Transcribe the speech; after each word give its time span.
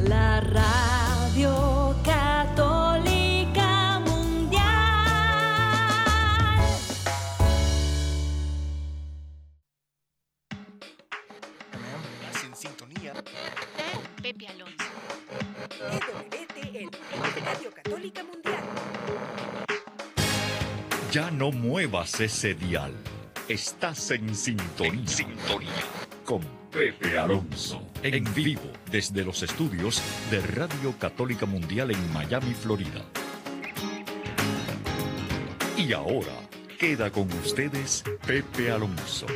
la 0.00 0.40
radio 0.40 1.94
católica 2.04 4.00
mundial. 4.00 4.64
Estás 12.20 12.44
en 12.44 12.56
sintonía. 12.56 13.12
Pepe 14.20 14.48
Alonso. 14.48 14.74
EWTN, 15.92 16.90
Radio 17.44 17.70
Católica 17.72 18.24
Mundial. 18.24 18.64
Ya 21.12 21.30
no 21.30 21.52
muevas 21.52 22.20
ese 22.20 22.54
dial. 22.54 22.92
Estás 23.48 24.10
en 24.10 24.34
sintonía. 24.34 24.92
En 24.92 25.06
sintonía. 25.06 25.70
Con 26.24 26.40
Pepe 26.72 27.16
Alonso. 27.16 27.80
En 28.02 28.24
vivo 28.34 28.72
desde 28.90 29.24
los 29.24 29.40
estudios 29.44 30.02
de 30.32 30.40
Radio 30.40 30.92
Católica 30.98 31.46
Mundial 31.46 31.92
en 31.92 32.12
Miami, 32.12 32.52
Florida. 32.54 33.04
Y 35.76 35.92
ahora 35.92 36.32
queda 36.76 37.12
con 37.12 37.32
ustedes 37.34 38.02
Pepe 38.26 38.72
Alonso. 38.72 39.26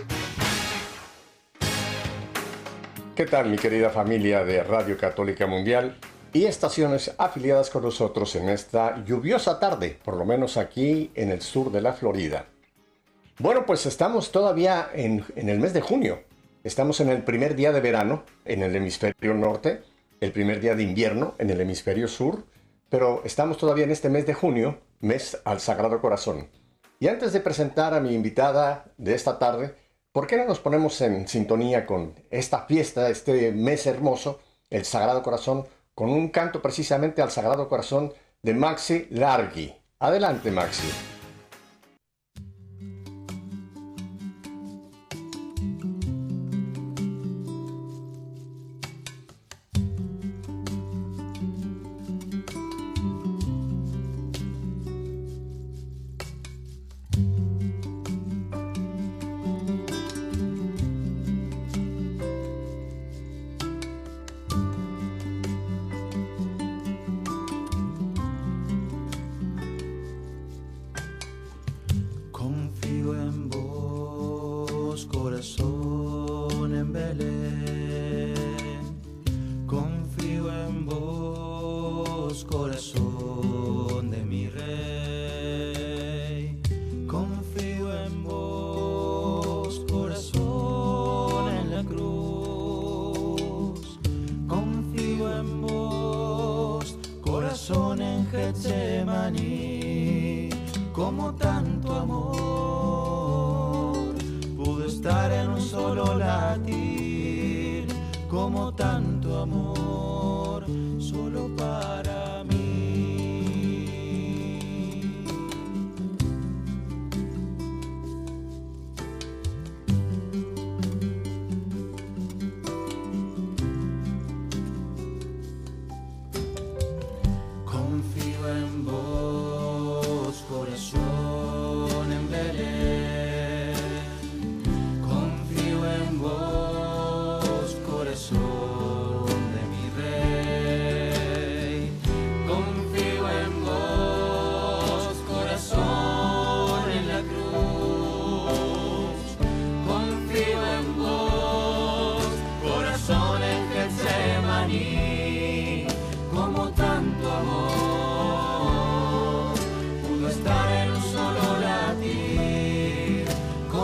¿Qué 3.14 3.26
tal 3.26 3.48
mi 3.48 3.58
querida 3.58 3.90
familia 3.90 4.42
de 4.44 4.64
Radio 4.64 4.98
Católica 4.98 5.46
Mundial 5.46 5.96
y 6.32 6.46
estaciones 6.46 7.14
afiliadas 7.16 7.70
con 7.70 7.84
nosotros 7.84 8.34
en 8.34 8.48
esta 8.48 9.04
lluviosa 9.04 9.60
tarde, 9.60 9.96
por 10.04 10.16
lo 10.16 10.24
menos 10.24 10.56
aquí 10.56 11.12
en 11.14 11.30
el 11.30 11.42
sur 11.42 11.70
de 11.70 11.80
la 11.80 11.92
Florida? 11.92 12.46
Bueno, 13.40 13.64
pues 13.64 13.86
estamos 13.86 14.32
todavía 14.32 14.90
en, 14.92 15.24
el 15.34 15.60
mes 15.60 15.72
de 15.72 15.80
junio. 15.80 16.20
Estamos 16.62 17.00
en 17.00 17.08
el 17.08 17.22
primer 17.22 17.56
día 17.56 17.72
de 17.72 17.80
verano 17.80 18.24
en 18.44 18.62
el 18.62 18.76
hemisferio 18.76 19.32
norte, 19.32 19.80
el 20.20 20.30
primer 20.30 20.60
día 20.60 20.74
de 20.74 20.82
invierno 20.82 21.36
en 21.38 21.48
el 21.48 21.58
hemisferio 21.58 22.06
sur, 22.06 22.44
pero 22.90 23.22
estamos 23.24 23.56
todavía 23.56 23.84
en 23.84 23.92
este 23.92 24.10
mes 24.10 24.26
de 24.26 24.34
junio, 24.34 24.80
mes 25.00 25.40
al 25.46 25.58
Sagrado 25.58 26.02
Corazón. 26.02 26.50
Y 26.98 27.08
antes 27.08 27.32
de 27.32 27.40
presentar 27.40 27.94
a 27.94 28.00
mi 28.00 28.14
invitada 28.14 28.92
de 28.98 29.14
esta 29.14 29.38
tarde, 29.38 29.74
¿por 30.12 30.26
qué 30.26 30.36
no 30.36 30.44
nos 30.44 30.60
ponemos 30.60 31.00
en 31.00 31.26
sintonía 31.26 31.86
con 31.86 32.12
esta 32.30 32.66
fiesta, 32.66 33.08
este 33.08 33.52
mes 33.52 33.86
hermoso, 33.86 34.40
el 34.68 34.84
Sagrado 34.84 35.22
Corazón, 35.22 35.64
con 35.94 36.10
un 36.10 36.28
canto 36.28 36.60
precisamente 36.60 37.22
al 37.22 37.30
Sagrado 37.30 37.70
Corazón 37.70 38.12
de 38.42 38.52
Maxi 38.52 39.06
Largi? 39.08 39.74
Adelante, 39.98 40.50
Maxi. 40.50 41.19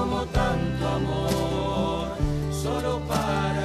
Como 0.08 0.24
tanto 0.26 0.86
amor 0.86 2.16
solo 2.52 3.00
para 3.08 3.55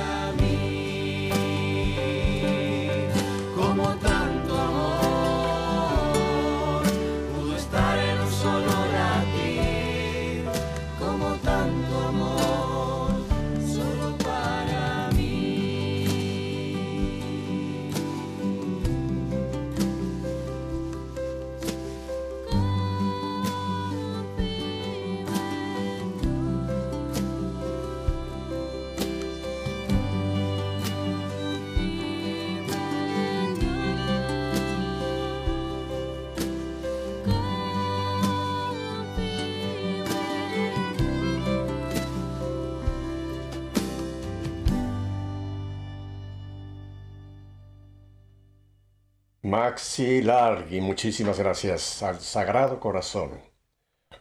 Maxi 49.61 50.23
Largi, 50.23 50.81
muchísimas 50.81 51.37
gracias 51.37 52.01
al 52.01 52.19
Sagrado 52.19 52.79
Corazón. 52.79 53.29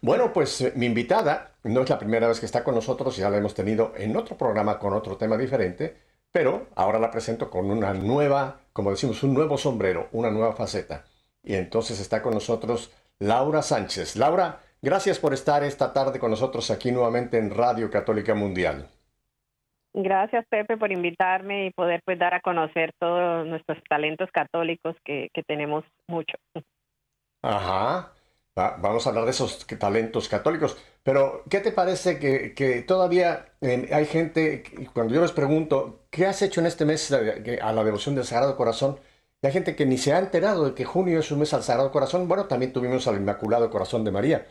Bueno, 0.03 0.35
pues 0.35 0.61
eh, 0.61 0.75
mi 0.77 0.85
invitada 0.85 1.55
no 1.65 1.81
es 1.81 1.89
la 1.89 1.99
primera 1.99 2.29
vez 2.29 2.41
que 2.41 2.45
está 2.45 2.63
con 2.63 2.75
nosotros, 2.75 3.17
ya 3.17 3.31
la 3.31 3.39
hemos 3.39 3.55
tenido 3.55 3.95
en 3.97 4.19
otro 4.19 4.37
programa 4.37 4.79
con 4.79 4.93
otro 4.93 5.17
tema 5.17 5.39
diferente, 5.39 5.97
pero 6.31 6.67
ahora 6.75 6.99
la 6.99 7.11
presento 7.11 7.49
con 7.49 7.71
una 7.71 7.95
nueva, 7.95 8.61
como 8.75 8.91
decimos, 8.91 9.23
un 9.23 9.33
nuevo 9.33 9.57
sombrero, 9.57 10.09
una 10.13 10.31
nueva 10.31 10.53
faceta. 10.53 11.07
Y 11.43 11.55
entonces 11.55 12.01
está 12.01 12.21
con 12.21 12.35
nosotros 12.35 12.91
Laura 13.19 13.63
Sánchez. 13.63 14.17
Laura, 14.17 14.61
gracias 14.83 15.19
por 15.19 15.33
estar 15.33 15.65
esta 15.65 15.95
tarde 15.95 16.19
con 16.19 16.33
nosotros 16.33 16.71
aquí 16.71 16.93
nuevamente 16.93 17.39
en 17.39 17.49
Radio 17.49 17.91
Católica 17.91 18.35
Mundial. 18.35 18.91
Gracias, 19.93 20.47
Pepe, 20.49 20.77
por 20.77 20.93
invitarme 20.93 21.67
y 21.67 21.71
poder 21.73 22.01
pues 22.05 22.19
dar 22.19 22.35
a 22.35 22.41
conocer 22.41 22.93
todos 23.01 23.47
nuestros 23.47 23.79
talentos 23.89 24.31
católicos 24.33 24.97
que, 25.05 25.29
que 25.35 25.43
tenemos 25.43 25.85
mucho. 26.09 26.37
Ajá. 27.43 28.13
Va- 28.59 28.77
vamos 28.79 29.07
a 29.07 29.11
hablar 29.11 29.25
de 29.25 29.31
esos 29.31 29.67
talentos 29.67 30.29
católicos. 30.29 30.77
Pero, 31.03 31.45
¿qué 31.49 31.61
te 31.61 31.73
parece 31.73 32.19
que, 32.19 32.55
que 32.55 32.83
todavía 32.83 33.55
eh, 33.61 33.89
hay 33.93 34.05
gente, 34.07 34.63
cuando 34.93 35.15
yo 35.15 35.23
les 35.23 35.33
pregunto, 35.33 36.07
¿qué 36.11 36.27
has 36.27 36.43
hecho 36.43 36.61
en 36.61 36.67
este 36.67 36.85
mes 36.85 37.11
a 37.13 37.73
la 37.73 37.85
devoción 37.85 38.15
del 38.15 38.25
Sagrado 38.25 38.57
Corazón? 38.57 38.99
Y 39.43 39.47
hay 39.47 39.53
gente 39.53 39.75
que 39.77 39.87
ni 39.87 39.97
se 39.97 40.13
ha 40.13 40.19
enterado 40.19 40.67
de 40.67 40.75
que 40.75 40.85
junio 40.85 41.21
es 41.21 41.31
un 41.33 41.39
mes 41.41 41.55
al 41.55 41.63
Sagrado 41.63 41.91
Corazón. 41.93 42.29
Bueno, 42.29 42.47
también 42.47 42.73
tuvimos 42.73 43.07
al 43.09 43.17
Inmaculado 43.17 43.71
Corazón 43.71 44.05
de 44.05 44.11
María. 44.11 44.47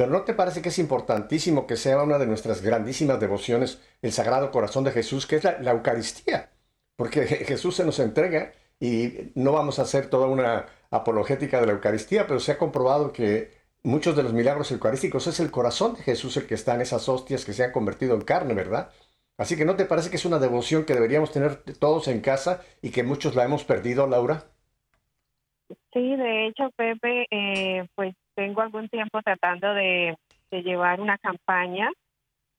Pero 0.00 0.12
¿no 0.12 0.22
te 0.22 0.32
parece 0.32 0.62
que 0.62 0.70
es 0.70 0.78
importantísimo 0.78 1.66
que 1.66 1.76
sea 1.76 2.02
una 2.02 2.16
de 2.16 2.26
nuestras 2.26 2.62
grandísimas 2.62 3.20
devociones 3.20 3.80
el 4.00 4.12
Sagrado 4.12 4.50
Corazón 4.50 4.82
de 4.82 4.92
Jesús, 4.92 5.26
que 5.26 5.36
es 5.36 5.44
la, 5.44 5.72
Eucaristía? 5.72 6.52
Porque 6.96 7.26
Jesús 7.46 7.76
se 7.76 7.84
nos 7.84 7.98
entrega 7.98 8.52
y 8.78 9.30
no 9.34 9.52
vamos 9.52 9.78
a 9.78 9.82
hacer 9.82 10.08
toda 10.08 10.26
una 10.26 10.64
apologética 10.90 11.60
de 11.60 11.66
la 11.66 11.74
Eucaristía, 11.74 12.26
pero 12.26 12.40
se 12.40 12.52
ha 12.52 12.56
comprobado 12.56 13.12
que 13.12 13.52
muchos 13.82 14.16
de 14.16 14.22
los 14.22 14.32
milagros 14.32 14.72
eucarísticos 14.72 15.26
es 15.26 15.38
el 15.38 15.50
corazón 15.50 15.94
de 15.96 16.02
Jesús 16.02 16.34
el 16.38 16.46
que 16.46 16.54
está 16.54 16.74
en 16.76 16.80
esas 16.80 17.06
hostias 17.10 17.44
que 17.44 17.52
se 17.52 17.64
han 17.64 17.72
convertido 17.72 18.14
en 18.14 18.22
carne, 18.22 18.54
¿verdad? 18.54 18.90
Así 19.36 19.54
que 19.54 19.66
¿no 19.66 19.76
te 19.76 19.84
parece 19.84 20.08
que 20.08 20.16
es 20.16 20.24
una 20.24 20.38
devoción 20.38 20.86
que 20.86 20.94
deberíamos 20.94 21.30
tener 21.30 21.56
todos 21.78 22.08
en 22.08 22.22
casa 22.22 22.62
y 22.80 22.88
que 22.88 23.02
muchos 23.02 23.34
la 23.34 23.44
hemos 23.44 23.64
perdido, 23.64 24.06
Laura? 24.06 24.46
Sí, 25.92 26.16
de 26.16 26.46
hecho, 26.46 26.70
Pepe, 26.76 27.26
eh, 27.30 27.86
pues 27.94 28.14
tengo 28.34 28.62
algún 28.62 28.88
tiempo 28.88 29.20
tratando 29.22 29.74
de, 29.74 30.16
de 30.50 30.62
llevar 30.62 31.00
una 31.00 31.18
campaña 31.18 31.90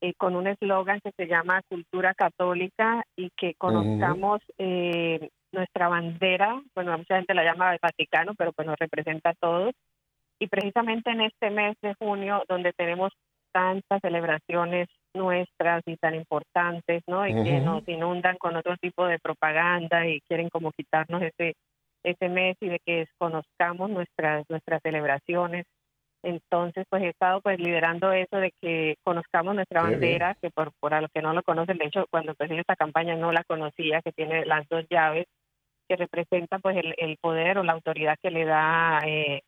eh, 0.04 0.14
con 0.16 0.36
un 0.36 0.48
eslogan 0.48 1.00
que 1.02 1.12
se 1.12 1.28
llama 1.28 1.62
Cultura 1.70 2.16
Católica 2.16 3.04
y 3.16 3.30
que 3.38 3.54
conozcamos 3.54 4.42
eh, 4.58 5.30
nuestra 5.52 5.90
bandera, 5.90 6.60
bueno, 6.74 6.98
mucha 6.98 7.18
gente 7.18 7.36
la 7.36 7.44
llama 7.44 7.74
el 7.74 7.80
Vaticano, 7.80 8.34
pero 8.36 8.52
pues 8.52 8.68
nos 8.68 8.80
representa 8.80 9.30
a 9.30 9.36
todos. 9.36 9.76
Y 10.40 10.48
precisamente 10.48 11.12
en 11.12 11.22
este 11.22 11.52
mes 11.52 11.78
de 11.84 11.94
junio, 12.00 12.44
donde 12.50 12.74
tenemos 12.74 13.14
tantas 13.52 14.02
celebraciones 14.02 14.88
nuestras 15.14 15.84
y 15.86 15.98
tan 15.98 16.16
importantes, 16.16 17.04
¿no? 17.06 17.28
Y 17.28 17.36
que 17.44 17.60
nos 17.60 17.88
inundan 17.88 18.38
con 18.38 18.56
otro 18.56 18.76
tipo 18.78 19.06
de 19.06 19.20
propaganda 19.20 20.08
y 20.08 20.22
quieren 20.22 20.50
como 20.50 20.72
quitarnos 20.72 21.22
ese 21.22 21.54
ese 22.04 22.30
mes 22.30 22.58
y 22.62 22.70
de 22.70 22.80
que 22.86 23.00
desconozcamos 23.00 23.90
nuestras 23.90 24.46
nuestras 24.50 24.82
celebraciones. 24.84 25.66
Entonces, 26.24 26.86
pues 26.90 27.04
he 27.04 27.10
estado 27.10 27.42
pues 27.42 27.60
liderando 27.60 28.12
eso 28.14 28.38
de 28.38 28.52
que 28.62 28.96
conozcamos 29.04 29.56
nuestra 29.56 29.82
bien. 29.82 29.84
bandera, 29.84 30.36
que 30.42 30.52
por, 30.52 30.72
por 30.80 30.94
a 30.94 31.02
los 31.02 31.12
que 31.14 31.22
no 31.22 31.34
lo 31.34 31.44
conocen, 31.44 31.78
de 31.80 31.86
hecho, 31.86 32.06
cuando 32.12 32.32
empecé 32.32 32.60
esta 32.60 32.76
campaña 32.76 33.16
no 33.16 33.32
la 33.32 33.44
conocía, 33.46 34.02
que 34.04 34.12
tiene 34.12 34.46
las 34.46 34.68
dos 34.70 34.86
llaves, 34.90 35.26
que 35.88 35.96
representa 35.98 36.60
pues 36.60 36.78
el, 36.78 36.94
el 36.98 37.18
poder 37.18 37.58
o 37.58 37.64
la 37.64 37.74
autoridad 37.74 38.16
que 38.22 38.32
le 38.32 38.46
da 38.46 39.00
eh, 39.06 39.42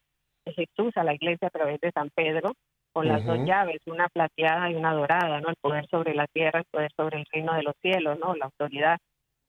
Jesús 0.46 0.92
a 0.98 1.04
la 1.04 1.14
iglesia 1.14 1.48
a 1.48 1.52
través 1.52 1.80
de 1.82 1.92
San 1.92 2.10
Pedro, 2.16 2.54
con 2.94 3.08
las 3.08 3.24
dos 3.26 3.40
Ujú. 3.40 3.46
llaves, 3.46 3.82
una 3.88 4.10
plateada 4.10 4.70
y 4.70 4.76
una 4.76 4.94
dorada, 4.94 5.42
¿no? 5.42 5.50
El 5.50 5.56
poder 5.62 5.88
sobre 5.90 6.14
la 6.16 6.28
tierra, 6.28 6.60
el 6.60 6.66
poder 6.72 6.92
sobre 6.96 7.20
el 7.20 7.26
reino 7.32 7.54
de 7.56 7.64
los 7.64 7.76
cielos, 7.82 8.20
¿no? 8.20 8.36
La 8.36 8.46
autoridad. 8.46 9.00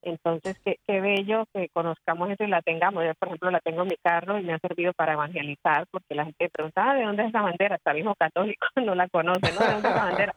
Entonces, 0.05 0.59
qué, 0.63 0.77
qué 0.87 1.01
bello 1.01 1.47
que 1.55 1.71
conozcamos 1.71 2.31
eso 2.31 2.45
y 2.45 2.49
la 2.49 2.61
tengamos. 2.61 3.05
Yo, 3.05 3.15
por 3.15 3.29
ejemplo, 3.29 3.51
la 3.51 3.61
tengo 3.61 3.83
en 3.83 3.89
mi 3.89 3.97
carro 3.97 4.39
y 4.39 4.43
me 4.43 4.53
ha 4.53 4.59
servido 4.59 4.93
para 4.93 5.15
evangelizar, 5.15 5.87
porque 5.91 6.15
la 6.15 6.27
gente 6.27 6.51
pregunta, 6.51 6.91
ah, 6.91 6.95
¿de 6.95 7.05
dónde 7.05 7.23
es 7.23 7.29
esa 7.31 7.41
bandera? 7.41 7.77
Hasta 7.77 7.93
el 7.93 7.99
hijo 8.01 8.15
católico 8.15 8.67
no 8.85 8.95
la 8.95 9.09
conoce, 9.09 9.53
¿no? 9.53 9.61
¿De 9.61 9.73
dónde 9.73 9.89
es 9.89 9.95
esa 9.95 10.05
bandera? 10.05 10.35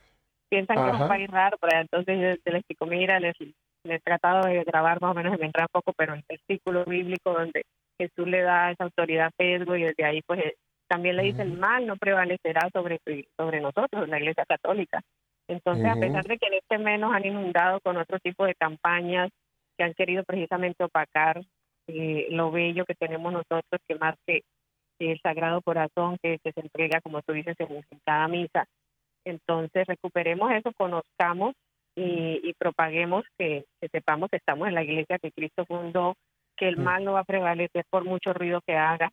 Piensan 0.49 0.77
que 0.77 0.95
es 0.95 1.01
un 1.01 1.07
país 1.09 1.29
raro, 1.29 1.57
pero 1.59 1.81
entonces 1.81 2.17
yo 2.17 2.51
les 2.51 2.59
explico, 2.61 2.85
mira, 2.85 3.19
les, 3.19 3.35
les 3.83 3.99
he 3.99 3.99
tratado 3.99 4.47
de 4.47 4.63
grabar 4.63 5.01
más 5.01 5.11
o 5.11 5.13
menos, 5.13 5.37
me 5.37 5.45
entra 5.45 5.63
un 5.63 5.69
poco, 5.73 5.91
pero 5.91 6.13
el 6.13 6.23
versículo 6.27 6.85
bíblico 6.85 7.33
donde 7.33 7.63
Jesús 7.99 8.25
le 8.25 8.43
da 8.43 8.71
esa 8.71 8.85
autoridad 8.85 9.27
a 9.27 9.31
Pedro 9.35 9.75
y 9.75 9.83
desde 9.83 10.05
ahí, 10.05 10.21
pues, 10.25 10.41
también 10.87 11.17
le 11.17 11.23
dice, 11.23 11.41
el 11.41 11.57
mal 11.57 11.85
no 11.85 11.97
prevalecerá 11.97 12.69
sobre, 12.71 13.01
sobre 13.35 13.59
nosotros, 13.59 14.07
la 14.07 14.17
Iglesia 14.17 14.45
Católica. 14.47 15.01
Entonces, 15.49 15.85
a 15.85 15.95
pesar 15.95 16.23
de 16.23 16.37
que 16.37 16.47
en 16.47 16.53
este 16.53 16.77
mes 16.77 16.99
nos 17.01 17.13
han 17.13 17.25
inundado 17.25 17.81
con 17.81 17.97
otro 17.97 18.19
tipo 18.19 18.45
de 18.45 18.55
campañas 18.55 19.29
que 19.77 19.83
han 19.83 19.93
querido 19.93 20.23
precisamente 20.23 20.83
opacar 20.83 21.41
eh, 21.87 22.27
lo 22.31 22.51
bello 22.51 22.85
que 22.85 22.95
tenemos 22.95 23.31
nosotros, 23.31 23.81
que 23.87 23.95
más 23.95 24.15
que 24.25 24.41
el 24.99 25.19
Sagrado 25.21 25.61
Corazón 25.61 26.17
que, 26.21 26.39
que 26.43 26.51
se 26.51 26.61
entrega, 26.61 27.01
como 27.01 27.21
tú 27.21 27.33
dices, 27.33 27.55
en, 27.59 27.75
en 27.75 27.99
cada 28.05 28.27
misa. 28.27 28.65
Entonces, 29.25 29.85
recuperemos 29.87 30.51
eso, 30.51 30.71
conozcamos 30.73 31.53
y, 31.95 32.39
y 32.43 32.53
propaguemos 32.53 33.25
que, 33.37 33.65
que 33.81 33.89
sepamos 33.89 34.29
que 34.29 34.37
estamos 34.37 34.67
en 34.67 34.75
la 34.75 34.83
iglesia 34.83 35.19
que 35.19 35.31
Cristo 35.31 35.65
fundó, 35.65 36.15
que 36.55 36.67
el 36.67 36.77
mal 36.77 37.03
no 37.03 37.13
va 37.13 37.21
a 37.21 37.25
prevalecer 37.25 37.85
por 37.89 38.03
mucho 38.03 38.33
ruido 38.33 38.61
que 38.65 38.75
haga 38.75 39.11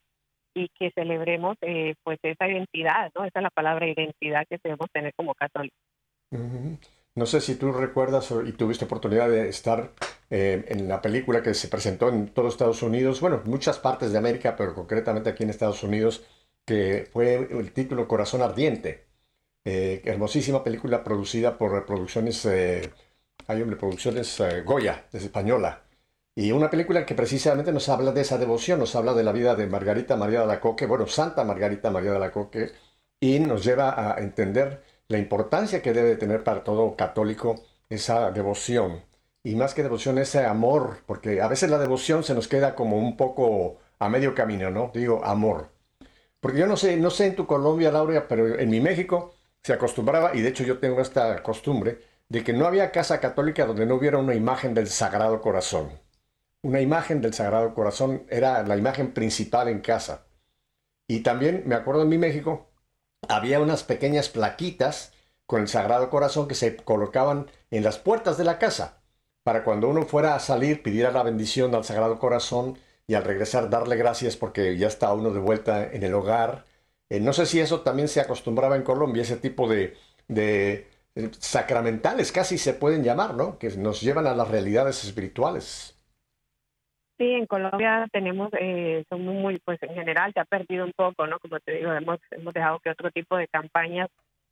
y 0.54 0.68
que 0.68 0.90
celebremos 0.92 1.56
eh, 1.60 1.94
pues 2.02 2.18
esa 2.22 2.48
identidad, 2.48 3.10
¿no? 3.14 3.24
Esa 3.24 3.40
es 3.40 3.42
la 3.42 3.50
palabra 3.50 3.88
identidad 3.88 4.46
que 4.48 4.58
debemos 4.62 4.88
tener 4.92 5.12
como 5.14 5.34
católicos. 5.34 5.78
Ujú. 6.30 6.78
No 7.16 7.26
sé 7.26 7.40
si 7.40 7.54
tú 7.54 7.70
recuerdas 7.72 8.32
y 8.44 8.52
tuviste 8.52 8.86
oportunidad 8.86 9.28
de 9.28 9.48
estar 9.48 9.92
eh, 10.30 10.64
en 10.68 10.88
la 10.88 11.00
película 11.00 11.42
que 11.42 11.54
se 11.54 11.68
presentó 11.68 12.08
en 12.08 12.28
todos 12.28 12.54
Estados 12.54 12.82
Unidos, 12.82 13.20
bueno, 13.20 13.40
en 13.44 13.50
muchas 13.50 13.78
partes 13.78 14.10
de 14.10 14.18
América, 14.18 14.56
pero 14.56 14.74
concretamente 14.74 15.30
aquí 15.30 15.44
en 15.44 15.50
Estados 15.50 15.82
Unidos, 15.84 16.24
que 16.64 17.08
fue 17.12 17.36
el 17.36 17.72
título 17.72 18.08
Corazón 18.08 18.42
Ardiente. 18.42 19.06
Eh, 19.64 20.02
hermosísima 20.04 20.62
película 20.64 21.04
producida 21.04 21.56
por 21.56 21.86
Producciones, 21.86 22.44
eh, 22.46 22.92
hay 23.46 23.62
hombre, 23.62 23.76
Producciones 23.76 24.40
eh, 24.40 24.62
Goya, 24.62 25.06
es 25.12 25.22
española. 25.24 25.84
Y 26.34 26.52
una 26.52 26.68
película 26.68 27.06
que 27.06 27.14
precisamente 27.14 27.72
nos 27.72 27.88
habla 27.88 28.12
de 28.12 28.22
esa 28.22 28.38
devoción, 28.38 28.80
nos 28.80 28.96
habla 28.96 29.14
de 29.14 29.22
la 29.22 29.32
vida 29.32 29.54
de 29.54 29.66
Margarita 29.68 30.16
María 30.16 30.40
de 30.40 30.46
la 30.48 30.60
Coque, 30.60 30.86
bueno, 30.86 31.06
Santa 31.06 31.44
Margarita 31.44 31.90
María 31.90 32.12
de 32.12 32.18
la 32.18 32.32
Coque, 32.32 32.72
y 33.20 33.38
nos 33.38 33.64
lleva 33.64 34.14
a 34.16 34.18
entender 34.20 34.82
la 35.08 35.18
importancia 35.18 35.82
que 35.82 35.92
debe 35.92 36.16
tener 36.16 36.44
para 36.44 36.64
todo 36.64 36.96
católico 36.96 37.62
esa 37.88 38.30
devoción. 38.30 39.02
Y 39.42 39.56
más 39.56 39.74
que 39.74 39.82
devoción, 39.82 40.18
ese 40.18 40.44
amor, 40.46 40.98
porque 41.06 41.42
a 41.42 41.48
veces 41.48 41.70
la 41.70 41.78
devoción 41.78 42.24
se 42.24 42.34
nos 42.34 42.48
queda 42.48 42.74
como 42.74 42.96
un 42.98 43.16
poco 43.16 43.78
a 43.98 44.08
medio 44.08 44.34
camino, 44.34 44.70
¿no? 44.70 44.90
Digo, 44.94 45.24
amor. 45.24 45.70
Porque 46.40 46.58
yo 46.58 46.66
no 46.66 46.76
sé, 46.76 46.96
no 46.96 47.10
sé 47.10 47.26
en 47.26 47.36
tu 47.36 47.46
Colombia, 47.46 47.90
Laura, 47.92 48.26
pero 48.28 48.58
en 48.58 48.70
mi 48.70 48.80
México 48.80 49.34
se 49.62 49.72
acostumbraba, 49.72 50.34
y 50.34 50.42
de 50.42 50.50
hecho 50.50 50.64
yo 50.64 50.78
tengo 50.78 51.00
esta 51.00 51.42
costumbre, 51.42 52.00
de 52.28 52.42
que 52.42 52.52
no 52.52 52.66
había 52.66 52.90
casa 52.90 53.20
católica 53.20 53.66
donde 53.66 53.86
no 53.86 53.96
hubiera 53.96 54.18
una 54.18 54.34
imagen 54.34 54.74
del 54.74 54.88
Sagrado 54.88 55.40
Corazón. 55.40 55.90
Una 56.62 56.80
imagen 56.80 57.20
del 57.20 57.34
Sagrado 57.34 57.74
Corazón 57.74 58.24
era 58.28 58.62
la 58.62 58.76
imagen 58.76 59.12
principal 59.12 59.68
en 59.68 59.80
casa. 59.80 60.26
Y 61.06 61.20
también 61.20 61.64
me 61.66 61.74
acuerdo 61.74 62.02
en 62.02 62.08
mi 62.08 62.18
México, 62.18 62.70
había 63.28 63.60
unas 63.60 63.82
pequeñas 63.84 64.28
plaquitas 64.28 65.12
con 65.46 65.60
el 65.62 65.68
Sagrado 65.68 66.10
Corazón 66.10 66.48
que 66.48 66.54
se 66.54 66.76
colocaban 66.76 67.50
en 67.70 67.84
las 67.84 67.98
puertas 67.98 68.38
de 68.38 68.44
la 68.44 68.58
casa, 68.58 69.02
para 69.42 69.64
cuando 69.64 69.88
uno 69.88 70.06
fuera 70.06 70.34
a 70.34 70.40
salir, 70.40 70.82
pidiera 70.82 71.10
la 71.10 71.22
bendición 71.22 71.74
al 71.74 71.84
Sagrado 71.84 72.18
Corazón 72.18 72.78
y 73.06 73.14
al 73.14 73.24
regresar 73.24 73.68
darle 73.70 73.96
gracias 73.96 74.36
porque 74.36 74.76
ya 74.78 74.88
está 74.88 75.12
uno 75.12 75.30
de 75.30 75.40
vuelta 75.40 75.84
en 75.92 76.02
el 76.02 76.14
hogar. 76.14 76.64
Eh, 77.10 77.20
no 77.20 77.32
sé 77.32 77.46
si 77.46 77.60
eso 77.60 77.82
también 77.82 78.08
se 78.08 78.20
acostumbraba 78.20 78.76
en 78.76 78.82
Colombia, 78.82 79.22
ese 79.22 79.36
tipo 79.36 79.68
de, 79.68 79.96
de, 80.28 80.88
eh, 81.14 81.30
sacramentales 81.38 82.32
casi 82.32 82.58
se 82.58 82.74
pueden 82.74 83.04
llamar, 83.04 83.34
¿no? 83.34 83.58
Que 83.58 83.70
nos 83.76 84.00
llevan 84.00 84.26
a 84.26 84.34
las 84.34 84.48
realidades 84.48 85.04
espirituales. 85.04 85.93
Sí, 87.18 87.30
en 87.30 87.46
Colombia 87.46 88.06
tenemos, 88.12 88.50
eh, 88.58 89.04
somos 89.08 89.34
muy, 89.34 89.58
pues 89.64 89.80
en 89.82 89.94
general 89.94 90.32
se 90.32 90.40
ha 90.40 90.44
perdido 90.44 90.84
un 90.84 90.92
poco, 90.96 91.26
¿no? 91.28 91.38
Como 91.38 91.60
te 91.60 91.72
digo, 91.72 91.92
hemos, 91.92 92.18
hemos 92.32 92.52
dejado 92.52 92.80
que 92.80 92.90
otro 92.90 93.10
tipo 93.12 93.36
de 93.36 93.46
campañas 93.46 94.08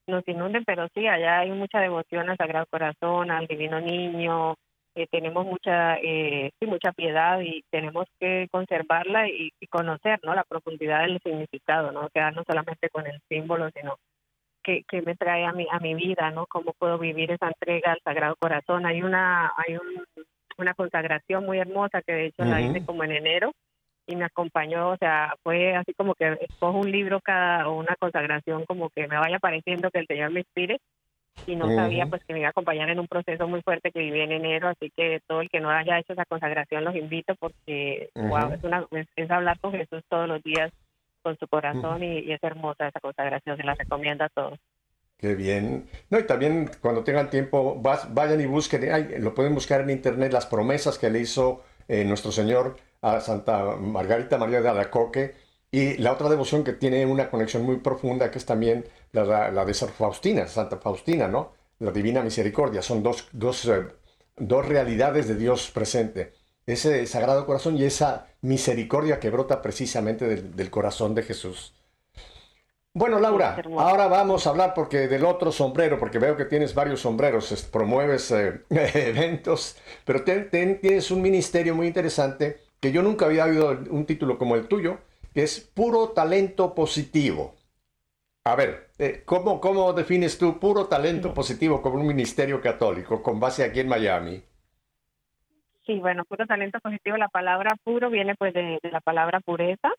nos 0.06 0.26
inunden, 0.28 0.64
pero 0.64 0.86
sí, 0.94 1.06
allá 1.08 1.40
hay 1.40 1.50
mucha 1.50 1.80
devoción 1.80 2.30
al 2.30 2.36
Sagrado 2.36 2.66
Corazón, 2.70 3.32
al 3.32 3.48
Divino 3.48 3.80
Niño, 3.80 4.54
eh, 4.94 5.06
tenemos 5.10 5.46
mucha, 5.46 5.96
eh, 5.96 6.50
sí, 6.60 6.66
mucha 6.66 6.92
piedad 6.92 7.40
y 7.40 7.64
tenemos 7.70 8.06
que 8.20 8.46
conservarla 8.50 9.26
y, 9.28 9.50
conocer, 9.70 10.20
¿no? 10.22 10.34
La 10.34 10.44
profundidad 10.44 11.02
del 11.02 11.18
significado, 11.22 11.92
¿no? 11.92 12.10
Quedarnos 12.10 12.44
solamente 12.46 12.90
con 12.90 13.06
el 13.06 13.18
símbolo, 13.28 13.70
sino 13.74 13.96
que, 14.62 14.84
que 14.84 15.00
me 15.02 15.16
trae 15.16 15.46
a 15.46 15.52
mi, 15.52 15.66
a 15.70 15.78
mi 15.80 15.94
vida, 15.94 16.30
¿no? 16.30 16.46
Cómo 16.46 16.74
puedo 16.78 16.98
vivir 16.98 17.30
esa 17.32 17.48
entrega 17.48 17.92
al 17.92 18.00
Sagrado 18.04 18.36
Corazón. 18.38 18.84
Hay 18.84 19.02
una, 19.02 19.52
hay 19.56 19.76
un, 19.76 20.04
una 20.58 20.74
consagración 20.74 21.44
muy 21.44 21.58
hermosa 21.58 22.02
que 22.02 22.12
de 22.12 22.26
hecho 22.26 22.44
la 22.44 22.60
hice 22.60 22.84
como 22.84 23.04
en 23.04 23.12
enero 23.12 23.52
y 24.06 24.16
me 24.16 24.24
acompañó, 24.24 24.90
o 24.90 24.96
sea, 24.96 25.34
fue 25.42 25.76
así 25.76 25.94
como 25.94 26.14
que 26.14 26.36
escojo 26.40 26.78
un 26.78 26.90
libro 26.90 27.20
cada 27.20 27.68
o 27.68 27.78
una 27.78 27.94
consagración 27.96 28.64
como 28.66 28.90
que 28.90 29.06
me 29.06 29.18
vaya 29.18 29.38
pareciendo 29.38 29.90
que 29.90 30.00
el 30.00 30.06
Señor 30.06 30.30
me 30.30 30.40
inspire 30.40 30.78
y 31.46 31.56
no 31.56 31.74
sabía 31.74 32.02
Ujú. 32.04 32.10
pues 32.10 32.22
que 32.24 32.32
me 32.34 32.40
iba 32.40 32.48
a 32.48 32.50
acompañar 32.50 32.88
en 32.90 33.00
un 33.00 33.06
proceso 33.06 33.46
muy 33.48 33.62
fuerte 33.62 33.90
que 33.90 34.00
viví 34.00 34.20
en 34.20 34.32
enero, 34.32 34.68
así 34.68 34.90
que 34.96 35.20
todo 35.26 35.40
el 35.40 35.48
que 35.48 35.60
no 35.60 35.70
haya 35.70 35.98
hecho 35.98 36.12
esa 36.12 36.24
consagración 36.24 36.84
los 36.84 36.94
invito 36.96 37.34
porque 37.36 38.10
wow, 38.14 38.46
Ujú. 38.46 38.54
es 38.54 38.64
una 38.64 38.86
es, 38.92 39.06
es 39.16 39.30
hablar 39.30 39.58
con 39.60 39.72
Jesús 39.72 40.02
todos 40.08 40.28
los 40.28 40.42
días 40.42 40.70
con 41.22 41.36
su 41.38 41.46
corazón 41.46 42.02
y, 42.02 42.18
y 42.20 42.32
es 42.32 42.42
hermosa 42.42 42.88
esa 42.88 43.00
consagración, 43.00 43.56
se 43.56 43.62
la 43.62 43.74
recomiendo 43.74 44.24
a 44.24 44.28
todos. 44.28 44.58
Qué 45.22 45.36
bien. 45.36 45.88
No, 46.10 46.18
y 46.18 46.24
también 46.26 46.68
cuando 46.80 47.04
tengan 47.04 47.30
tiempo, 47.30 47.80
vayan 47.80 48.40
y 48.40 48.46
busquen, 48.46 48.92
ay, 48.92 49.14
lo 49.20 49.34
pueden 49.34 49.54
buscar 49.54 49.80
en 49.82 49.90
internet, 49.90 50.32
las 50.32 50.46
promesas 50.46 50.98
que 50.98 51.10
le 51.10 51.20
hizo 51.20 51.62
eh, 51.86 52.04
nuestro 52.04 52.32
Señor 52.32 52.76
a 53.02 53.20
Santa 53.20 53.76
Margarita 53.76 54.36
María 54.36 54.60
de 54.60 54.68
Alacoque. 54.68 55.36
Y 55.70 55.96
la 55.98 56.12
otra 56.12 56.28
devoción 56.28 56.64
que 56.64 56.72
tiene 56.72 57.06
una 57.06 57.30
conexión 57.30 57.62
muy 57.62 57.76
profunda, 57.76 58.32
que 58.32 58.38
es 58.38 58.46
también 58.46 58.84
la, 59.12 59.64
de 59.64 59.74
San 59.74 59.90
Faustina, 59.90 60.48
Santa 60.48 60.78
Faustina, 60.78 61.28
¿no? 61.28 61.52
La 61.78 61.92
Divina 61.92 62.22
Misericordia, 62.22 62.82
son 62.82 63.04
dos, 63.04 63.28
dos, 63.32 63.64
eh, 63.66 63.86
dos 64.36 64.66
realidades 64.66 65.28
de 65.28 65.36
Dios 65.36 65.70
presente. 65.70 66.32
Ese 66.66 67.06
Sagrado 67.06 67.46
Corazón 67.46 67.78
y 67.78 67.84
esa 67.84 68.26
misericordia 68.40 69.20
que 69.20 69.30
brota 69.30 69.62
precisamente 69.62 70.26
del 70.26 70.70
corazón 70.70 71.14
de 71.14 71.22
Jesús. 71.22 71.74
Bueno, 72.94 73.18
Laura, 73.18 73.56
ahora 73.78 74.06
vamos 74.06 74.46
a 74.46 74.50
hablar 74.50 74.74
porque 74.74 75.08
del 75.08 75.24
otro 75.24 75.50
sombrero, 75.50 75.98
porque 75.98 76.18
veo 76.18 76.36
que 76.36 76.44
tienes 76.44 76.74
varios 76.74 77.00
sombreros, 77.00 77.50
es- 77.50 77.62
promueves 77.64 78.30
eh, 78.32 78.60
eventos, 78.70 79.78
pero 80.04 80.22
ten- 80.24 80.50
ten- 80.50 80.78
tienes 80.80 81.10
un 81.10 81.22
ministerio 81.22 81.74
muy 81.74 81.86
interesante 81.86 82.58
que 82.80 82.92
yo 82.92 83.02
nunca 83.02 83.24
había 83.26 83.46
oído 83.46 83.70
un 83.90 84.04
título 84.04 84.36
como 84.38 84.56
el 84.56 84.68
tuyo, 84.68 84.98
que 85.32 85.42
es 85.42 85.60
puro 85.60 86.10
talento 86.10 86.74
positivo. 86.74 87.54
A 88.44 88.56
ver, 88.56 88.90
eh, 88.98 89.22
¿cómo, 89.26 89.60
¿cómo 89.60 89.92
defines 89.94 90.38
tú 90.38 90.58
puro 90.60 90.86
talento 90.86 91.34
positivo 91.34 91.82
como 91.82 91.96
un 91.96 92.06
ministerio 92.06 92.60
católico 92.60 93.22
con 93.22 93.40
base 93.40 93.64
aquí 93.64 93.80
en 93.80 93.88
Miami? 93.88 94.42
Sí, 95.86 95.98
bueno, 95.98 96.24
puro 96.24 96.46
talento 96.46 96.78
positivo, 96.80 97.16
la 97.16 97.28
palabra 97.28 97.76
puro 97.82 98.08
viene 98.10 98.34
pues 98.36 98.54
de, 98.54 98.78
de 98.82 98.90
la 98.90 99.00
palabra 99.00 99.40
pureza 99.40 99.90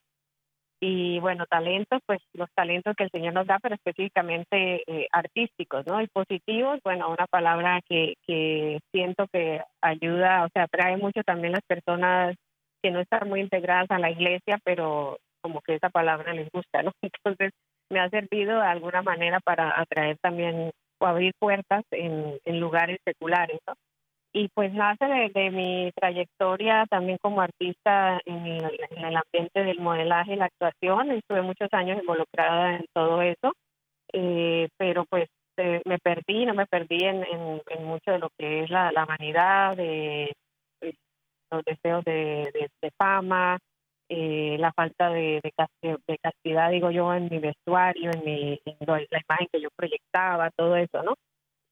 y 0.86 1.18
bueno, 1.22 1.46
talentos, 1.46 2.02
pues 2.06 2.20
los 2.34 2.50
talentos 2.54 2.94
que 2.98 3.06
el 3.06 3.10
Señor 3.10 3.34
nos 3.34 3.48
da, 3.48 3.58
pero 3.64 3.76
específicamente 3.76 4.84
eh, 4.86 5.08
artísticos, 5.14 5.88
¿no? 5.88 6.02
Y 6.02 6.08
positivos, 6.08 6.82
bueno, 6.84 7.10
una 7.10 7.26
palabra 7.28 7.80
que, 7.88 8.16
que 8.28 8.80
siento 8.92 9.28
que 9.32 9.62
ayuda, 9.82 10.44
o 10.44 10.50
sea, 10.54 10.64
atrae 10.64 10.98
mucho 10.98 11.24
también 11.24 11.54
las 11.54 11.64
personas 11.66 12.36
que 12.82 12.92
no 12.92 13.00
están 13.00 13.30
muy 13.30 13.40
integradas 13.40 13.90
a 13.92 13.98
la 13.98 14.12
iglesia, 14.12 14.60
pero 14.66 15.20
como 15.42 15.62
que 15.62 15.76
esa 15.76 15.90
palabra 15.90 16.34
les 16.34 16.50
gusta, 16.52 16.84
¿no? 16.84 16.92
Entonces, 17.02 17.54
me 17.90 18.02
ha 18.02 18.10
servido 18.10 18.60
de 18.60 18.68
alguna 18.68 19.02
manera 19.02 19.40
para 19.40 19.80
atraer 19.80 20.18
también 20.18 20.72
o 21.00 21.06
abrir 21.06 21.32
puertas 21.40 21.86
en, 21.92 22.40
en 22.44 22.60
lugares 22.60 23.00
seculares, 23.06 23.62
¿no? 23.66 23.76
Y 24.34 24.50
pues 24.50 24.74
nace 24.74 25.06
de, 25.06 25.30
de 25.30 25.52
mi 25.52 25.92
trayectoria 25.96 26.86
también 26.90 27.20
como 27.22 27.42
artista 27.42 28.20
en 28.26 28.46
el, 28.48 28.80
en 28.90 29.06
el 29.06 29.16
ambiente 29.16 29.64
del 29.64 29.80
modelaje 29.80 30.34
y 30.34 30.38
la 30.38 30.46
actuación. 30.46 31.12
Estuve 31.12 31.42
muchos 31.44 31.70
años 31.72 32.00
involucrada 32.02 32.78
en 32.78 32.86
todo 32.94 33.22
eso, 33.22 33.54
eh, 34.14 34.70
pero 34.78 35.06
pues 35.10 35.28
eh, 35.58 35.82
me 35.86 36.00
perdí, 36.00 36.46
no 36.46 36.54
me 36.56 36.66
perdí 36.66 36.98
en, 37.06 37.24
en, 37.24 37.62
en 37.68 37.86
mucho 37.86 38.12
de 38.12 38.20
lo 38.20 38.30
que 38.38 38.64
es 38.64 38.70
la, 38.72 38.92
la 38.92 39.06
vanidad, 39.06 39.78
de, 39.78 40.34
pues, 40.80 40.96
los 41.52 41.64
deseos 41.66 42.04
de, 42.06 42.70
de, 42.82 42.92
fama, 42.98 43.60
eh, 44.10 44.58
la 44.60 44.72
falta 44.74 45.10
de, 45.10 45.42
de, 45.44 45.52
casti- 45.56 45.98
de 46.08 46.18
castidad, 46.18 46.72
digo 46.72 46.92
yo, 46.92 47.14
en 47.14 47.30
mi 47.30 47.40
vestuario, 47.40 48.12
en, 48.14 48.24
mi, 48.26 48.60
en 48.66 48.78
la 48.88 49.22
imagen 49.28 49.48
que 49.52 49.62
yo 49.62 49.70
proyectaba, 49.76 50.50
todo 50.58 50.76
eso, 50.76 51.04
¿no? 51.04 51.14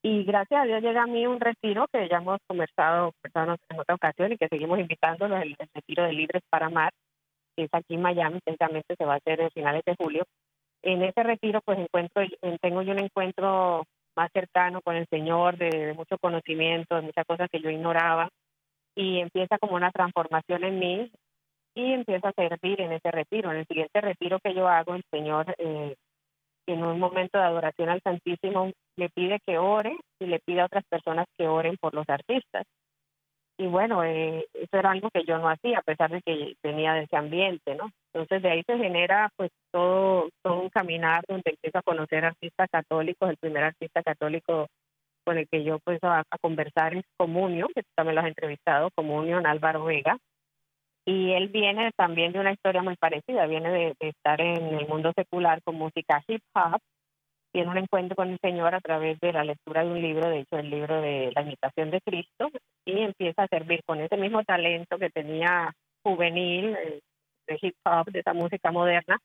Y 0.04 0.24
gracias 0.24 0.62
a 0.62 0.66
Dios 0.66 0.82
llega 0.82 1.04
a 1.04 1.08
mí 1.08 1.28
un 1.28 1.40
retiro 1.40 1.86
que 1.94 2.10
ya 2.10 2.18
hemos 2.18 2.40
conversado 2.48 3.14
en 3.24 3.80
otra 3.80 3.96
ocasión 3.96 4.32
y 4.32 4.38
que 4.38 4.48
seguimos 4.48 4.80
invitándolo, 4.80 5.38
el, 5.38 5.56
el 5.60 5.70
retiro 5.74 6.04
de 6.04 6.14
Libres 6.14 6.42
para 6.50 6.68
Amar, 6.68 6.92
que 7.56 7.66
es 7.66 7.70
aquí 7.74 7.94
en 7.94 8.02
Miami, 8.02 8.40
precisamente 8.44 8.96
se 8.96 9.06
va 9.06 9.14
a 9.14 9.18
hacer 9.18 9.44
a 9.44 9.50
finales 9.52 9.84
de 9.86 9.96
julio. 9.96 10.24
En 10.82 11.04
ese 11.04 11.22
retiro 11.22 11.62
pues 11.64 11.78
encuentro, 11.78 12.24
tengo 12.62 12.82
yo 12.82 12.94
un 12.94 13.00
encuentro 13.00 13.84
más 14.16 14.32
cercano 14.34 14.82
con 14.82 14.96
el 14.96 15.06
Señor, 15.08 15.58
de, 15.58 15.70
de 15.70 15.94
mucho 15.94 16.18
conocimiento, 16.18 16.96
de 16.96 17.04
muchas 17.04 17.26
cosas 17.26 17.48
que 17.52 17.62
yo 17.62 17.70
ignoraba, 17.70 18.30
y 18.96 19.20
empieza 19.20 19.58
como 19.60 19.76
una 19.76 19.92
transformación 19.92 20.64
en 20.64 20.80
mí 20.80 21.12
y 21.76 21.94
empiezo 21.94 22.28
a 22.28 22.34
servir 22.34 22.82
en 22.82 22.92
ese 22.92 23.12
retiro. 23.12 23.52
En 23.52 23.58
el 23.58 23.68
siguiente 23.68 24.02
retiro 24.02 24.40
que 24.40 24.54
yo 24.54 24.68
hago, 24.68 24.96
el 24.96 25.04
Señor 25.12 25.54
eh, 25.58 25.96
en 26.74 26.84
un 26.84 27.00
momento 27.00 27.38
de 27.38 27.44
adoración 27.44 27.90
al 27.90 28.02
Santísimo 28.02 28.72
le 28.98 29.10
pide 29.10 29.40
que 29.46 29.58
ore 29.58 29.98
y 30.20 30.26
le 30.26 30.40
pide 30.40 30.62
a 30.62 30.66
otras 30.66 30.84
personas 30.90 31.26
que 31.38 31.48
oren 31.48 31.78
por 31.78 31.94
los 31.94 32.08
artistas. 32.10 32.66
Y 33.58 33.68
bueno, 33.68 34.04
eh, 34.04 34.48
eso 34.54 34.78
era 34.78 34.92
algo 34.92 35.10
que 35.12 35.24
yo 35.24 35.38
no 35.38 35.48
hacía, 35.48 35.80
a 35.80 35.84
pesar 35.84 36.10
de 36.10 36.22
que 36.22 36.56
venía 36.64 36.94
de 36.94 37.04
ese 37.04 37.16
ambiente, 37.16 37.76
¿no? 37.76 37.92
Entonces 38.12 38.42
de 38.42 38.50
ahí 38.50 38.64
se 38.66 38.78
genera 38.78 39.30
pues 39.36 39.52
todo, 39.72 40.30
todo 40.42 40.62
un 40.62 40.70
caminar 40.70 41.24
donde 41.28 41.52
empiezo 41.52 41.78
a 41.78 41.84
conocer 41.84 42.26
artistas 42.26 42.68
católicos. 42.72 43.30
El 43.30 43.38
primer 43.38 43.64
artista 43.64 44.02
católico 44.02 44.68
con 45.24 45.38
el 45.38 45.48
que 45.48 45.64
yo 45.64 45.80
pues 45.80 46.00
a, 46.02 46.24
conversar 46.42 46.96
es 46.96 47.06
Comunio, 47.18 47.68
que 47.76 47.84
tú 47.84 47.90
también 47.96 48.16
lo 48.16 48.22
has 48.22 48.28
entrevistado, 48.28 48.90
Comunio 48.96 49.40
Álvaro 49.46 49.86
Vega. 49.86 50.18
Y 51.06 51.32
él 51.32 51.50
viene 51.50 51.92
también 51.96 52.32
de 52.32 52.40
una 52.40 52.52
historia 52.52 52.84
muy 52.84 52.96
parecida, 52.96 53.48
viene 53.48 53.70
de, 53.72 53.96
estar 54.00 54.40
en 54.40 54.76
el 54.76 54.88
mundo 54.88 55.12
secular 55.16 55.62
con 55.64 55.76
música 55.76 56.24
hip 56.28 56.42
hop, 56.54 56.80
tiene 57.52 57.70
un 57.70 57.78
encuentro 57.78 58.16
con 58.16 58.30
el 58.30 58.40
Señor 58.40 58.76
a 58.76 58.80
través 58.80 59.20
de 59.20 59.34
la 59.34 59.44
lectura 59.44 59.84
de 59.84 59.92
un 59.92 60.02
libro, 60.02 60.30
de 60.30 60.40
hecho 60.40 60.58
el 60.58 60.70
libro 60.70 61.02
de 61.02 61.32
la 61.36 61.42
imitación 61.42 61.90
de 61.92 62.02
Cristo, 62.02 62.50
y 62.86 63.00
empieza 63.00 63.44
a 63.44 63.48
servir 63.48 63.82
con 63.86 64.00
ese 64.00 64.16
mismo 64.16 64.44
talento 64.44 64.98
que 64.98 65.10
tenía 65.10 65.74
juvenil 66.04 66.76
eh, 66.76 67.00
de 67.48 67.60
hip 67.62 67.76
hop, 67.84 68.12
de 68.12 68.20
esa 68.20 68.34
música 68.34 68.72
moderna, 68.72 69.18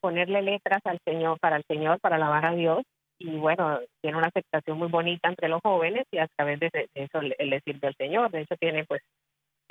ponerle 0.00 0.42
letras 0.42 0.80
al 0.84 1.00
Señor, 1.04 1.38
para 1.40 1.56
el 1.56 1.64
Señor, 1.64 1.98
para 2.00 2.16
alabar 2.16 2.46
a 2.46 2.54
Dios, 2.54 2.82
y 3.18 3.36
bueno, 3.36 3.78
tiene 4.00 4.16
una 4.16 4.28
aceptación 4.28 4.78
muy 4.78 4.88
bonita 4.88 5.28
entre 5.28 5.48
los 5.48 5.60
jóvenes 5.62 6.06
y 6.10 6.18
a 6.18 6.26
través 6.28 6.58
de, 6.60 6.88
eso 6.94 7.20
le 7.20 7.60
sirve 7.60 7.88
al 7.88 7.96
Señor, 7.96 8.30
de 8.30 8.42
hecho 8.42 8.56
tiene 8.56 8.84
pues 8.84 9.02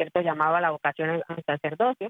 cierto 0.02 0.22
llamado 0.22 0.56
a 0.56 0.62
la 0.62 0.72
vocación 0.72 1.22
al 1.28 1.44
sacerdocio, 1.46 2.10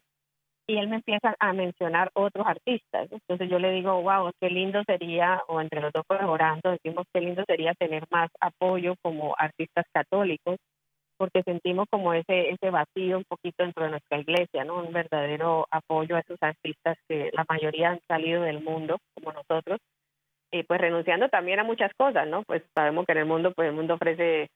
y 0.67 0.77
él 0.77 0.87
me 0.87 0.97
empieza 0.97 1.35
a 1.39 1.53
mencionar 1.53 2.11
otros 2.13 2.45
artistas. 2.47 3.09
Entonces 3.11 3.49
yo 3.49 3.59
le 3.59 3.71
digo, 3.71 4.01
wow, 4.01 4.31
qué 4.39 4.49
lindo 4.49 4.81
sería, 4.85 5.41
o 5.47 5.59
entre 5.59 5.81
los 5.81 5.91
dos 5.91 6.03
colaborando, 6.07 6.71
decimos 6.71 7.05
qué 7.13 7.19
lindo 7.19 7.43
sería 7.45 7.73
tener 7.73 8.05
más 8.09 8.29
apoyo 8.39 8.95
como 9.01 9.35
artistas 9.37 9.85
católicos, 9.93 10.57
porque 11.17 11.43
sentimos 11.43 11.87
como 11.91 12.13
ese 12.13 12.49
ese 12.51 12.69
vacío 12.69 13.17
un 13.17 13.25
poquito 13.25 13.63
dentro 13.63 13.83
de 13.83 13.91
nuestra 13.91 14.19
iglesia, 14.19 14.63
¿no? 14.63 14.77
Un 14.77 14.93
verdadero 14.93 15.67
apoyo 15.69 16.15
a 16.15 16.21
esos 16.21 16.37
artistas 16.41 16.97
que 17.07 17.29
la 17.33 17.45
mayoría 17.49 17.89
han 17.91 17.99
salido 18.07 18.41
del 18.43 18.63
mundo, 18.63 18.97
como 19.13 19.33
nosotros, 19.33 19.79
y 20.51 20.63
pues 20.63 20.79
renunciando 20.79 21.29
también 21.29 21.59
a 21.59 21.63
muchas 21.63 21.91
cosas, 21.97 22.27
¿no? 22.27 22.43
Pues 22.43 22.63
sabemos 22.73 23.05
que 23.05 23.11
en 23.11 23.19
el 23.19 23.25
mundo, 23.25 23.51
pues 23.53 23.67
el 23.67 23.75
mundo 23.75 23.95
ofrece 23.95 24.47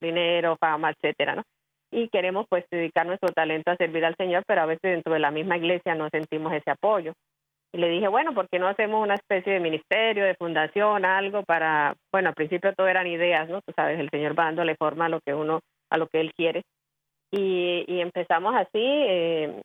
dinero, 0.00 0.56
fama, 0.58 0.90
etcétera, 0.90 1.36
¿no? 1.36 1.42
Y 1.90 2.08
queremos 2.08 2.46
pues 2.48 2.64
dedicar 2.70 3.06
nuestro 3.06 3.30
talento 3.32 3.70
a 3.70 3.76
servir 3.76 4.04
al 4.04 4.16
Señor, 4.16 4.44
pero 4.46 4.62
a 4.62 4.66
veces 4.66 4.82
dentro 4.82 5.12
de 5.12 5.20
la 5.20 5.30
misma 5.30 5.56
iglesia 5.56 5.94
no 5.94 6.08
sentimos 6.10 6.52
ese 6.52 6.70
apoyo. 6.70 7.12
Y 7.72 7.78
le 7.78 7.88
dije, 7.88 8.06
bueno, 8.08 8.34
¿por 8.34 8.48
qué 8.48 8.58
no 8.58 8.68
hacemos 8.68 9.02
una 9.02 9.14
especie 9.14 9.54
de 9.54 9.60
ministerio, 9.60 10.24
de 10.24 10.36
fundación, 10.36 11.04
algo 11.04 11.42
para, 11.42 11.94
bueno, 12.12 12.28
al 12.28 12.34
principio 12.34 12.72
todo 12.74 12.86
eran 12.86 13.06
ideas, 13.06 13.48
¿no? 13.48 13.60
Tú 13.62 13.72
sabes, 13.74 13.98
el 13.98 14.10
Señor 14.10 14.38
va 14.38 14.44
dándole 14.44 14.76
forma 14.76 15.06
a 15.06 15.08
lo 15.08 15.20
que 15.20 15.34
uno, 15.34 15.60
a 15.90 15.98
lo 15.98 16.06
que 16.06 16.20
Él 16.20 16.32
quiere. 16.34 16.62
Y, 17.32 18.00
empezamos 18.00 18.54
así, 18.54 18.68
eh, 18.74 19.60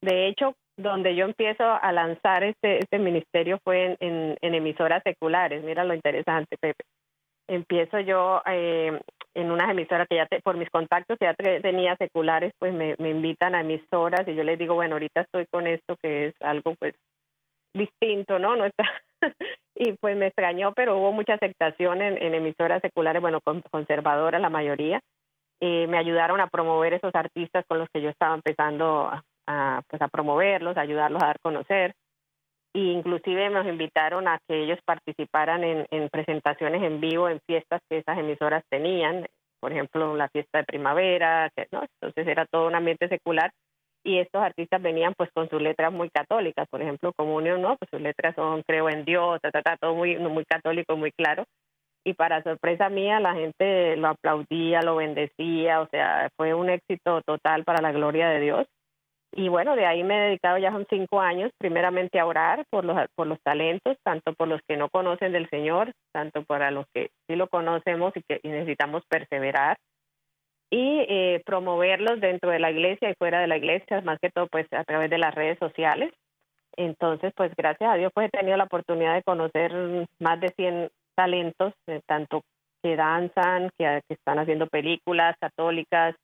de 0.00 0.28
hecho, 0.28 0.54
donde 0.78 1.14
yo 1.14 1.26
empiezo 1.26 1.64
a 1.64 1.92
lanzar 1.92 2.42
este, 2.42 2.78
este 2.78 2.98
ministerio 2.98 3.58
fue 3.62 3.98
en 4.00 4.36
emisoras 4.40 5.02
seculares, 5.04 5.62
mira 5.62 5.84
lo 5.84 5.92
interesante, 5.92 6.56
Pepe 6.58 6.84
empiezo 7.48 8.00
yo 8.00 8.42
eh, 8.46 9.00
en 9.34 9.50
unas 9.50 9.70
emisoras 9.70 10.06
que 10.08 10.16
ya 10.16 10.26
te, 10.26 10.40
por 10.40 10.56
mis 10.56 10.70
contactos 10.70 11.18
que 11.18 11.26
ya 11.26 11.34
te- 11.34 11.60
tenía 11.60 11.96
seculares, 11.96 12.52
pues 12.58 12.72
me, 12.74 12.94
me 12.98 13.10
invitan 13.10 13.54
a 13.54 13.60
emisoras 13.60 14.26
y 14.28 14.34
yo 14.34 14.44
les 14.44 14.58
digo, 14.58 14.74
bueno, 14.74 14.94
ahorita 14.96 15.22
estoy 15.22 15.46
con 15.50 15.66
esto 15.66 15.96
que 16.02 16.26
es 16.28 16.34
algo 16.40 16.74
pues 16.78 16.94
distinto, 17.74 18.38
¿no? 18.38 18.56
no 18.56 18.64
está 18.66 18.84
y 19.74 19.92
pues 20.00 20.16
me 20.16 20.26
extrañó, 20.26 20.72
pero 20.74 20.98
hubo 20.98 21.12
mucha 21.12 21.34
aceptación 21.34 22.02
en, 22.02 22.22
en 22.22 22.34
emisoras 22.34 22.82
seculares, 22.82 23.22
bueno, 23.22 23.40
con- 23.44 23.62
conservadoras 23.70 24.40
la 24.40 24.50
mayoría. 24.50 25.00
Eh, 25.60 25.86
me 25.86 25.98
ayudaron 25.98 26.40
a 26.40 26.48
promover 26.48 26.94
esos 26.94 27.14
artistas 27.14 27.64
con 27.68 27.78
los 27.78 27.88
que 27.94 28.02
yo 28.02 28.10
estaba 28.10 28.34
empezando 28.34 29.08
a, 29.08 29.22
a, 29.46 29.82
pues 29.88 30.02
a 30.02 30.08
promoverlos, 30.08 30.76
a 30.76 30.80
ayudarlos 30.82 31.22
a 31.22 31.26
dar 31.26 31.40
conocer 31.40 31.94
y 32.74 32.90
inclusive 32.90 33.50
nos 33.50 33.66
invitaron 33.66 34.28
a 34.28 34.38
que 34.48 34.62
ellos 34.62 34.78
participaran 34.84 35.62
en, 35.62 35.86
en 35.90 36.08
presentaciones 36.08 36.82
en 36.82 37.00
vivo 37.00 37.28
en 37.28 37.40
fiestas 37.46 37.80
que 37.88 37.98
esas 37.98 38.18
emisoras 38.18 38.62
tenían, 38.70 39.26
por 39.60 39.72
ejemplo 39.72 40.16
la 40.16 40.28
fiesta 40.28 40.58
de 40.58 40.64
primavera, 40.64 41.50
entonces 41.56 42.26
era 42.26 42.46
todo 42.46 42.66
un 42.66 42.74
ambiente 42.74 43.08
secular 43.08 43.50
y 44.04 44.18
estos 44.18 44.42
artistas 44.42 44.82
venían 44.82 45.14
pues 45.16 45.30
con 45.32 45.48
sus 45.48 45.62
letras 45.62 45.92
muy 45.92 46.10
católicas, 46.10 46.66
por 46.70 46.82
ejemplo 46.82 47.12
Comunión, 47.12 47.62
¿no? 47.62 47.76
Pues 47.76 47.88
sus 47.90 48.00
letras 48.00 48.34
son 48.34 48.62
creo 48.66 48.88
en 48.88 49.04
Dios, 49.04 49.38
todo 49.80 49.94
muy, 49.94 50.18
muy 50.18 50.44
católico, 50.44 50.96
muy 50.96 51.12
claro. 51.12 51.44
Y 52.04 52.14
para 52.14 52.42
sorpresa 52.42 52.88
mía 52.88 53.20
la 53.20 53.34
gente 53.34 53.96
lo 53.96 54.08
aplaudía, 54.08 54.82
lo 54.82 54.96
bendecía, 54.96 55.80
o 55.80 55.88
sea, 55.88 56.28
fue 56.36 56.52
un 56.52 56.70
éxito 56.70 57.22
total 57.22 57.62
para 57.62 57.80
la 57.80 57.92
gloria 57.92 58.28
de 58.28 58.40
Dios 58.40 58.66
y 59.34 59.48
bueno, 59.48 59.76
de 59.76 59.86
ahí 59.86 60.04
me 60.04 60.16
he 60.16 60.28
dedicado 60.28 60.58
ya 60.58 60.70
son 60.72 60.86
cinco 60.90 61.20
años, 61.20 61.50
primeramente 61.58 62.20
a 62.20 62.26
orar 62.26 62.64
por 62.70 62.84
los, 62.84 62.98
por 63.14 63.26
los 63.26 63.40
talentos, 63.42 63.96
tanto 64.04 64.34
por 64.34 64.48
los 64.48 64.60
que 64.68 64.76
no 64.76 64.90
conocen 64.90 65.32
del 65.32 65.48
Señor, 65.48 65.92
tanto 66.12 66.44
para 66.44 66.70
los 66.70 66.86
que 66.92 67.10
sí 67.26 67.36
lo 67.36 67.48
conocemos 67.48 68.12
y 68.16 68.22
que 68.22 68.40
y 68.42 68.48
necesitamos 68.48 69.04
perseverar, 69.08 69.78
y 70.70 71.04
eh, 71.08 71.42
promoverlos 71.44 72.20
dentro 72.20 72.50
de 72.50 72.58
la 72.58 72.70
iglesia 72.70 73.10
y 73.10 73.14
fuera 73.14 73.40
de 73.40 73.46
la 73.46 73.56
iglesia, 73.56 74.00
más 74.02 74.18
que 74.20 74.30
todo 74.30 74.46
pues 74.48 74.66
a 74.72 74.84
través 74.84 75.10
de 75.10 75.18
las 75.18 75.34
redes 75.34 75.58
sociales. 75.58 76.12
Entonces, 76.76 77.32
pues 77.36 77.52
gracias 77.56 77.90
a 77.90 77.96
Dios, 77.96 78.10
pues 78.14 78.28
he 78.28 78.38
tenido 78.38 78.56
la 78.56 78.64
oportunidad 78.64 79.14
de 79.14 79.22
conocer 79.22 79.72
más 80.18 80.40
de 80.40 80.48
100 80.48 80.90
talentos, 81.14 81.74
eh, 81.86 82.00
tanto 82.06 82.42
que 82.82 82.96
danzan, 82.96 83.70
que, 83.78 84.00
que 84.08 84.14
están 84.14 84.38
haciendo 84.38 84.66
películas 84.66 85.36
católicas, 85.38 86.16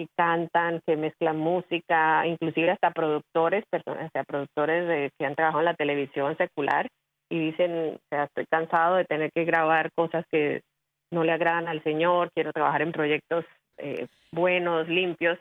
que 0.00 0.06
cantan, 0.16 0.80
que 0.86 0.96
mezclan 0.96 1.36
música, 1.36 2.26
inclusive 2.26 2.70
hasta 2.70 2.90
productores, 2.90 3.64
personas, 3.70 4.06
o 4.06 4.10
sea, 4.12 4.24
productores 4.24 4.88
de- 4.88 5.10
que 5.18 5.26
han 5.26 5.34
trabajado 5.34 5.60
en 5.60 5.66
la 5.66 5.74
televisión 5.74 6.36
secular 6.38 6.88
y 7.30 7.38
dicen, 7.38 7.96
o 7.96 8.00
sea, 8.08 8.24
estoy 8.24 8.46
cansado 8.50 8.96
de 8.96 9.04
tener 9.04 9.30
que 9.34 9.44
grabar 9.44 9.90
cosas 9.94 10.24
que 10.32 10.62
no 11.12 11.22
le 11.22 11.32
agradan 11.32 11.68
al 11.68 11.82
Señor, 11.82 12.30
quiero 12.34 12.52
trabajar 12.52 12.82
en 12.82 12.92
proyectos 12.92 13.44
eh, 13.78 14.06
buenos, 14.32 14.88
limpios 14.88 15.38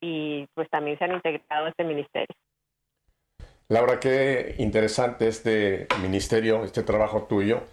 y 0.00 0.46
pues 0.54 0.68
también 0.70 0.98
se 0.98 1.04
han 1.04 1.14
integrado 1.14 1.66
a 1.66 1.70
este 1.70 1.84
ministerio. 1.84 2.34
Laura, 3.68 3.98
qué 3.98 4.54
interesante 4.58 5.26
este 5.26 5.88
ministerio, 6.00 6.62
este 6.62 6.84
trabajo 6.84 7.26
tuyo, 7.28 7.64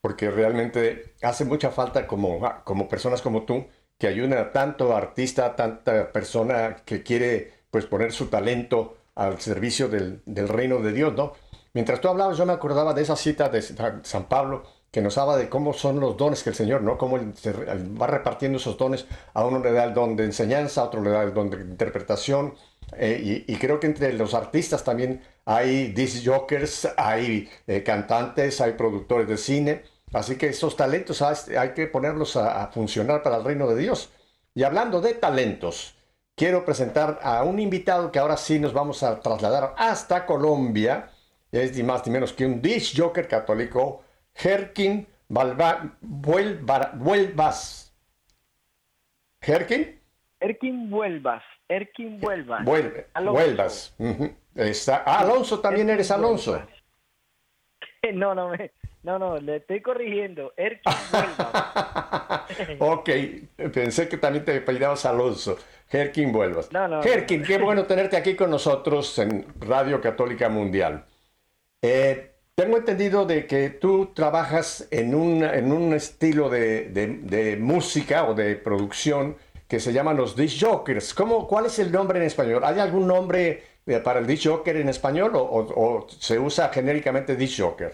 porque 0.00 0.30
realmente 0.30 1.14
hace 1.22 1.44
mucha 1.44 1.70
falta 1.70 2.06
como, 2.06 2.46
ah, 2.46 2.62
como 2.64 2.88
personas 2.88 3.20
como 3.20 3.44
tú 3.44 3.66
que 4.02 4.08
ayuden 4.08 4.32
a 4.32 4.50
tanto 4.50 4.96
artista, 4.96 5.54
tanta 5.54 6.10
persona 6.10 6.78
que 6.84 7.04
quiere 7.04 7.52
pues 7.70 7.86
poner 7.86 8.10
su 8.10 8.26
talento 8.26 8.96
al 9.14 9.40
servicio 9.40 9.88
del, 9.88 10.22
del 10.26 10.48
reino 10.48 10.78
de 10.80 10.92
Dios, 10.92 11.14
¿no? 11.14 11.34
Mientras 11.72 12.00
tú 12.00 12.08
hablabas, 12.08 12.36
yo 12.36 12.44
me 12.44 12.52
acordaba 12.52 12.94
de 12.94 13.02
esa 13.02 13.14
cita 13.14 13.48
de 13.48 13.62
Sa- 13.62 14.00
San 14.02 14.24
Pablo 14.24 14.64
que 14.90 15.02
nos 15.02 15.18
habla 15.18 15.36
de 15.36 15.48
cómo 15.48 15.72
son 15.72 16.00
los 16.00 16.16
dones 16.16 16.42
que 16.42 16.50
el 16.50 16.56
Señor, 16.56 16.82
¿no? 16.82 16.98
Cómo 16.98 17.16
él 17.16 17.32
va 18.02 18.08
repartiendo 18.08 18.58
esos 18.58 18.76
dones. 18.76 19.06
A 19.34 19.44
uno 19.46 19.60
le 19.60 19.70
da 19.70 19.84
el 19.84 19.94
don 19.94 20.16
de 20.16 20.24
enseñanza, 20.24 20.80
a 20.80 20.84
otro 20.86 21.00
le 21.00 21.10
da 21.10 21.22
el 21.22 21.32
don 21.32 21.48
de 21.50 21.58
interpretación. 21.62 22.54
eh, 22.96 23.44
y, 23.46 23.52
y 23.52 23.56
creo 23.56 23.78
que 23.78 23.86
entre 23.86 24.12
los 24.14 24.34
artistas 24.34 24.82
también 24.82 25.22
hay 25.44 25.92
disc 25.92 26.26
jokers, 26.26 26.88
hay 26.96 27.48
eh, 27.68 27.84
cantantes, 27.84 28.60
hay 28.60 28.72
productores 28.72 29.28
de 29.28 29.36
cine. 29.36 29.82
Así 30.12 30.36
que 30.36 30.46
esos 30.48 30.76
talentos 30.76 31.22
hay, 31.22 31.70
que 31.74 31.86
ponerlos 31.86 32.36
a, 32.36 32.62
a 32.62 32.66
funcionar 32.68 33.22
para 33.22 33.36
el 33.36 33.44
reino 33.44 33.66
de 33.68 33.76
Dios. 33.76 34.10
Y 34.54 34.62
hablando 34.64 35.00
de 35.00 35.14
talentos, 35.14 35.94
quiero 36.36 36.64
presentar 36.64 37.18
a 37.22 37.42
un 37.44 37.58
invitado 37.58 38.12
que 38.12 38.18
ahora 38.18 38.36
sí 38.36 38.58
nos 38.58 38.72
vamos 38.72 39.02
a 39.02 39.20
trasladar 39.20 39.74
hasta 39.78 40.26
Colombia. 40.26 41.10
Es 41.50 41.76
ni 41.76 41.82
más 41.82 42.06
ni 42.06 42.12
menos 42.12 42.32
que 42.32 42.44
un 42.46 42.60
disc 42.60 42.94
joker 42.96 43.26
católico, 43.28 44.02
Herkin 44.34 45.06
Balba- 45.28 45.96
Vuelva- 46.00 46.92
Vuelvas. 46.94 47.92
¿Herkin? 49.40 50.00
Erkin 50.40 50.90
Vuelvas, 50.90 51.42
Erkin 51.68 52.20
Vuelvas. 52.20 52.64
Vuelve, 52.64 53.08
Alonso. 53.14 53.32
Vuelvas. 53.40 53.94
Ujú. 53.98 54.30
Está, 54.54 55.02
ah, 55.06 55.20
Alonso, 55.20 55.60
también 55.60 55.88
eres 55.90 56.10
Alonso. 56.10 56.52
Vuelvas. 56.52 56.68
No, 58.14 58.34
no, 58.34 58.48
me- 58.48 58.72
no, 59.02 59.18
no, 59.18 59.38
le 59.38 59.56
estoy 59.56 59.80
corrigiendo. 59.82 60.52
Erkin 60.56 60.92
Vuelvas. 61.12 62.42
ok, 62.78 63.10
pensé 63.72 64.08
que 64.08 64.16
también 64.16 64.44
te 64.44 64.56
apellidabas 64.58 65.04
Alonso. 65.06 65.56
Herkin 65.90 66.32
Vuelvas. 66.32 66.72
No, 66.72 66.88
no, 66.88 67.02
Herkin, 67.02 67.42
qué 67.42 67.58
bueno 67.58 67.84
tenerte 67.84 68.16
aquí 68.16 68.34
con 68.34 68.50
nosotros 68.50 69.18
en 69.18 69.46
Radio 69.60 70.00
Católica 70.00 70.48
Mundial. 70.48 71.04
Eh, 71.82 72.30
tengo 72.54 72.76
entendido 72.76 73.26
de 73.26 73.46
que 73.46 73.70
tú 73.70 74.12
trabajas 74.14 74.86
en 74.90 75.14
un, 75.14 75.42
en 75.42 75.72
un 75.72 75.92
estilo 75.94 76.48
de, 76.48 76.88
de- 76.90 77.06
de 77.22 77.56
música 77.56 78.24
o 78.26 78.34
de 78.34 78.56
producción 78.56 79.36
que 79.68 79.80
se 79.80 79.92
llaman 79.92 80.16
los 80.16 80.36
disc 80.36 80.62
jokers. 80.64 81.12
¿Cómo, 81.14 81.48
¿Cuál 81.48 81.66
es 81.66 81.78
el 81.78 81.90
nombre 81.90 82.18
en 82.18 82.26
español? 82.26 82.62
¿Hay 82.64 82.78
algún 82.78 83.06
nombre 83.06 83.62
eh, 83.86 83.98
para 83.98 84.20
el 84.20 84.26
disc 84.26 84.46
joker 84.48 84.76
en 84.76 84.88
español 84.88 85.34
o, 85.34 85.40
o- 85.42 85.98
o 86.02 86.08
se 86.08 86.38
usa 86.38 86.68
genéricamente 86.68 87.36
disc 87.36 87.60
joker? 87.62 87.92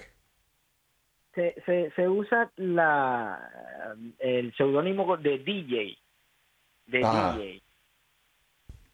Se, 1.39 1.55
se, 1.67 1.93
se 1.93 2.09
usa 2.09 2.51
la, 2.57 3.95
el 4.19 4.53
seudónimo 4.57 5.17
de 5.19 5.39
DJ. 5.39 5.97
De 6.89 7.05
Ajá. 7.05 7.39
DJ. 7.39 7.63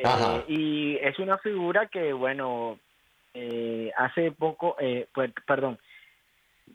Ajá. 0.05 0.37
Eh, 0.37 0.45
y 0.49 0.97
es 0.97 1.19
una 1.19 1.39
figura 1.39 1.87
que, 1.87 2.13
bueno, 2.13 2.79
eh, 3.33 3.91
hace 3.97 4.31
poco, 4.33 4.77
eh, 4.79 5.09
pues, 5.15 5.33
perdón, 5.47 5.79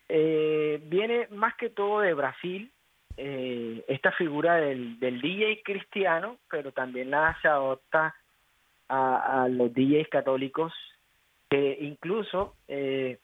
eh, 0.08 0.82
viene 0.86 1.27
más 1.29 1.53
que 1.55 1.69
todo 1.69 1.99
de 1.99 2.15
Brasil, 2.15 2.71
eh, 3.17 3.86
esta 3.88 4.12
figura 4.13 4.55
del, 4.55 4.99
del 4.99 5.21
DJ 5.21 5.62
cristiano, 5.63 6.38
pero 6.49 6.71
también 6.71 7.12
la 7.12 7.38
se 7.43 7.47
adopta 7.47 8.15
a, 8.88 9.43
a 9.43 9.47
los 9.47 9.71
DJs 9.71 10.08
católicos, 10.08 10.73
que 11.47 11.77
incluso 11.79 12.55
eh, 12.67 13.19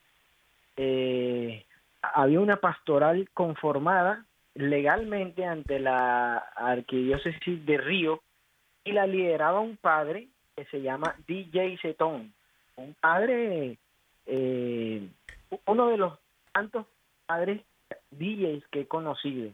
había 2.13 2.39
una 2.39 2.57
pastoral 2.57 3.29
conformada 3.33 4.25
legalmente 4.55 5.45
ante 5.45 5.79
la 5.79 6.37
arquidiócesis 6.55 7.65
de 7.65 7.77
Río 7.77 8.21
y 8.83 8.93
la 8.93 9.05
lideraba 9.05 9.59
un 9.59 9.77
padre 9.77 10.29
que 10.55 10.65
se 10.65 10.81
llama 10.81 11.15
DJ 11.27 11.77
Setón, 11.81 12.33
un 12.77 12.93
padre, 12.93 13.77
eh, 14.25 15.07
uno 15.65 15.87
de 15.89 15.97
los 15.97 16.13
tantos 16.53 16.85
padres 17.25 17.61
DJs 18.11 18.63
que 18.71 18.81
he 18.81 18.87
conocido, 18.87 19.51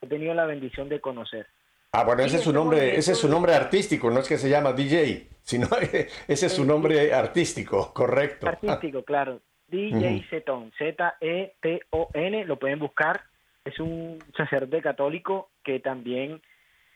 he 0.00 0.06
tenido 0.06 0.34
la 0.34 0.46
bendición 0.46 0.88
de 0.88 1.00
conocer. 1.00 1.46
Ah, 1.92 2.04
bueno, 2.04 2.22
ese 2.22 2.36
es 2.36 2.42
su 2.42 2.52
nombre, 2.52 2.96
ese 2.96 3.12
es 3.12 3.18
su 3.18 3.28
nombre 3.28 3.54
artístico, 3.54 4.10
no 4.10 4.20
es 4.20 4.28
que 4.28 4.38
se 4.38 4.48
llama 4.48 4.72
DJ, 4.72 5.28
sino 5.42 5.68
ese 6.28 6.46
es 6.46 6.52
su 6.52 6.64
nombre 6.64 7.12
artístico, 7.12 7.92
correcto. 7.92 8.48
Artístico, 8.48 9.02
claro. 9.02 9.40
DJ. 9.74 10.26
Setón, 10.30 10.72
Z-E-T-O-N, 10.78 12.44
lo 12.44 12.58
pueden 12.58 12.78
buscar. 12.78 13.22
Es 13.64 13.78
un 13.80 14.18
sacerdote 14.36 14.82
católico 14.82 15.48
que 15.64 15.80
también 15.80 16.40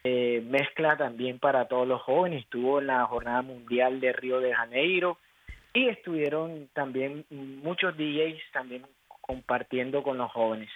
eh, 0.03 0.41
mezcla 0.45 0.95
también 0.97 1.39
para 1.39 1.67
todos 1.67 1.87
los 1.87 2.01
jóvenes. 2.01 2.43
Estuvo 2.43 2.79
en 2.79 2.87
la 2.87 3.05
Jornada 3.05 3.41
Mundial 3.41 3.99
de 3.99 4.13
Río 4.13 4.39
de 4.39 4.53
Janeiro 4.53 5.17
y 5.73 5.89
estuvieron 5.89 6.69
también 6.73 7.25
muchos 7.29 7.95
DJs 7.97 8.41
también 8.53 8.85
compartiendo 9.21 10.01
con 10.03 10.17
los 10.17 10.31
jóvenes. 10.31 10.69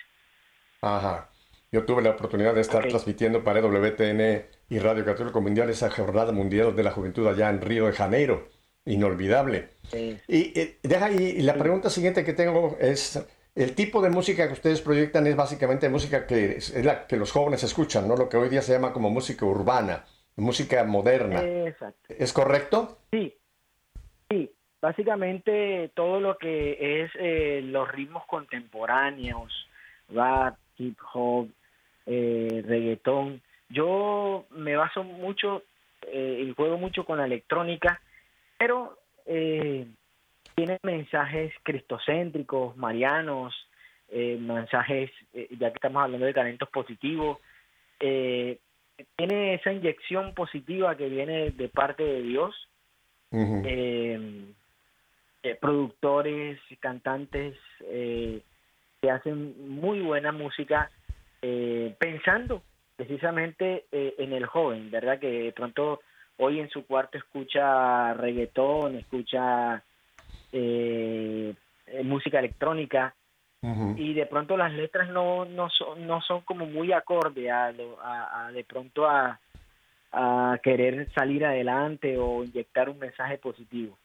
Ajá. 0.81 1.29
Yo 1.71 1.85
tuve 1.85 2.03
la 2.03 2.11
oportunidad 2.11 2.53
de 2.53 2.61
estar 2.61 2.87
transmitiendo 2.87 3.43
para 3.43 3.59
WTN 3.61 4.45
y 4.69 4.77
Radio 4.77 5.03
Católico 5.03 5.41
Mundial 5.41 5.69
esa 5.69 5.89
jornada 5.89 6.31
mundial 6.31 6.75
de 6.75 6.83
la 6.83 6.91
juventud 6.91 7.25
allá 7.27 7.49
en 7.49 7.61
Río 7.61 7.87
de 7.87 7.93
Janeiro. 7.93 8.47
Inolvidable. 8.85 9.69
Y, 9.93 10.59
eh, 10.59 10.77
deja 10.83 11.11
y, 11.11 11.23
y 11.23 11.41
la 11.41 11.53
pregunta 11.55 11.89
siguiente 11.89 12.23
que 12.23 12.33
tengo 12.33 12.77
es, 12.79 13.25
el 13.55 13.75
tipo 13.75 14.01
de 14.01 14.09
música 14.09 14.47
que 14.47 14.53
ustedes 14.53 14.81
proyectan 14.81 15.27
es 15.27 15.35
básicamente 15.35 15.87
música 15.89 16.25
que 16.25 16.57
es, 16.57 16.75
es 16.75 16.83
la 16.83 17.05
que 17.05 17.17
los 17.17 17.31
jóvenes 17.31 17.63
escuchan, 17.63 18.07
¿no? 18.07 18.15
Lo 18.15 18.27
que 18.27 18.37
hoy 18.37 18.49
día 18.49 18.61
se 18.61 18.73
llama 18.73 18.93
como 18.93 19.09
música 19.09 19.45
urbana, 19.45 20.03
música 20.35 20.83
moderna. 20.83 21.41
exacto. 21.43 22.13
¿Es 22.17 22.33
correcto? 22.33 22.97
Sí, 23.11 23.33
sí. 24.29 24.51
Básicamente 24.81 25.91
todo 25.93 26.19
lo 26.19 26.37
que 26.37 27.03
es 27.03 27.11
eh, 27.19 27.61
los 27.63 27.89
ritmos 27.89 28.25
contemporáneos, 28.25 29.53
rap, 30.09 30.57
hip 30.77 30.97
hop, 31.13 31.47
eh, 32.05 32.63
reggaetón. 32.65 33.41
Yo 33.69 34.45
me 34.49 34.75
baso 34.75 35.03
mucho 35.03 35.63
eh, 36.07 36.45
y 36.45 36.53
juego 36.53 36.77
mucho 36.77 37.05
con 37.05 37.19
la 37.19 37.25
electrónica, 37.25 38.01
pero 38.63 38.97
eh, 39.25 39.85
tiene 40.55 40.77
mensajes 40.83 41.53
cristocéntricos, 41.63 42.77
marianos, 42.77 43.53
eh, 44.07 44.37
mensajes, 44.39 45.11
eh, 45.33 45.49
ya 45.59 45.69
que 45.69 45.75
estamos 45.75 46.01
hablando 46.01 46.25
de 46.25 46.33
talentos 46.33 46.69
positivos, 46.69 47.39
tiene 47.99 49.55
esa 49.55 49.73
inyección 49.73 50.33
positiva 50.33 50.95
que 50.95 51.09
viene 51.09 51.51
de 51.51 51.67
parte 51.67 52.03
de 52.03 52.21
Dios 52.21 52.55
productores, 55.59 56.59
cantantes 56.79 57.57
que 57.79 59.11
hacen 59.11 59.69
muy 59.77 59.99
buena 59.99 60.31
música 60.31 60.89
pensando 61.97 62.61
precisamente 62.95 63.85
en 63.91 64.33
el 64.33 64.45
joven, 64.45 64.89
¿verdad? 64.91 65.19
Que 65.19 65.43
de 65.43 65.51
pronto 65.53 66.01
hoy 66.37 66.59
en 66.59 66.69
su 66.69 66.85
cuarto 66.85 67.17
escucha 67.17 68.13
reggaetón, 68.15 68.95
escucha 68.97 69.83
eh, 70.51 71.53
eh, 71.87 72.03
música 72.03 72.39
electrónica 72.39 73.13
y 73.97 74.13
de 74.13 74.25
pronto 74.25 74.57
las 74.57 74.73
letras 74.73 75.09
no 75.09 75.45
no 75.45 75.69
son 75.69 76.05
no 76.05 76.21
son 76.21 76.41
como 76.41 76.65
muy 76.65 76.91
acorde 76.91 77.49
a, 77.49 77.71
lo- 77.71 77.97
a- 78.01 78.47
a 78.47 78.51
de 78.51 78.63
pronto 78.65 79.07
a, 79.07 79.39
a 80.11 80.59
querer 80.61 81.09
salir 81.13 81.45
adelante 81.45 82.17
o 82.17 82.43
inyectar 82.43 82.89
un 82.89 82.99
mensaje 82.99 83.37
positivo. 83.37 83.97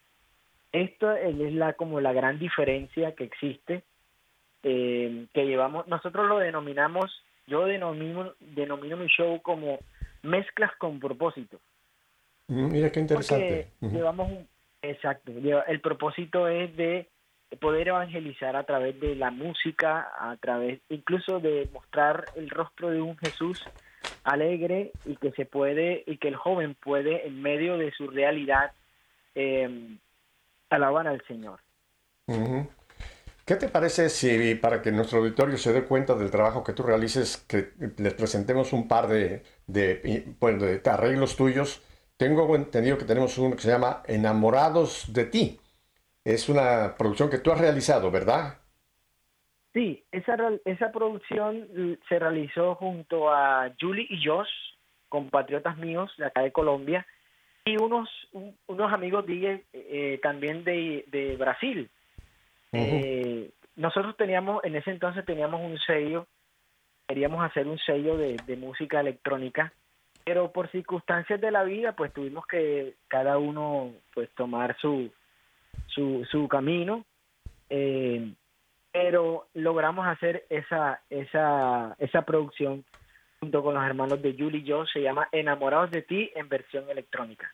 Esto 0.70 1.12
es 1.12 1.34
la 1.54 1.72
como 1.72 2.00
la 2.00 2.12
gran 2.12 2.38
diferencia 2.38 3.14
que 3.16 3.24
existe 3.24 3.82
eh, 4.62 5.26
que 5.34 5.44
llevamos 5.46 5.86
nosotros 5.88 6.28
lo 6.28 6.38
denominamos 6.38 7.22
yo 7.46 7.64
denomino 7.66 8.32
denomino 8.40 8.96
mi 8.96 9.06
show 9.06 9.40
como 9.42 9.78
mezclas 10.22 10.70
con 10.76 10.98
propósito 11.00 11.58
Mira 12.48 12.90
qué 12.90 13.00
interesante. 13.00 13.68
porque 13.78 13.94
llevamos 13.94 14.30
un 14.30 14.48
exacto 14.80 15.32
el 15.66 15.80
propósito 15.80 16.48
es 16.48 16.74
de 16.76 17.08
poder 17.60 17.88
evangelizar 17.88 18.56
a 18.56 18.64
través 18.64 18.98
de 19.00 19.14
la 19.16 19.30
música, 19.30 20.08
a 20.18 20.36
través 20.36 20.80
incluso 20.88 21.40
de 21.40 21.68
mostrar 21.72 22.26
el 22.36 22.50
rostro 22.50 22.90
de 22.90 23.00
un 23.00 23.16
Jesús 23.18 23.64
alegre 24.24 24.92
y 25.04 25.16
que 25.16 25.32
se 25.32 25.46
puede 25.46 26.04
y 26.06 26.18
que 26.18 26.28
el 26.28 26.36
joven 26.36 26.74
puede 26.74 27.26
en 27.26 27.40
medio 27.40 27.78
de 27.78 27.90
su 27.92 28.08
realidad 28.08 28.72
eh, 29.34 29.96
alabar 30.70 31.08
al 31.08 31.22
Señor. 31.26 31.60
¿Qué 33.46 33.56
te 33.56 33.68
parece 33.68 34.10
si 34.10 34.54
para 34.56 34.82
que 34.82 34.92
nuestro 34.92 35.20
auditorio 35.20 35.56
se 35.56 35.72
dé 35.72 35.84
cuenta 35.84 36.14
del 36.14 36.30
trabajo 36.30 36.62
que 36.62 36.74
tú 36.74 36.82
realices, 36.82 37.38
que 37.48 37.70
les 37.96 38.12
presentemos 38.12 38.74
un 38.74 38.86
par 38.86 39.08
de, 39.08 39.42
de, 39.66 40.34
bueno, 40.38 40.64
de 40.64 40.82
arreglos 40.84 41.36
tuyos? 41.36 41.82
Tengo 42.18 42.54
entendido 42.56 42.98
que 42.98 43.04
tenemos 43.04 43.38
uno 43.38 43.54
que 43.54 43.62
se 43.62 43.70
llama 43.70 44.02
Enamorados 44.06 45.12
de 45.12 45.24
ti. 45.24 45.60
Es 46.24 46.48
una 46.48 46.96
producción 46.98 47.30
que 47.30 47.38
tú 47.38 47.52
has 47.52 47.60
realizado, 47.60 48.10
¿verdad? 48.10 48.58
Sí, 49.72 50.04
esa, 50.10 50.36
esa 50.64 50.90
producción 50.90 51.68
l- 51.74 51.98
se 52.08 52.18
realizó 52.18 52.74
junto 52.74 53.30
a 53.32 53.72
Julie 53.80 54.06
y 54.10 54.24
Josh, 54.26 54.48
compatriotas 55.08 55.78
míos 55.78 56.12
de 56.18 56.26
acá 56.26 56.42
de 56.42 56.50
Colombia, 56.50 57.06
y 57.64 57.76
unos, 57.76 58.08
un- 58.32 58.56
unos 58.66 58.92
amigos 58.92 59.24
DJ 59.24 59.62
eh, 59.72 60.18
también 60.20 60.64
de, 60.64 61.04
de 61.08 61.36
Brasil. 61.36 61.88
Eh, 62.72 63.50
nosotros 63.76 64.16
teníamos, 64.16 64.64
en 64.64 64.74
ese 64.74 64.90
entonces 64.90 65.24
teníamos 65.24 65.60
un 65.60 65.78
sello, 65.78 66.26
queríamos 67.06 67.44
hacer 67.44 67.68
un 67.68 67.78
sello 67.78 68.16
de, 68.16 68.36
de 68.44 68.56
música 68.56 68.98
electrónica, 69.00 69.72
pero 70.24 70.52
por 70.52 70.70
circunstancias 70.70 71.40
de 71.40 71.50
la 71.50 71.64
vida, 71.64 71.92
pues 71.92 72.12
tuvimos 72.12 72.46
que 72.46 72.94
cada 73.08 73.38
uno 73.38 73.92
pues 74.14 74.28
tomar 74.34 74.76
su, 74.80 75.10
su, 75.86 76.48
camino. 76.48 77.04
Eh, 77.70 78.32
pero 78.92 79.46
logramos 79.54 80.06
hacer 80.06 80.46
esa, 80.48 81.00
esa, 81.10 81.94
esa 81.98 82.22
producción 82.22 82.84
junto 83.40 83.62
con 83.62 83.74
los 83.74 83.84
hermanos 83.84 84.20
de 84.20 84.34
Julie 84.36 84.60
y 84.60 84.64
yo, 84.64 84.84
se 84.86 85.00
llama 85.00 85.28
Enamorados 85.32 85.90
de 85.90 86.02
ti 86.02 86.30
en 86.34 86.48
versión 86.48 86.88
electrónica. 86.90 87.52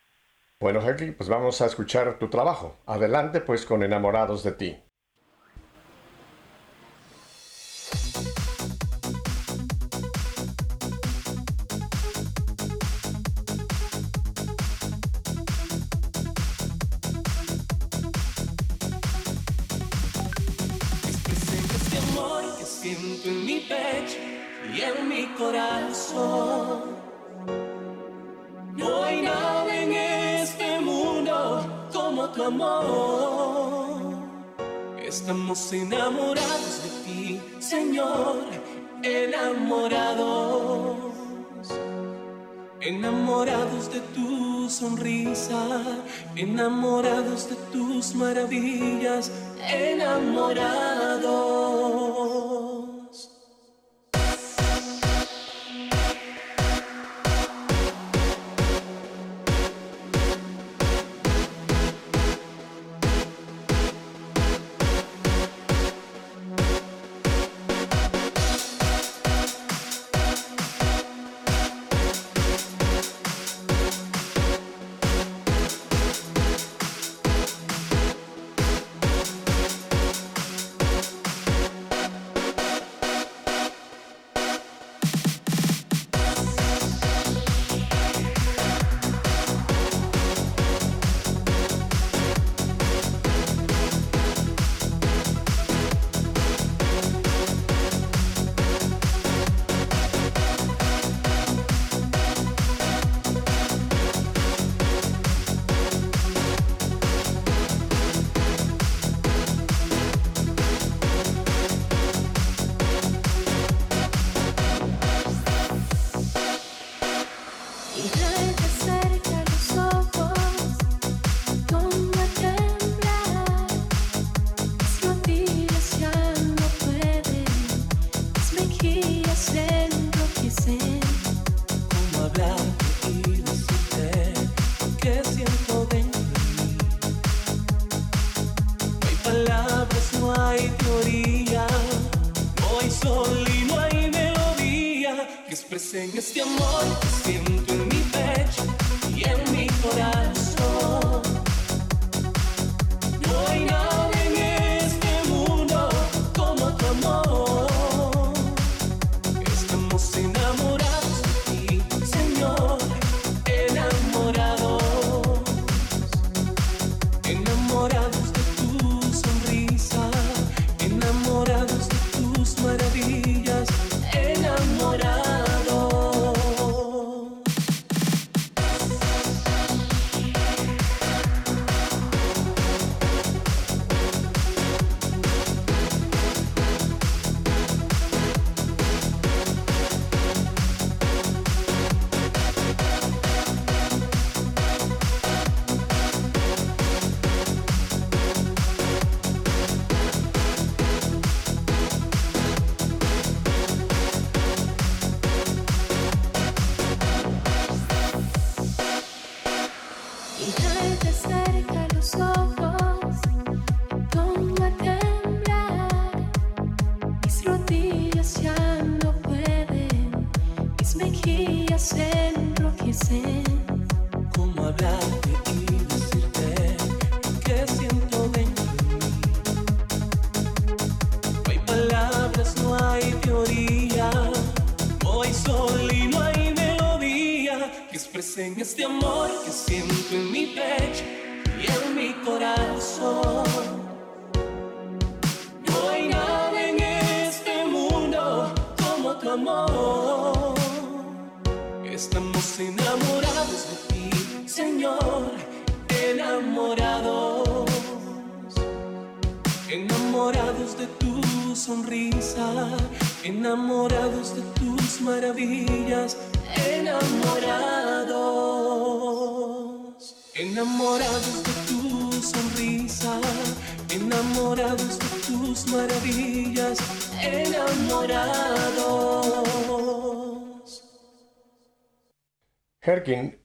Bueno, 0.59 0.79
Henry, 0.81 1.11
pues 1.11 1.29
vamos 1.29 1.61
a 1.61 1.65
escuchar 1.65 2.17
tu 2.17 2.29
trabajo. 2.29 2.77
Adelante, 2.85 3.41
pues, 3.41 3.65
con 3.65 3.83
Enamorados 3.83 4.43
de 4.43 4.53
ti. 4.53 4.77
Sonrisa, 44.75 45.81
enamorados 46.35 47.49
de 47.49 47.55
tus 47.71 48.13
maravillas, 48.13 49.31
enamorados. 49.69 51.25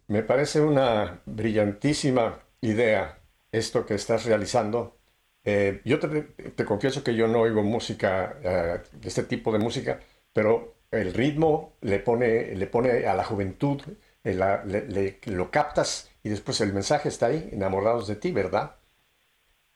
Me 0.09 0.23
parece 0.23 0.61
una 0.61 1.20
brillantísima 1.27 2.40
idea 2.61 3.18
esto 3.53 3.85
que 3.87 3.94
estás 3.94 4.25
realizando. 4.25 4.99
Eh, 5.44 5.81
yo 5.85 5.99
te, 5.99 6.64
confieso 6.64 7.03
que 7.05 7.14
yo 7.14 7.27
no 7.29 7.40
oigo 7.40 7.62
música, 7.62 8.38
eh, 8.42 8.83
este 9.03 9.23
tipo 9.25 9.53
de 9.53 9.59
música, 9.59 10.01
pero 10.33 10.77
el 10.90 11.14
ritmo 11.14 11.75
le 11.81 11.99
pone, 12.01 12.55
le 12.55 12.66
pone 12.66 13.07
a 13.07 13.14
la 13.14 13.25
juventud, 13.25 13.81
eh, 14.25 14.35
le- 14.66 15.18
lo 15.27 15.51
captas 15.51 16.11
y 16.23 16.29
después 16.31 16.61
el 16.61 16.73
mensaje 16.73 17.09
está 17.09 17.27
ahí, 17.27 17.49
enamorados 17.53 18.07
de 18.09 18.16
ti, 18.16 18.33
¿verdad? 18.33 18.77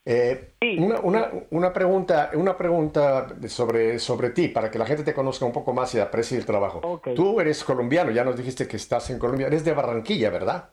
Eh, 0.07 0.55
Sí. 0.61 0.77
una, 0.79 1.01
una- 1.01 1.31
una 1.51 1.73
pregunta, 1.73 2.31
una 2.35 2.57
pregunta 2.57 3.29
sobre, 3.49 3.99
sobre 3.99 4.31
ti, 4.31 4.49
para 4.49 4.71
que 4.71 4.79
la 4.79 4.87
gente 4.87 5.03
te 5.05 5.15
conozca 5.15 5.45
un 5.47 5.53
poco 5.53 5.73
más 5.73 5.95
y 5.95 6.01
aprecie 6.01 6.37
el 6.39 6.47
trabajo. 6.47 6.81
Tú 7.15 7.41
eres 7.41 7.65
colombiano, 7.65 8.11
ya 8.11 8.25
nos 8.25 8.37
dijiste 8.37 8.69
que 8.69 8.77
estás 8.77 9.11
en 9.11 9.19
Colombia, 9.19 9.47
eres 9.47 9.65
de 9.65 9.73
Barranquilla, 9.73 10.31
¿verdad? 10.31 10.71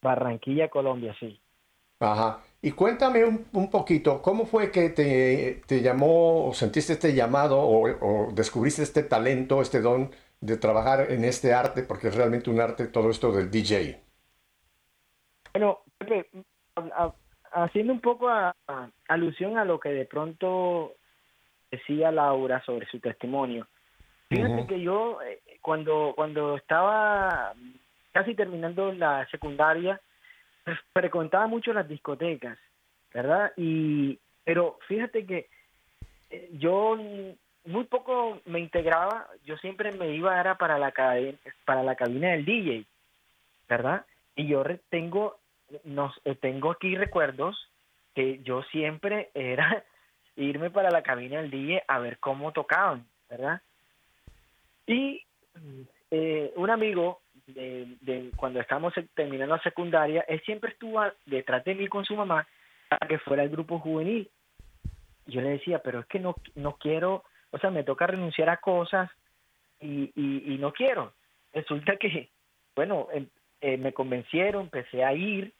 Barranquilla, 0.00 0.70
Colombia, 0.70 1.14
sí. 1.20 1.38
Ajá. 2.00 2.42
Y 2.62 2.72
cuéntame 2.72 3.24
un, 3.24 3.46
un 3.52 3.70
poquito, 3.70 4.20
¿cómo 4.22 4.44
fue 4.46 4.70
que 4.70 4.90
te, 4.90 5.62
te 5.66 5.80
llamó 5.82 6.46
o 6.48 6.54
sentiste 6.54 6.92
este 6.94 7.14
llamado 7.14 7.58
o, 7.60 7.88
o 8.28 8.32
descubriste 8.32 8.82
este 8.82 9.02
talento, 9.02 9.62
este 9.62 9.80
don 9.80 10.10
de 10.40 10.56
trabajar 10.58 11.10
en 11.12 11.24
este 11.24 11.54
arte, 11.54 11.82
porque 11.82 12.08
es 12.08 12.14
realmente 12.14 12.50
un 12.50 12.60
arte 12.60 12.86
todo 12.88 13.10
esto 13.10 13.32
del 13.32 13.50
DJ? 13.50 14.00
Bueno, 15.52 15.78
a- 16.76 17.14
haciendo 17.64 17.92
un 17.92 18.00
poco 18.00 18.28
a- 18.28 18.54
a- 18.68 18.90
alusión 19.08 19.58
a 19.58 19.64
lo 19.64 19.80
que 19.80 19.90
de 19.90 20.04
pronto 20.04 20.94
decía 21.70 22.10
Laura 22.12 22.62
sobre 22.64 22.86
su 22.86 23.00
testimonio. 23.00 23.66
Fíjate 24.28 24.66
que 24.66 24.80
yo 24.80 25.20
eh, 25.22 25.40
cuando 25.60 26.12
cuando 26.16 26.56
estaba 26.56 27.54
casi 28.12 28.34
terminando 28.34 28.92
la 28.92 29.26
secundaria 29.28 30.00
pues, 30.64 30.78
frecuentaba 30.92 31.46
mucho 31.46 31.72
las 31.72 31.88
discotecas, 31.88 32.58
¿verdad? 33.14 33.52
Y 33.56 34.18
pero 34.44 34.78
fíjate 34.88 35.24
que 35.26 35.48
eh, 36.30 36.50
yo 36.54 36.96
muy 37.64 37.84
poco 37.84 38.40
me 38.46 38.60
integraba, 38.60 39.26
yo 39.44 39.56
siempre 39.58 39.92
me 39.92 40.10
iba 40.14 40.38
era 40.40 40.56
para 40.56 40.78
la 40.78 40.92
cadena, 40.92 41.38
para 41.64 41.82
la 41.82 41.94
cabina 41.94 42.30
del 42.30 42.44
DJ, 42.44 42.84
¿verdad? 43.68 44.04
Y 44.34 44.46
yo 44.48 44.62
tengo 44.90 45.38
nos 45.84 46.14
eh, 46.24 46.34
tengo 46.34 46.70
aquí 46.70 46.96
recuerdos 46.96 47.70
que 48.14 48.40
yo 48.42 48.62
siempre 48.64 49.30
era 49.34 49.84
irme 50.36 50.70
para 50.70 50.90
la 50.90 51.02
cabina 51.02 51.40
del 51.40 51.50
DJ 51.50 51.82
a 51.86 51.98
ver 51.98 52.18
cómo 52.18 52.52
tocaban, 52.52 53.06
¿verdad? 53.28 53.60
Y 54.86 55.22
eh, 56.10 56.52
un 56.56 56.70
amigo 56.70 57.20
de, 57.46 58.30
cuando 58.36 58.60
estábamos 58.60 58.94
terminando 59.14 59.56
la 59.56 59.62
secundaria, 59.62 60.24
él 60.28 60.40
siempre 60.44 60.72
estuvo 60.72 61.02
detrás 61.24 61.64
de 61.64 61.74
mí 61.74 61.88
con 61.88 62.04
su 62.04 62.16
mamá 62.16 62.46
para 62.88 63.06
que 63.08 63.18
fuera 63.18 63.42
el 63.42 63.50
grupo 63.50 63.78
juvenil. 63.78 64.30
Yo 65.26 65.40
le 65.40 65.50
decía, 65.50 65.80
pero 65.80 66.00
es 66.00 66.06
que 66.06 66.20
no, 66.20 66.36
no 66.54 66.76
quiero, 66.76 67.24
o 67.50 67.58
sea, 67.58 67.70
me 67.70 67.82
toca 67.82 68.06
renunciar 68.06 68.48
a 68.48 68.58
cosas 68.58 69.10
y, 69.80 70.12
y, 70.14 70.54
y 70.54 70.58
no 70.58 70.72
quiero. 70.72 71.12
Resulta 71.52 71.96
que, 71.96 72.30
bueno, 72.76 73.08
em- 73.12 73.28
eh, 73.60 73.76
me 73.76 73.92
convencieron, 73.92 74.64
empecé 74.64 75.04
a 75.04 75.12
ir 75.14 75.52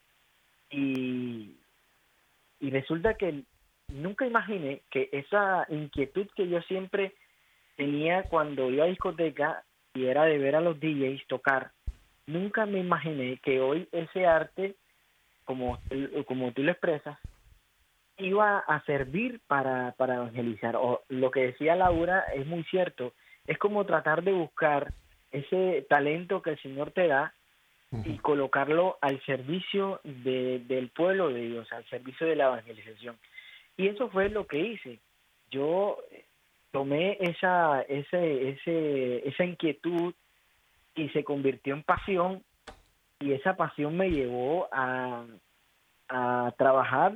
y, 0.70 1.56
y 2.60 2.70
resulta 2.70 3.14
que 3.14 3.42
nunca 3.88 4.26
imaginé 4.26 4.82
que 4.90 5.08
esa 5.12 5.66
inquietud 5.68 6.26
que 6.34 6.48
yo 6.48 6.60
siempre 6.62 7.14
tenía 7.76 8.24
cuando 8.24 8.70
iba 8.70 8.84
a 8.84 8.88
discoteca 8.88 9.64
y 9.94 10.06
era 10.06 10.24
de 10.24 10.38
ver 10.38 10.56
a 10.56 10.60
los 10.60 10.78
DJs 10.80 11.26
tocar, 11.26 11.70
nunca 12.26 12.66
me 12.66 12.80
imaginé 12.80 13.38
que 13.38 13.60
hoy 13.60 13.88
ese 13.92 14.26
arte, 14.26 14.74
como, 15.44 15.78
como 16.26 16.52
tú 16.52 16.62
lo 16.62 16.72
expresas, 16.72 17.18
iba 18.18 18.58
a 18.58 18.82
servir 18.84 19.40
para, 19.46 19.92
para 19.92 20.16
evangelizar. 20.16 20.76
O 20.76 21.02
lo 21.08 21.30
que 21.30 21.46
decía 21.46 21.76
Laura 21.76 22.20
es 22.34 22.46
muy 22.46 22.64
cierto, 22.64 23.12
es 23.46 23.58
como 23.58 23.86
tratar 23.86 24.22
de 24.22 24.32
buscar 24.32 24.92
ese 25.30 25.86
talento 25.88 26.42
que 26.42 26.50
el 26.50 26.62
Señor 26.62 26.90
te 26.92 27.06
da 27.06 27.32
y 28.04 28.18
colocarlo 28.18 28.98
al 29.00 29.20
servicio 29.24 30.00
de, 30.04 30.60
del 30.66 30.88
pueblo 30.88 31.28
de 31.28 31.42
Dios, 31.42 31.72
al 31.72 31.84
servicio 31.86 32.26
de 32.26 32.36
la 32.36 32.46
evangelización. 32.46 33.16
Y 33.76 33.88
eso 33.88 34.08
fue 34.10 34.28
lo 34.28 34.46
que 34.46 34.58
hice. 34.58 34.98
Yo 35.50 35.98
eh, 36.10 36.24
tomé 36.72 37.18
esa, 37.20 37.82
ese, 37.82 38.50
ese, 38.50 39.28
esa 39.28 39.44
inquietud 39.44 40.14
y 40.94 41.08
se 41.10 41.24
convirtió 41.24 41.74
en 41.74 41.82
pasión 41.82 42.42
y 43.20 43.32
esa 43.32 43.56
pasión 43.56 43.96
me 43.96 44.10
llevó 44.10 44.68
a, 44.72 45.24
a 46.08 46.54
trabajar 46.58 47.14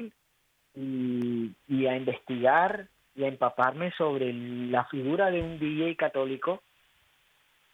y, 0.75 1.53
y 1.69 1.87
a 1.87 1.97
investigar 1.97 2.88
y 3.14 3.25
a 3.25 3.29
empaparme 3.29 3.93
sobre 3.93 4.33
la 4.33 4.85
figura 4.87 5.31
de 5.31 5.43
un 5.43 5.59
DJ 5.59 5.97
católico 5.97 6.62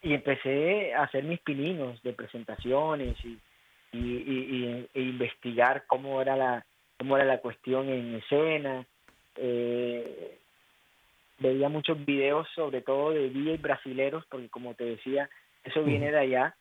y 0.01 0.13
empecé 0.13 0.93
a 0.93 1.03
hacer 1.03 1.23
mis 1.23 1.39
pininos 1.39 2.01
de 2.03 2.13
presentaciones 2.13 3.17
y, 3.25 3.37
y, 3.91 3.97
y- 3.97 4.47
y- 4.55 4.89
e 4.93 5.01
investigar 5.01 5.85
cómo 5.87 6.21
era 6.21 6.35
la 6.35 6.65
cómo 6.97 7.15
era 7.15 7.25
la 7.25 7.39
cuestión 7.39 7.89
en 7.89 8.15
escena. 8.15 8.85
Eh, 9.35 10.37
veía 11.39 11.69
muchos 11.69 12.03
videos 12.05 12.47
sobre 12.55 12.81
todo 12.81 13.11
de 13.11 13.29
DJs 13.29 13.61
brasileros 13.61 14.25
porque 14.29 14.49
como 14.49 14.73
te 14.73 14.83
decía 14.85 15.29
eso 15.63 15.83
viene 15.83 16.11
de 16.11 16.19
allá. 16.19 16.55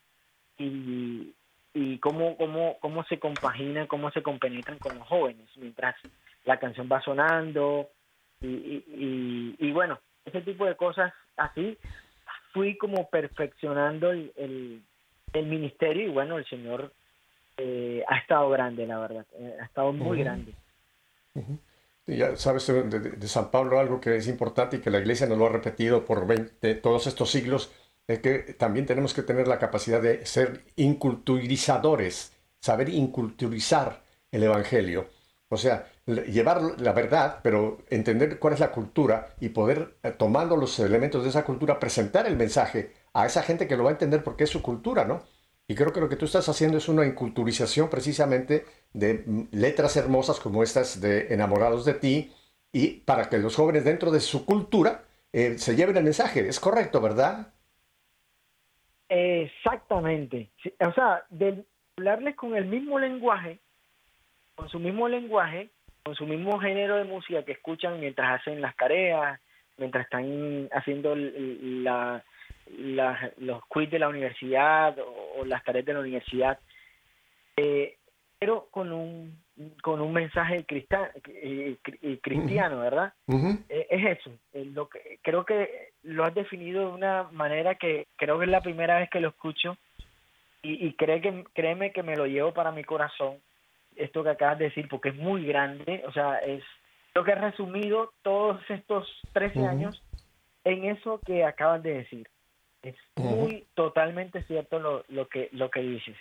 Y, 0.58 1.32
y 1.74 1.98
cómo, 1.98 2.36
cómo, 2.38 2.78
cómo 2.80 3.04
se 3.04 3.18
compaginan, 3.18 3.86
cómo 3.86 4.10
se 4.10 4.22
compenetran 4.22 4.78
con 4.78 4.94
los 4.94 5.06
jóvenes 5.06 5.46
mientras 5.56 5.94
la 6.44 6.58
canción 6.58 6.88
va 6.90 7.00
sonando. 7.02 7.88
Y, 8.40 8.46
y, 8.46 8.84
y- 8.88 9.66
y 9.68 9.72
bueno, 9.72 9.98
ese 10.24 10.40
tipo 10.42 10.66
de 10.66 10.76
cosas 10.76 11.12
así 11.36 11.76
fui 12.56 12.78
como 12.78 13.08
perfeccionando 13.10 14.10
el, 14.10 14.32
el, 14.36 14.82
el 15.34 15.46
ministerio 15.46 16.06
y 16.08 16.10
bueno, 16.10 16.38
el 16.38 16.46
Señor 16.46 16.90
eh, 17.58 18.02
ha 18.08 18.16
estado 18.16 18.48
grande, 18.48 18.86
la 18.86 18.98
verdad, 18.98 19.26
eh, 19.38 19.54
ha 19.60 19.64
estado 19.66 19.92
muy 19.92 20.16
Ujú. 20.16 20.24
grande. 20.24 20.52
Y 22.06 22.16
ya 22.16 22.34
sabes 22.36 22.66
de, 22.68 22.82
de- 22.84 23.10
de 23.10 23.28
San 23.28 23.50
Pablo 23.50 23.78
algo 23.78 24.00
que 24.00 24.16
es 24.16 24.26
importante 24.28 24.76
y 24.76 24.80
que 24.80 24.90
la 24.90 25.00
iglesia 25.00 25.26
nos 25.26 25.36
lo 25.38 25.46
ha 25.46 25.50
repetido 25.50 26.04
por 26.06 26.26
20 26.26 26.74
todos 26.76 27.06
estos 27.06 27.30
siglos, 27.30 27.72
es 28.06 28.20
que 28.20 28.38
también 28.54 28.86
tenemos 28.86 29.12
que 29.12 29.22
tener 29.22 29.46
la 29.48 29.58
capacidad 29.58 30.00
de 30.00 30.24
ser 30.24 30.62
inculturizadores, 30.76 32.32
saber 32.60 32.88
inculturizar 32.88 34.02
el 34.32 34.44
Evangelio. 34.44 35.08
O 35.50 35.56
sea, 35.58 35.86
llevar 36.06 36.62
la 36.78 36.92
verdad, 36.92 37.40
pero 37.42 37.78
entender 37.90 38.38
cuál 38.38 38.54
es 38.54 38.60
la 38.60 38.70
cultura 38.70 39.34
y 39.40 39.48
poder, 39.48 39.96
eh, 40.02 40.12
tomando 40.12 40.56
los 40.56 40.78
elementos 40.78 41.24
de 41.24 41.30
esa 41.30 41.44
cultura, 41.44 41.80
presentar 41.80 42.26
el 42.26 42.36
mensaje 42.36 42.92
a 43.12 43.26
esa 43.26 43.42
gente 43.42 43.66
que 43.66 43.76
lo 43.76 43.84
va 43.84 43.90
a 43.90 43.92
entender 43.92 44.22
porque 44.22 44.44
es 44.44 44.50
su 44.50 44.62
cultura, 44.62 45.04
¿no? 45.04 45.22
Y 45.68 45.74
creo 45.74 45.92
que 45.92 46.00
lo 46.00 46.08
que 46.08 46.16
tú 46.16 46.26
estás 46.26 46.48
haciendo 46.48 46.78
es 46.78 46.88
una 46.88 47.04
inculturización 47.04 47.90
precisamente 47.90 48.64
de 48.92 49.24
mm, 49.26 49.48
letras 49.52 49.96
hermosas 49.96 50.38
como 50.38 50.62
estas 50.62 51.00
de 51.00 51.34
Enamorados 51.34 51.84
de 51.84 51.94
ti 51.94 52.32
y 52.72 53.00
para 53.00 53.28
que 53.28 53.38
los 53.38 53.56
jóvenes 53.56 53.84
dentro 53.84 54.12
de 54.12 54.20
su 54.20 54.46
cultura 54.46 55.02
eh, 55.32 55.58
se 55.58 55.74
lleven 55.74 55.96
el 55.96 56.04
mensaje. 56.04 56.46
Es 56.48 56.60
correcto, 56.60 57.00
¿verdad? 57.00 57.52
Exactamente. 59.08 60.50
O 60.86 60.92
sea, 60.92 61.24
de 61.30 61.64
hablarles 61.96 62.36
con 62.36 62.54
el 62.54 62.66
mismo 62.66 62.98
lenguaje, 62.98 63.58
con 64.54 64.68
su 64.68 64.78
mismo 64.78 65.08
lenguaje, 65.08 65.70
con 66.06 66.14
su 66.14 66.24
mismo 66.24 66.60
género 66.60 66.94
de 66.94 67.02
música 67.04 67.42
que 67.44 67.50
escuchan 67.50 67.98
mientras 67.98 68.40
hacen 68.40 68.60
las 68.60 68.76
tareas, 68.76 69.40
mientras 69.76 70.04
están 70.04 70.68
haciendo 70.70 71.16
la, 71.16 72.22
la- 72.78 73.32
los 73.38 73.66
quiz 73.66 73.90
de 73.90 73.98
la 73.98 74.06
universidad 74.08 74.96
o, 75.00 75.40
o 75.40 75.44
las 75.44 75.64
tareas 75.64 75.84
de 75.84 75.94
la 75.94 75.98
universidad, 75.98 76.60
eh, 77.56 77.96
pero 78.38 78.68
con 78.70 78.92
un, 78.92 79.36
con 79.82 80.00
un 80.00 80.12
mensaje 80.12 80.64
crista- 80.64 81.10
eh, 81.28 81.76
eh, 82.02 82.18
cristiano, 82.22 82.78
¿verdad? 82.78 83.12
Eh, 83.68 83.88
es 83.90 84.18
eso. 84.20 84.30
lo 84.52 84.88
que, 84.88 85.18
creo 85.22 85.44
que 85.44 85.88
lo 86.04 86.22
has 86.22 86.34
definido 86.36 86.82
de 86.86 86.94
una 86.94 87.24
manera 87.32 87.74
que 87.74 88.06
creo 88.14 88.38
que 88.38 88.44
es 88.44 88.50
la 88.52 88.60
primera 88.60 89.00
vez 89.00 89.10
que 89.10 89.18
lo 89.18 89.30
escucho 89.30 89.76
y, 90.62 90.86
y 90.86 90.92
cree 90.92 91.20
que, 91.20 91.44
créeme 91.52 91.90
que 91.90 92.04
me 92.04 92.14
lo 92.14 92.26
llevo 92.26 92.54
para 92.54 92.70
mi 92.70 92.84
corazón, 92.84 93.38
esto 93.96 94.22
que 94.22 94.30
acabas 94.30 94.58
de 94.58 94.66
decir, 94.66 94.88
porque 94.88 95.10
es 95.10 95.16
muy 95.16 95.46
grande. 95.46 96.02
O 96.06 96.12
sea, 96.12 96.38
es 96.38 96.62
lo 97.14 97.24
que 97.24 97.32
he 97.32 97.34
resumido 97.34 98.12
todos 98.22 98.60
estos 98.68 99.08
13 99.32 99.58
Ujú. 99.58 99.68
años 99.68 100.02
en 100.64 100.84
eso 100.84 101.20
que 101.24 101.44
acabas 101.44 101.82
de 101.82 101.94
decir. 101.94 102.28
Es 102.82 102.94
Ujú. 103.16 103.28
muy 103.28 103.66
totalmente 103.74 104.42
cierto 104.44 104.78
lo, 104.78 105.04
lo, 105.08 105.28
que, 105.28 105.48
lo 105.52 105.70
que 105.70 105.80
dices. 105.80 106.16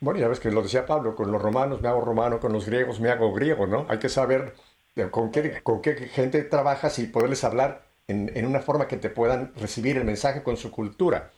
Bueno, 0.00 0.20
ya 0.20 0.28
ves 0.28 0.40
que 0.40 0.50
lo 0.50 0.62
decía 0.62 0.86
Pablo, 0.86 1.14
con 1.16 1.32
los 1.32 1.42
romanos 1.42 1.80
me 1.82 1.88
hago 1.88 2.00
romano, 2.00 2.38
con 2.38 2.52
los 2.52 2.66
griegos 2.66 3.00
me 3.00 3.10
hago 3.10 3.32
griego, 3.32 3.66
¿no? 3.66 3.86
Hay 3.88 3.98
que 3.98 4.08
saber 4.08 4.54
eh, 4.94 5.08
con 5.10 5.30
qué, 5.32 5.60
con 5.62 5.82
qué 5.82 5.94
gente 5.94 6.42
trabajas 6.44 6.98
y 6.98 7.06
poderles 7.06 7.42
hablar 7.42 7.82
en, 8.06 8.30
en 8.36 8.46
una 8.46 8.60
forma 8.60 8.86
que 8.86 8.96
te 8.96 9.10
puedan 9.10 9.52
recibir 9.56 9.96
el 9.96 10.04
mensaje 10.04 10.42
con 10.42 10.56
su 10.56 10.70
cultura. 10.70 11.32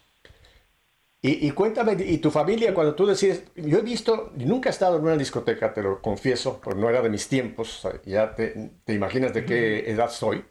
Y, 1.22 1.46
y 1.46 1.50
cuéntame, 1.50 1.96
y 2.02 2.16
tu 2.18 2.30
familia, 2.30 2.72
cuando 2.72 2.94
tú 2.94 3.04
decides, 3.06 3.44
yo 3.54 3.78
he 3.78 3.83
visto, 3.83 4.33
nunca 4.37 4.70
he 4.70 4.72
estado 4.72 4.96
en 4.96 5.02
una 5.04 5.16
discoteca, 5.18 5.74
te 5.74 5.83
lo 5.83 6.00
confieso, 6.00 6.61
porque 6.62 6.80
no 6.80 6.88
era 6.88 7.02
de 7.02 7.11
mis 7.11 7.28
tiempos, 7.28 7.87
ya 8.06 8.35
te, 8.35 8.70
te 8.85 8.94
imaginas 8.94 9.35
de 9.35 9.44
qué 9.44 9.90
edad 9.90 10.11
soy. 10.11 10.42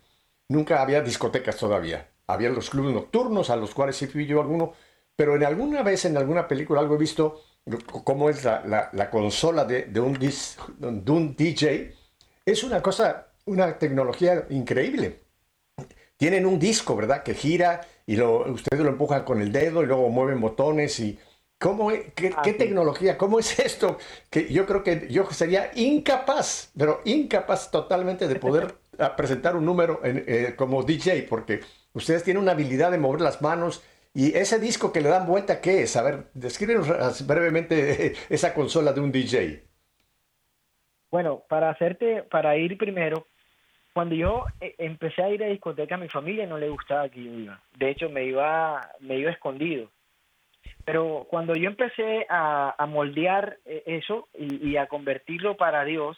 Nunca 0.47 0.81
había 0.81 1.01
discotecas 1.01 1.57
todavía. 1.57 2.09
Había 2.27 2.49
los 2.49 2.69
clubes 2.69 2.93
nocturnos 2.93 3.49
a 3.49 3.55
los 3.55 3.73
cuales 3.73 3.95
sí 3.97 4.05
fui 4.07 4.27
yo 4.27 4.41
alguno, 4.41 4.73
pero 5.15 5.35
en 5.35 5.43
alguna 5.43 5.81
vez 5.83 6.05
en 6.05 6.17
alguna 6.17 6.47
película 6.47 6.81
algo 6.81 6.95
he 6.95 6.97
visto 6.99 7.41
cómo 8.03 8.29
es 8.29 8.43
la, 8.43 8.63
la- 8.65 8.89
la 8.93 9.09
consola 9.09 9.65
de, 9.65 9.83
de 9.85 9.99
un 9.99 10.15
dis- 10.17 10.57
de 10.77 11.11
un 11.11 11.35
DJ. 11.35 11.95
Es 12.45 12.63
una 12.63 12.81
cosa, 12.81 13.33
una 13.45 13.77
tecnología 13.77 14.45
increíble. 14.49 15.19
Tienen 16.19 16.45
un 16.45 16.59
disco, 16.59 16.97
¿verdad? 16.97 17.23
Que 17.23 17.33
gira 17.33 17.81
y 18.05 18.17
lo, 18.17 18.39
ustedes 18.51 18.83
lo 18.83 18.89
empujan 18.89 19.23
con 19.23 19.41
el 19.41 19.53
dedo 19.53 19.83
y 19.83 19.85
luego 19.85 20.09
mueven 20.09 20.41
botones 20.41 20.99
y... 20.99 21.17
¿Cómo, 21.57 21.91
es- 21.91 22.13
qué, 22.13 22.53
tecnología? 22.53 23.17
¿Cómo 23.17 23.39
es 23.39 23.59
esto? 23.59 23.97
Que 24.29 24.51
yo 24.51 24.65
creo 24.65 24.83
que 24.83 25.07
yo 25.09 25.29
sería 25.31 25.71
incapaz, 25.75 26.71
pero 26.77 27.01
incapaz 27.05 27.71
totalmente 27.71 28.27
de 28.27 28.35
poder 28.37 28.75
presentar 29.17 29.55
un 29.55 29.65
número 29.65 30.01
en, 30.03 30.23
eh, 30.27 30.55
como 30.57 30.83
DJ, 30.83 31.27
porque 31.29 31.61
ustedes 31.93 32.23
tienen 32.23 32.43
una 32.43 32.53
habilidad 32.53 32.91
de 32.91 32.97
mover 32.97 33.21
las 33.21 33.41
manos 33.41 33.83
y 34.13 34.35
ese 34.37 34.59
disco 34.59 34.91
que 34.93 35.01
le 35.01 35.09
dan 35.09 35.27
vuelta, 35.27 35.61
¿qué 35.61 35.83
es? 35.83 35.95
A 35.97 36.01
ver, 36.03 36.29
descríbenos 36.33 36.87
brevemente 37.27 38.15
esa 38.29 38.53
consola 38.53 38.93
de 38.93 39.01
un 39.01 39.11
DJ. 39.11 39.63
Bueno, 41.11 41.43
para 41.49 41.69
hacerte, 41.71 42.23
para 42.23 42.57
ir 42.57 42.77
primero, 42.77 43.27
cuando 43.93 44.15
yo 44.15 44.45
eh, 44.61 44.75
empecé 44.77 45.23
a 45.23 45.29
ir 45.29 45.43
a 45.43 45.47
discoteca, 45.47 45.95
a 45.95 45.97
mi 45.97 46.09
familia 46.09 46.45
no 46.45 46.57
le 46.57 46.69
gustaba 46.69 47.09
que 47.09 47.23
yo 47.23 47.31
iba. 47.31 47.61
De 47.77 47.89
hecho, 47.89 48.09
me 48.09 48.23
iba, 48.25 48.89
me 48.99 49.17
iba 49.17 49.31
escondido. 49.31 49.89
Pero 50.85 51.27
cuando 51.29 51.53
yo 51.53 51.69
empecé 51.69 52.25
a, 52.29 52.75
a 52.77 52.85
moldear 52.85 53.57
eh, 53.65 53.83
eso 53.85 54.27
y, 54.37 54.69
y 54.69 54.77
a 54.77 54.87
convertirlo 54.87 55.57
para 55.57 55.83
Dios, 55.83 56.17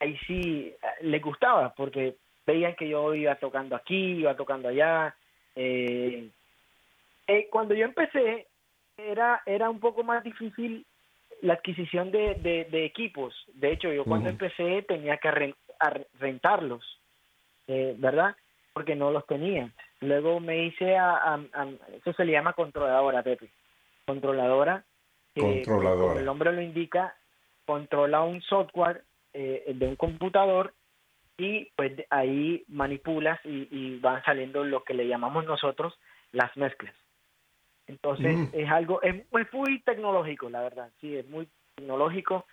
ahí 0.00 0.16
sí 0.26 0.72
eh, 0.82 0.86
le 1.02 1.18
gustaba, 1.18 1.74
porque 1.74 2.16
veían 2.46 2.74
que 2.74 2.88
yo 2.88 3.14
iba 3.14 3.34
tocando 3.36 3.76
aquí, 3.76 4.18
iba 4.20 4.34
tocando 4.34 4.68
allá. 4.68 5.14
eh, 5.54 6.28
eh, 7.26 7.48
cuando 7.50 7.74
yo 7.74 7.84
empecé, 7.84 8.46
era, 8.96 9.42
era 9.46 9.70
un 9.70 9.80
poco 9.80 10.02
más 10.02 10.24
difícil 10.24 10.84
la 11.42 11.54
adquisición 11.54 12.10
de, 12.10 12.34
de, 12.34 12.64
de 12.64 12.84
equipos. 12.84 13.34
De 13.54 13.72
hecho, 13.72 13.92
yo 13.92 14.04
cuando 14.04 14.28
empecé 14.28 14.82
tenía 14.82 15.16
que 15.18 15.54
rentarlos, 16.18 16.99
eh, 17.70 17.94
¿verdad? 17.98 18.34
Porque 18.72 18.94
no 18.96 19.10
los 19.10 19.26
tenía. 19.26 19.70
Luego 20.00 20.40
me 20.40 20.64
hice 20.64 20.96
a, 20.96 21.16
a- 21.16 21.46
a- 21.52 21.68
eso 21.96 22.12
se 22.14 22.24
le 22.24 22.32
llama 22.32 22.52
controladora, 22.54 23.22
Pepe. 23.22 23.50
Controladora. 24.06 24.84
que, 25.34 25.40
Controladora. 25.62 26.06
como 26.08 26.18
el 26.18 26.24
nombre 26.24 26.52
lo 26.52 26.60
indica, 26.60 27.14
controla 27.66 28.22
un 28.22 28.42
software 28.42 29.04
eh, 29.32 29.62
de 29.74 29.86
un 29.86 29.94
computador 29.96 30.74
y 31.38 31.70
pues 31.76 31.92
ahí 32.10 32.64
manipulas 32.68 33.38
y, 33.44 33.68
y 33.70 33.98
van 34.00 34.22
saliendo 34.24 34.64
lo 34.64 34.82
que 34.82 34.94
le 34.94 35.06
llamamos 35.06 35.44
nosotros 35.44 35.96
las 36.32 36.54
mezclas. 36.56 36.94
Entonces 37.86 38.36
Mm. 38.36 38.48
es 38.52 38.70
algo, 38.70 39.00
es, 39.02 39.24
es 39.32 39.52
muy 39.52 39.80
tecnológico, 39.82 40.48
la 40.50 40.62
verdad, 40.62 40.90
sí, 41.00 41.16
es 41.16 41.26
muy 41.28 41.48
tecnológico. 41.76 42.44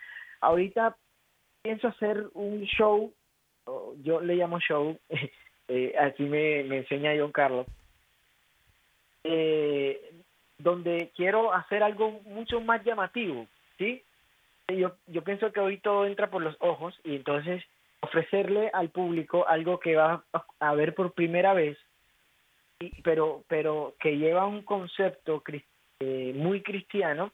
Ahorita 0.42 0.96
pienso 1.64 1.88
hacer 1.88 2.26
un 2.34 2.64
show, 2.66 3.14
yo 4.04 4.22
le 4.22 4.36
llamo 4.36 4.60
show, 4.60 4.98
eh, 5.68 5.94
así 6.00 6.24
me, 6.24 6.64
me 6.64 6.78
enseña 6.78 7.16
John 7.18 7.32
Carlos, 7.32 7.68
eh, 9.24 10.00
donde 10.58 11.12
quiero 11.16 11.54
hacer 11.54 11.84
algo 11.84 12.22
mucho 12.26 12.62
más 12.62 12.84
llamativo, 12.84 13.48
¿sí? 13.78 14.04
Yo, 14.70 14.96
yo 15.08 15.24
pienso 15.24 15.52
que 15.52 15.60
hoy 15.60 15.78
todo 15.78 16.06
entra 16.06 16.30
por 16.30 16.42
los 16.42 16.56
ojos 16.60 17.00
y 17.04 17.16
entonces 17.16 17.64
ofrecerle 18.02 18.70
al 18.74 18.90
público 18.90 19.48
algo 19.48 19.80
que 19.80 19.96
va 19.96 20.24
a, 20.60 20.76
ver 20.76 20.94
por 20.94 21.14
primera 21.14 21.54
vez, 21.54 21.78
pero, 23.04 23.44
pero 23.48 23.96
que 24.00 24.18
lleva 24.18 24.46
un 24.46 24.64
concepto 24.64 25.42
eh, 26.00 26.34
muy 26.36 26.62
cristiano 26.62 27.32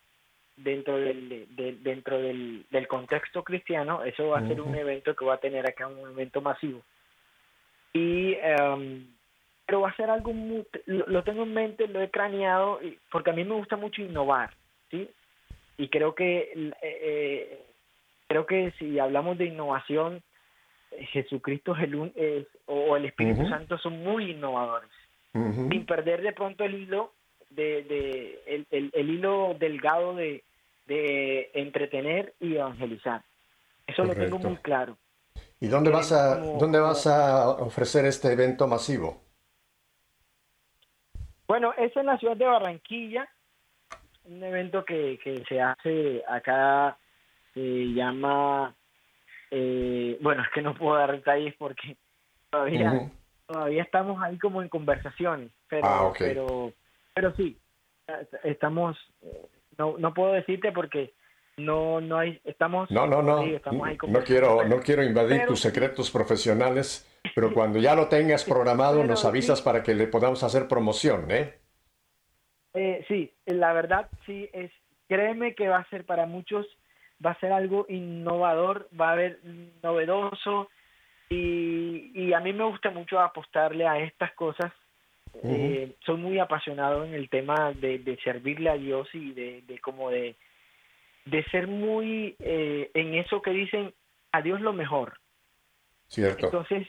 dentro 0.55 0.97
del, 0.97 1.29
de- 1.29 1.45
de- 1.47 1.77
dentro 1.81 2.19
del, 2.19 2.65
del 2.69 2.87
contexto 2.87 3.43
cristiano, 3.43 4.03
eso 4.03 4.29
va 4.29 4.39
a 4.39 4.47
ser 4.47 4.61
un 4.61 4.75
evento 4.75 5.15
que 5.15 5.25
va 5.25 5.35
a 5.35 5.39
tener 5.39 5.67
acá 5.67 5.87
un 5.87 6.09
evento 6.11 6.41
masivo. 6.41 6.81
Y 7.93 8.33
em, 8.41 9.07
pero 9.65 9.81
va 9.81 9.89
a 9.89 9.95
ser 9.95 10.09
algo 10.09 10.33
muy, 10.33 10.65
lo, 10.85 11.05
lo 11.07 11.23
tengo 11.23 11.43
en 11.43 11.53
mente, 11.53 11.87
lo 11.87 12.01
he 12.01 12.09
craneado, 12.09 12.79
porque 13.11 13.29
a 13.29 13.33
mí 13.33 13.43
me 13.43 13.55
gusta 13.55 13.77
mucho 13.77 14.01
innovar, 14.01 14.51
¿sí? 14.91 15.09
Y 15.77 15.87
creo 15.89 16.13
que 16.13 16.51
eh, 16.53 16.71
eh, 16.81 17.63
creo 18.27 18.45
que 18.45 18.71
si 18.77 18.99
hablamos 18.99 19.37
de 19.37 19.45
innovación, 19.45 20.21
Jesucristo 21.11 21.75
es 21.75 21.83
el 21.83 22.11
es- 22.15 22.47
o 22.67 22.95
el 22.95 23.05
Espíritu 23.05 23.41
Ujú. 23.41 23.49
Santo 23.49 23.77
son 23.79 24.03
muy 24.03 24.31
innovadores 24.31 24.89
Ujú. 25.33 25.69
sin 25.71 25.85
perder 25.85 26.21
de 26.21 26.33
pronto 26.33 26.63
el 26.63 26.75
hilo 26.75 27.13
de, 27.55 27.83
de 27.83 28.43
el, 28.47 28.67
el- 28.71 28.91
el 28.93 29.09
hilo 29.09 29.55
delgado 29.59 30.15
de, 30.15 30.43
de 30.87 31.49
entretener 31.53 32.33
y 32.39 32.55
evangelizar 32.55 33.21
eso 33.87 34.03
lo 34.03 34.13
tengo 34.13 34.37
muy 34.39 34.57
claro 34.57 34.97
¿Y 35.59 35.67
dónde 35.67 35.89
vas 35.91 36.11
a, 36.11 36.39
Como- 36.39 36.59
dónde 36.59 36.79
vas 36.79 37.07
a 37.07 37.49
ofrecer 37.49 38.05
este 38.05 38.31
evento 38.33 38.67
masivo? 38.67 39.21
bueno 41.47 41.73
es 41.77 41.95
en 41.95 42.05
la 42.07 42.17
ciudad 42.17 42.37
de 42.37 42.45
Barranquilla 42.45 43.27
un 44.25 44.41
evento 44.43 44.85
que, 44.85 45.19
que 45.23 45.43
se 45.47 45.61
hace 45.61 46.23
acá 46.27 46.97
se 47.53 47.59
llama 47.93 48.73
eh, 49.51 50.17
bueno 50.21 50.41
es 50.43 50.49
que 50.53 50.61
no 50.61 50.73
puedo 50.75 50.97
dar 50.97 51.11
detalles 51.11 51.53
porque 51.57 51.97
todavía 52.49 53.11
todavía 53.45 53.83
estamos 53.83 54.21
ahí 54.23 54.39
como 54.39 54.61
en 54.61 54.69
conversaciones, 54.69 55.51
pero 55.67 55.85
Ah, 55.87 56.03
ok. 56.07 56.17
pero 56.19 56.73
pero 57.13 57.33
sí, 57.35 57.59
estamos 58.43 58.97
no 59.77 59.97
no 59.97 60.13
puedo 60.13 60.33
decirte 60.33 60.71
porque 60.71 61.13
no 61.57 62.01
no 62.01 62.17
hay 62.17 62.39
estamos 62.43 62.89
No, 62.91 63.05
no, 63.07 63.21
no. 63.21 63.43
estamos 63.43 63.87
ahí 63.87 63.97
No 64.07 64.23
quiero, 64.23 64.65
no 64.65 64.79
quiero 64.79 65.03
invadir 65.03 65.37
pero 65.37 65.47
tus 65.49 65.61
secretos 65.61 66.11
profesionales, 66.11 67.07
pero 67.35 67.53
cuando 67.53 67.79
ya 67.79 67.95
lo 67.95 68.07
tengas 68.07 68.43
programado 68.49 68.97
Pero 68.97 69.09
nos 69.09 69.25
avisas 69.25 69.59
sí. 69.59 69.65
para 69.65 69.83
que 69.83 69.93
le 69.93 70.07
podamos 70.07 70.43
hacer 70.43 70.67
promoción, 70.67 71.29
¿eh? 71.31 71.59
Eh, 72.73 73.05
sí, 73.07 73.31
la 73.45 73.71
verdad 73.73 74.09
sí 74.25 74.49
es 74.51 74.71
créeme 75.07 75.53
que 75.53 75.67
va 75.67 75.77
a 75.77 75.89
ser 75.89 76.05
para 76.05 76.25
muchos 76.25 76.65
va 77.23 77.31
a 77.31 77.39
ser 77.39 77.51
algo 77.51 77.85
innovador, 77.89 78.89
va 78.99 79.09
a 79.09 79.13
haber 79.13 79.39
novedoso 79.81 80.69
y, 81.29 82.11
y 82.15 82.33
a 82.33 82.39
mí 82.39 82.51
me 82.53 82.65
gusta 82.65 82.89
mucho 82.89 83.19
apostarle 83.19 83.87
a 83.87 83.99
estas 83.99 84.33
cosas. 84.33 84.71
Eh, 85.41 85.95
soy 86.05 86.17
muy 86.17 86.39
apasionado 86.39 87.03
en 87.03 87.13
el 87.13 87.29
tema 87.29 87.73
de, 87.73 87.99
de 87.99 88.17
servirle 88.17 88.69
a 88.69 88.75
Dios 88.75 89.07
y 89.13 89.31
de, 89.33 89.63
de 89.67 89.79
como 89.79 90.09
de, 90.11 90.35
de 91.25 91.43
ser 91.45 91.67
muy 91.67 92.35
eh, 92.39 92.91
en 92.93 93.15
eso 93.15 93.41
que 93.41 93.51
dicen 93.51 93.93
a 94.31 94.41
Dios 94.41 94.61
lo 94.61 94.73
mejor. 94.73 95.19
Cierto. 96.07 96.45
Entonces 96.45 96.87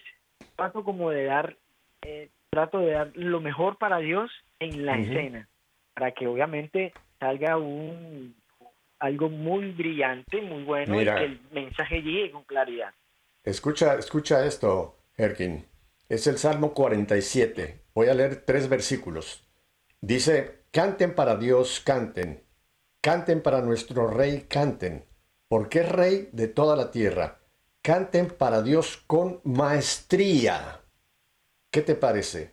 trato 0.56 0.84
como 0.84 1.10
de 1.10 1.24
dar 1.24 1.56
eh, 2.02 2.28
trato 2.50 2.80
de 2.80 2.92
dar 2.92 3.10
lo 3.14 3.40
mejor 3.40 3.78
para 3.78 3.98
Dios 3.98 4.30
en 4.60 4.84
la 4.84 4.98
escena 4.98 5.48
para 5.94 6.12
que 6.12 6.26
obviamente 6.26 6.92
salga 7.18 7.56
un 7.56 8.34
algo 8.98 9.28
muy 9.28 9.72
brillante, 9.72 10.40
muy 10.40 10.62
bueno 10.62 10.96
Mira. 10.96 11.14
y 11.14 11.18
que 11.18 11.24
el 11.24 11.40
mensaje 11.52 12.02
llegue 12.02 12.30
con 12.30 12.44
claridad. 12.44 12.92
Escucha, 13.42 13.96
escucha 13.96 14.46
esto, 14.46 14.96
Erkin. 15.16 15.66
Es 16.08 16.26
el 16.26 16.38
Salmo 16.38 16.72
47. 16.72 17.83
Voy 17.94 18.08
a 18.08 18.14
leer 18.14 18.44
tres 18.44 18.68
versículos. 18.68 19.46
Dice, 20.00 20.64
canten 20.72 21.14
para 21.14 21.36
Dios, 21.36 21.80
canten. 21.80 22.44
Canten 23.00 23.42
para 23.42 23.60
nuestro 23.60 24.08
rey, 24.08 24.46
canten, 24.48 25.04
porque 25.48 25.80
es 25.80 25.88
rey 25.88 26.28
de 26.32 26.48
toda 26.48 26.74
la 26.74 26.90
tierra. 26.90 27.40
Canten 27.82 28.28
para 28.28 28.62
Dios 28.62 29.04
con 29.06 29.40
maestría. 29.44 30.80
¿Qué 31.70 31.82
te 31.82 31.94
parece? 31.94 32.52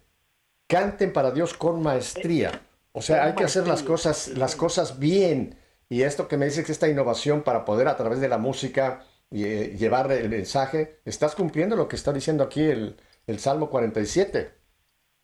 Canten 0.68 1.12
para 1.14 1.32
Dios 1.32 1.54
con 1.54 1.82
maestría. 1.82 2.68
O 2.92 3.02
sea, 3.02 3.24
hay 3.26 3.34
que 3.34 3.46
hacer 3.46 3.68
las 3.68 3.82
cosas, 3.82 4.28
las 4.30 4.56
cosas 4.56 5.00
bien. 5.00 5.58
Y 5.90 6.04
esto 6.04 6.28
que 6.28 6.38
me 6.38 6.46
dices 6.46 6.66
que 6.66 6.72
esta 6.72 6.90
innovación 6.90 7.44
para 7.44 7.66
poder 7.66 7.88
a 7.88 7.98
través 7.98 8.20
de 8.20 8.28
la 8.28 8.38
música 8.38 9.06
eh, 9.32 9.76
llevar 9.80 10.12
el 10.12 10.30
mensaje, 10.30 11.00
estás 11.06 11.34
cumpliendo 11.34 11.76
lo 11.76 11.88
que 11.88 11.96
está 11.96 12.14
diciendo 12.14 12.44
aquí 12.44 12.62
el, 12.64 12.98
el 13.26 13.40
Salmo 13.40 13.70
47. 13.70 14.61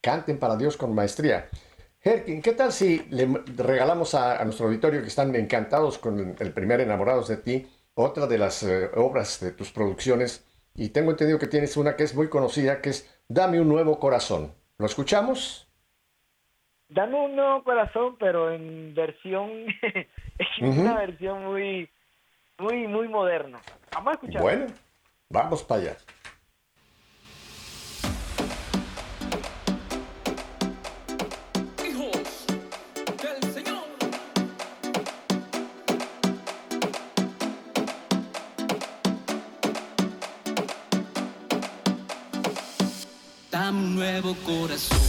Canten 0.02 0.40
para 0.40 0.56
Dios 0.56 0.78
con 0.78 0.94
maestría. 0.94 1.50
Herkin, 2.02 2.42
¿qué 2.42 2.54
tal 2.54 2.72
si 2.72 3.00
le 3.10 3.28
regalamos 3.58 4.16
a, 4.16 4.44
nuestro 4.46 4.68
auditorio 4.68 5.02
que 5.02 5.08
están 5.08 5.36
encantados 5.36 5.98
con 5.98 6.36
el 6.40 6.54
primer 6.54 6.80
Enamorados 6.80 7.28
de 7.28 7.38
ti, 7.38 7.68
otra 7.96 8.28
de 8.28 8.38
las 8.38 8.64
eh, 8.64 8.90
obras 8.96 9.40
de 9.40 9.52
tus 9.52 9.72
producciones? 9.72 10.46
Y 10.76 10.90
tengo 10.90 11.12
entendido 11.12 11.40
que 11.40 11.48
tienes 11.48 11.76
una 11.76 11.96
que 11.96 12.04
es 12.04 12.16
muy 12.16 12.30
conocida, 12.30 12.82
que 12.82 12.92
es 12.92 13.18
Dame 13.28 13.60
un 13.60 13.68
nuevo 13.68 14.00
corazón. 14.00 14.54
¿Lo 14.78 14.86
escuchamos? 14.86 15.68
Dame 16.88 17.16
un 17.16 17.36
nuevo 17.36 17.64
corazón, 17.64 18.16
pero 18.18 18.52
en 18.52 18.94
versión, 18.96 19.66
es 20.40 20.48
una 20.62 20.96
versión 20.96 21.44
muy, 21.46 21.90
muy, 22.58 22.88
muy 22.88 23.10
moderna. 23.10 23.60
Vamos 23.94 24.12
a 24.12 24.14
escuchar. 24.14 24.42
Bueno, 24.42 24.68
vamos 25.30 25.64
para 25.64 25.82
allá. 25.82 25.98
Corazón, 44.36 45.07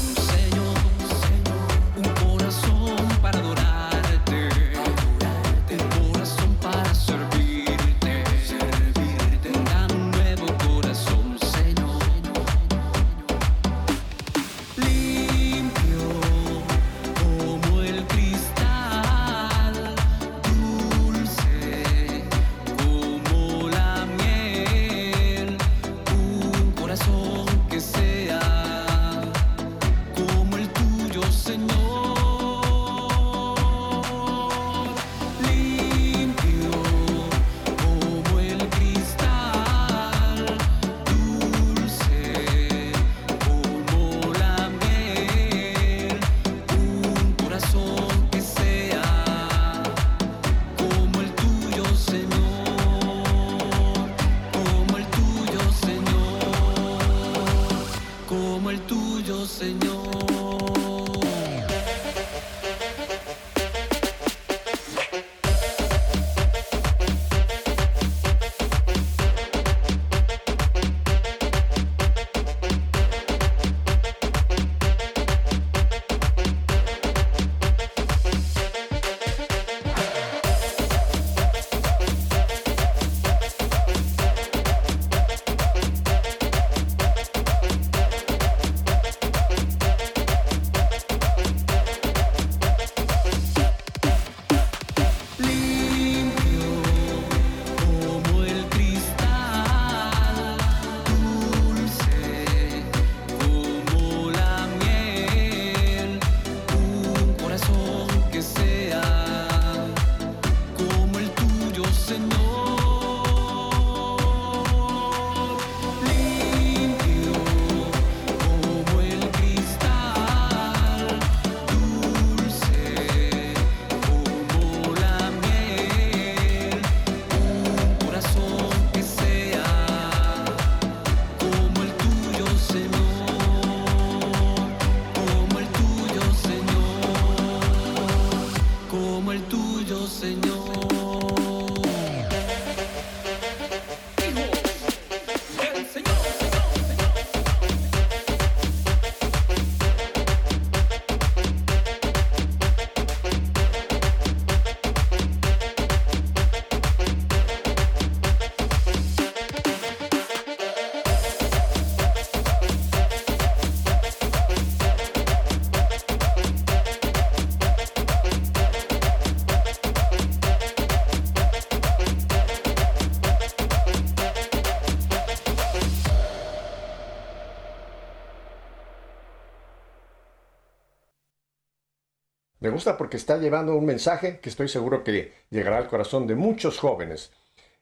gusta 182.79 182.97
porque 182.97 183.16
está 183.16 183.39
llevando 183.39 183.74
un 183.74 183.85
mensaje 183.85 184.39
que 184.39 184.49
estoy 184.49 184.68
seguro 184.68 185.03
que 185.03 185.33
llegará 185.51 185.79
al 185.79 185.89
corazón 185.89 186.29
de 186.29 186.37
muchos 186.37 186.79
jóvenes. 186.79 187.35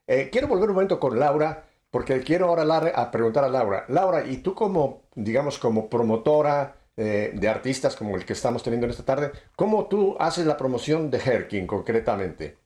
Eh, 0.07 0.29
quiero 0.31 0.47
volver 0.47 0.69
un 0.69 0.75
momento 0.75 0.99
con 0.99 1.19
Laura, 1.19 1.65
porque 1.91 2.19
quiero 2.21 2.47
ahora 2.47 2.63
a 2.95 3.11
preguntar 3.11 3.43
a 3.43 3.47
Laura. 3.47 3.85
Laura, 3.89 4.25
y 4.25 4.37
tú 4.37 4.55
como, 4.55 5.03
digamos, 5.13 5.59
como 5.59 5.87
promotora 5.87 6.77
eh, 6.95 7.29
de 7.31 7.47
artistas 7.47 7.95
como 7.95 8.15
el 8.15 8.25
que 8.25 8.33
estamos 8.33 8.63
teniendo 8.63 8.87
en 8.87 8.89
esta 8.89 9.05
tarde, 9.05 9.31
¿cómo 9.55 9.85
tú 9.85 10.17
haces 10.19 10.47
la 10.47 10.57
promoción 10.57 11.11
de 11.11 11.19
Herkin 11.19 11.67
concretamente? 11.67 12.57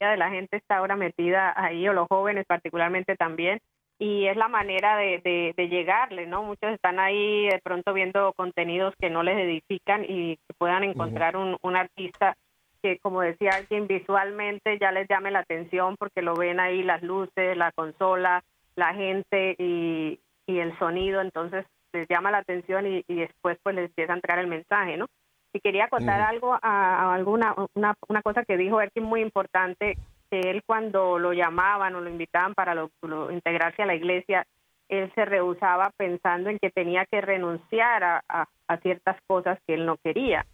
la 0.00 0.30
gente 0.30 0.56
está 0.56 0.78
ahora 0.78 0.96
metida 0.96 1.54
ahí, 1.56 1.86
o 1.88 1.92
los 1.92 2.08
jóvenes 2.08 2.44
particularmente 2.46 3.14
también, 3.14 3.60
y 3.98 4.26
es 4.26 4.36
la 4.36 4.48
manera 4.48 4.96
de, 4.96 5.52
de, 5.56 5.68
llegarle, 5.68 6.26
¿no? 6.26 6.44
Muchos 6.44 6.70
están 6.70 7.00
ahí 7.00 7.48
de 7.48 7.60
pronto 7.62 7.92
viendo 7.92 8.32
contenidos 8.34 8.94
que 9.00 9.10
no 9.10 9.24
les 9.24 9.36
edifican 9.38 10.04
y 10.08 10.36
que 10.36 10.54
puedan 10.56 10.84
encontrar 10.84 11.36
un, 11.36 11.56
un 11.62 11.76
artista 11.76 12.36
que, 12.80 12.98
como 13.00 13.22
decía 13.22 13.50
alguien, 13.54 13.88
visualmente 13.88 14.78
ya 14.78 14.92
les 14.92 15.08
llame 15.08 15.32
la 15.32 15.40
atención 15.40 15.96
porque 15.98 16.22
lo 16.22 16.34
ven 16.34 16.60
ahí 16.60 16.84
las 16.84 17.02
luces, 17.02 17.56
la 17.56 17.72
consola, 17.72 18.44
la 18.76 18.94
gente 18.94 19.56
y, 19.58 20.20
y 20.46 20.58
el 20.58 20.78
sonido, 20.78 21.20
entonces 21.20 21.66
les 21.92 22.08
llama 22.08 22.30
la 22.30 22.38
atención 22.38 22.86
y, 22.86 23.04
y 23.08 23.14
después 23.16 23.58
pues 23.64 23.74
les 23.74 23.86
empieza 23.86 24.12
a 24.12 24.16
entrar 24.16 24.38
el 24.38 24.46
mensaje, 24.46 24.96
¿no? 24.96 25.06
Y 25.52 25.60
quería 25.60 25.88
contar 25.88 26.20
algo, 26.20 26.54
a, 26.54 26.58
a 26.62 27.14
alguna 27.14 27.54
una, 27.74 27.94
una 28.06 28.22
cosa 28.22 28.44
que 28.44 28.56
dijo 28.56 28.80
es 28.80 28.90
muy 28.96 29.22
importante, 29.22 29.96
que 30.30 30.40
él 30.40 30.62
cuando 30.66 31.18
lo 31.18 31.32
llamaban 31.32 31.94
o 31.94 32.00
lo 32.00 32.10
invitaban 32.10 32.54
para 32.54 32.74
lo- 32.74 32.90
lo- 33.02 33.30
integrarse 33.30 33.82
a 33.82 33.86
la 33.86 33.94
iglesia, 33.94 34.46
él 34.88 35.10
se 35.14 35.24
rehusaba 35.24 35.90
pensando 35.96 36.48
en 36.50 36.58
que 36.58 36.70
tenía 36.70 37.04
que 37.06 37.20
renunciar 37.20 38.02
a, 38.04 38.22
a- 38.28 38.48
a 38.68 38.76
ciertas 38.78 39.16
cosas 39.26 39.58
que 39.66 39.74
él 39.74 39.84
no 39.86 39.96
quería. 39.98 40.44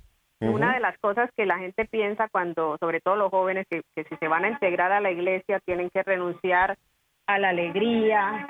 Una 0.40 0.74
de 0.74 0.80
las 0.80 0.98
cosas 0.98 1.30
que 1.36 1.46
la 1.46 1.58
gente 1.58 1.84
piensa 1.86 2.28
cuando, 2.28 2.76
sobre 2.78 3.00
todo 3.00 3.16
los 3.16 3.30
jóvenes, 3.30 3.66
que, 3.70 3.82
que 3.94 4.04
si 4.04 4.16
se 4.16 4.28
van 4.28 4.44
a 4.44 4.48
integrar 4.50 4.92
a 4.92 5.00
la 5.00 5.10
iglesia 5.10 5.58
tienen 5.60 5.88
que 5.90 6.02
renunciar 6.02 6.76
a 7.26 7.38
la 7.38 7.48
alegría, 7.50 8.46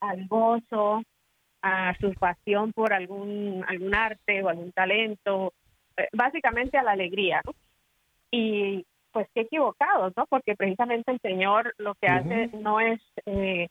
al 0.00 0.26
gozo, 0.28 1.02
a 1.62 1.94
su 2.00 2.14
pasión 2.14 2.72
por 2.72 2.92
algún 2.92 3.64
algún 3.68 3.94
arte 3.94 4.42
o 4.42 4.48
algún 4.48 4.72
talento, 4.72 5.52
eh, 5.96 6.08
básicamente 6.12 6.78
a 6.78 6.82
la 6.82 6.92
alegría, 6.92 7.42
¿no? 7.44 7.52
Y 8.30 8.84
pues 9.16 9.28
qué 9.34 9.40
equivocados, 9.42 10.12
¿no? 10.14 10.26
Porque 10.26 10.54
precisamente 10.56 11.10
el 11.10 11.18
Señor 11.22 11.72
lo 11.78 11.94
que 11.94 12.06
hace 12.06 12.48
no 12.58 12.80
es 12.80 13.00
eh, 13.24 13.68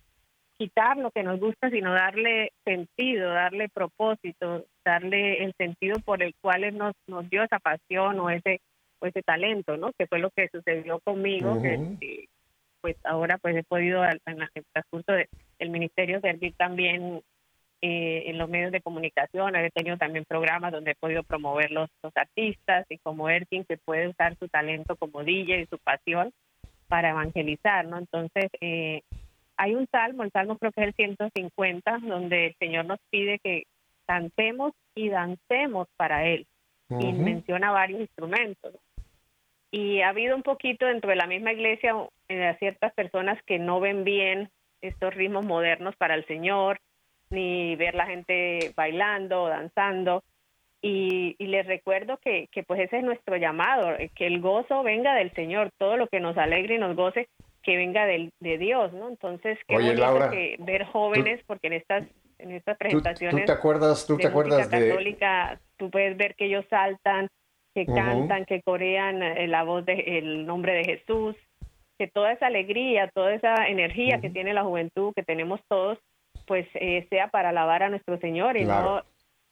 quitar 0.58 0.98
lo 0.98 1.12
que 1.12 1.22
nos 1.22 1.40
gusta, 1.40 1.70
sino 1.70 1.94
darle 1.94 2.52
sentido, 2.64 3.30
darle 3.30 3.70
propósito, 3.70 4.66
darle 4.84 5.44
el 5.44 5.54
sentido 5.56 6.00
por 6.04 6.24
el 6.24 6.34
cual 6.42 6.64
Él 6.64 6.80
nos, 6.80 6.94
nos 7.06 7.30
dio 7.30 7.44
esa 7.44 7.60
pasión 7.60 8.20
o 8.20 8.32
ese, 8.32 8.60
o 9.00 9.06
ese 9.06 9.22
talento, 9.22 9.78
¿no? 9.78 9.92
Que 9.96 10.08
fue 10.08 10.18
lo 10.18 10.32
que 10.32 10.48
sucedió 10.52 11.00
conmigo, 11.02 11.62
que, 11.62 12.26
pues 12.82 12.96
ahora 13.04 13.38
pues 13.38 13.56
he 13.56 13.64
podido 13.64 14.04
en 14.04 14.20
el 14.26 14.66
transcurso 14.74 15.12
de- 15.12 15.30
del 15.60 15.70
ministerio 15.70 16.22
servir 16.22 16.56
también 16.58 17.22
eh, 17.82 18.24
en 18.28 18.38
los 18.38 18.50
medios 18.50 18.72
de 18.72 18.82
comunicación, 18.82 19.56
he 19.56 19.70
tenido 19.72 19.98
también 19.98 20.26
programas 20.26 20.72
donde 20.72 20.92
he 20.92 20.96
podido 20.96 21.24
promover 21.24 21.72
los, 21.72 21.90
los 22.02 22.16
artistas 22.16 22.86
y 22.90 22.98
como 23.00 23.30
Erkin 23.30 23.66
que 23.66 23.78
puede 23.78 24.08
usar 24.08 24.36
su 24.38 24.48
talento 24.48 24.96
como 24.96 25.24
DJ 25.24 25.62
y 25.62 25.66
su 25.68 25.78
pasión 25.80 26.32
para 26.88 27.10
evangelizar, 27.10 27.86
¿no? 27.86 27.98
Entonces, 27.98 28.50
eh, 28.62 29.02
hay 29.58 29.76
un 29.76 29.88
salmo, 29.92 30.24
el 30.24 30.32
salmo 30.32 30.58
creo 30.58 30.72
que 30.72 30.82
es 30.82 30.88
el 30.88 30.94
150, 30.94 32.00
donde 32.04 32.48
el 32.48 32.56
Señor 32.60 32.86
nos 32.86 33.00
pide 33.10 33.40
que 33.40 33.64
cantemos 34.06 34.74
y 34.96 35.10
dancemos 35.10 35.88
para 35.98 36.26
Él. 36.26 36.46
Y 36.90 37.08
Ujú. 37.08 37.24
menciona 37.24 37.72
varios 37.72 38.02
instrumentos. 38.02 38.76
Y 39.72 40.02
ha 40.02 40.10
habido 40.10 40.36
un 40.36 40.44
poquito 40.44 40.86
dentro 40.86 41.10
de 41.10 41.16
la 41.16 41.28
misma 41.28 41.52
iglesia 41.52 41.96
eh, 42.30 42.56
ciertas 42.60 42.94
personas 42.94 43.42
que 43.44 43.60
no 43.60 43.80
ven 43.80 44.04
bien 44.04 44.50
estos 44.82 45.14
ritmos 45.14 45.46
modernos 45.46 45.96
para 45.96 46.16
el 46.16 46.26
Señor, 46.28 46.80
ni 47.36 47.76
ver 47.76 47.94
la 47.94 48.08
gente 48.08 48.72
bailando 48.76 49.44
o 49.44 49.50
danzando. 49.50 50.24
Y, 50.82 51.36
y 51.40 51.48
les 51.48 51.66
recuerdo 51.66 52.18
que, 52.18 52.48
que 52.52 52.64
pues 52.64 52.80
ese 52.80 52.98
es 52.98 53.04
nuestro 53.04 53.38
llamado, 53.38 53.92
eh, 53.92 54.12
que 54.16 54.28
el 54.28 54.40
gozo 54.40 54.84
venga 54.84 55.16
del 55.16 55.32
Señor, 55.34 55.70
todo 55.78 55.98
lo 55.98 56.08
que 56.08 56.20
nos 56.20 56.38
alegre 56.38 56.76
y 56.76 56.78
nos 56.78 56.96
goce, 56.96 57.28
que 57.64 57.76
venga 57.76 58.06
del, 58.06 58.30
de 58.40 58.58
Dios, 58.60 58.94
¿no? 58.94 59.10
Entonces, 59.10 59.58
qué 59.68 59.78
Oye, 59.78 59.96
Laura, 59.96 60.30
que 60.30 60.56
ver 60.60 60.86
jóvenes, 60.86 61.42
porque 61.48 61.68
en 61.68 61.74
estas, 61.74 62.04
en 62.38 62.52
estas 62.52 62.78
¿Tú, 62.78 62.80
presentaciones 62.80 63.46
tú 63.46 63.46
te 63.48 63.52
acuerdas, 63.52 64.06
tú 64.06 64.18
de 64.18 64.22
te 64.22 64.28
acuerdas 64.28 64.70
de... 64.70 64.90
católica, 64.90 65.60
tú 65.78 65.90
puedes 65.90 66.16
ver 66.18 66.36
que 66.36 66.46
ellos 66.46 66.66
saltan, 66.70 67.30
que 67.74 67.86
cantan, 67.88 68.46
que 68.46 68.62
corean 68.62 69.24
eh, 69.24 69.48
la 69.48 69.64
voz 69.64 69.86
de 69.86 70.20
el 70.20 70.46
nombre 70.46 70.74
de 70.74 70.84
Jesús, 70.86 71.36
que 71.98 72.08
toda 72.08 72.32
esa 72.32 72.48
alegría, 72.48 73.10
toda 73.14 73.34
esa 73.34 73.68
energía 73.68 74.22
que 74.22 74.30
tiene 74.30 74.54
la 74.54 74.64
juventud, 74.64 75.14
que 75.16 75.24
tenemos 75.24 75.60
todos, 75.68 75.98
pues 76.46 76.68
eh, 76.76 77.06
sea 77.10 77.30
para 77.30 77.50
alabar 77.50 77.84
a 77.84 77.90
nuestro 77.90 78.18
Señor 78.20 78.58
y 78.58 78.64
Claro. 78.66 78.84
no 78.98 79.04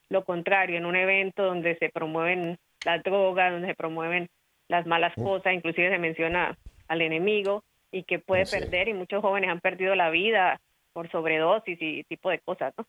lo 0.09 0.25
contrario, 0.25 0.77
en 0.77 0.85
un 0.85 0.95
evento 0.95 1.43
donde 1.43 1.75
se 1.77 1.89
promueven 1.89 2.57
las 2.85 3.01
drogas, 3.03 3.51
donde 3.51 3.67
se 3.69 3.75
promueven 3.75 4.27
las 4.67 4.85
malas 4.85 5.13
cosas, 5.15 5.53
inclusive 5.53 5.89
se 5.89 5.97
menciona 5.97 6.57
al 6.87 7.01
enemigo 7.01 7.63
y 7.91 8.03
que 8.03 8.19
puede 8.19 8.45
perder 8.45 8.89
y 8.89 8.93
muchos 8.93 9.21
jóvenes 9.21 9.49
han 9.49 9.59
perdido 9.59 9.95
la 9.95 10.09
vida 10.09 10.59
por 10.93 11.09
sobredosis 11.11 11.77
y 11.81 12.03
tipo 12.03 12.29
de 12.29 12.39
cosas, 12.39 12.73
¿no? 12.77 12.85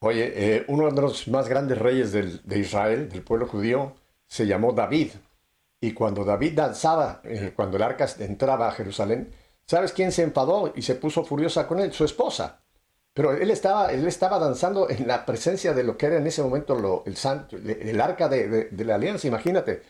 Oye, 0.00 0.32
eh, 0.34 0.64
uno 0.68 0.90
de 0.90 1.00
los 1.00 1.28
más 1.28 1.48
grandes 1.48 1.78
reyes 1.78 2.12
del- 2.12 2.42
de 2.42 2.58
Israel, 2.58 3.08
del 3.08 3.22
pueblo 3.22 3.46
judío, 3.46 3.94
se 4.26 4.46
llamó 4.46 4.72
David. 4.72 5.12
Y 5.80 5.92
cuando 5.92 6.24
David 6.24 6.52
danzaba, 6.54 7.20
eh, 7.24 7.52
cuando 7.54 7.76
el 7.76 7.82
arca 7.82 8.06
entraba 8.18 8.68
a 8.68 8.72
Jerusalén, 8.72 9.30
¿sabes 9.66 9.92
quién 9.92 10.12
se 10.12 10.22
enfadó 10.22 10.72
y 10.74 10.82
se 10.82 10.94
puso 10.96 11.24
furiosa 11.24 11.66
con 11.68 11.78
él? 11.78 11.92
Su 11.92 12.04
esposa. 12.04 12.63
Pero 13.14 13.32
él 13.32 13.50
estaba, 13.50 13.92
él 13.92 14.06
estaba 14.06 14.38
danzando 14.38 14.90
en 14.90 15.06
la 15.08 15.24
presencia 15.26 15.72
de 15.72 15.84
lo 15.84 15.96
que 15.96 16.06
era 16.06 16.16
en 16.18 16.26
ese 16.26 16.42
momento 16.42 16.74
lo- 16.74 17.02
el, 17.06 17.16
santo, 17.16 17.56
el, 17.56 18.00
arca 18.00 18.28
de, 18.28 18.48
de- 18.48 18.64
de 18.70 18.84
la 18.84 18.96
alianza, 18.96 19.28
imagínate. 19.28 19.82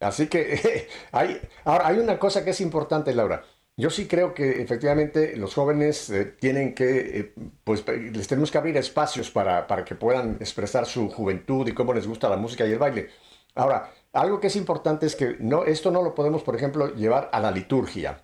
Así 0.00 0.26
que 0.28 0.88
hay, 1.12 1.40
ahora 1.64 1.88
hay 1.88 1.98
una 1.98 2.18
cosa 2.18 2.44
que 2.44 2.50
es 2.50 2.60
importante, 2.60 3.14
Laura. 3.14 3.44
Yo 3.76 3.90
sí 3.90 4.06
creo 4.06 4.34
que 4.34 4.62
efectivamente 4.62 5.36
los 5.36 5.54
jóvenes 5.54 6.08
eh, 6.10 6.26
tienen 6.26 6.74
que, 6.74 7.20
eh, 7.20 7.34
pues 7.64 7.84
les 7.88 8.28
tenemos 8.28 8.50
que 8.52 8.58
abrir 8.58 8.76
espacios 8.76 9.30
para, 9.30 9.66
para 9.66 9.84
que 9.84 9.96
puedan 9.96 10.36
expresar 10.40 10.86
su 10.86 11.08
juventud 11.10 11.66
y 11.68 11.74
cómo 11.74 11.92
les 11.94 12.06
gusta 12.06 12.28
la 12.28 12.36
música 12.36 12.66
y 12.66 12.72
el 12.72 12.78
baile. 12.78 13.10
Ahora, 13.56 13.90
algo 14.12 14.38
que 14.40 14.46
es 14.48 14.56
importante 14.56 15.06
es 15.06 15.16
que 15.16 15.36
no, 15.40 15.64
esto 15.64 15.90
no 15.90 16.02
lo 16.02 16.14
podemos, 16.14 16.42
por 16.44 16.54
ejemplo, 16.56 16.94
llevar 16.94 17.30
a 17.32 17.40
la 17.40 17.50
liturgia. 17.50 18.22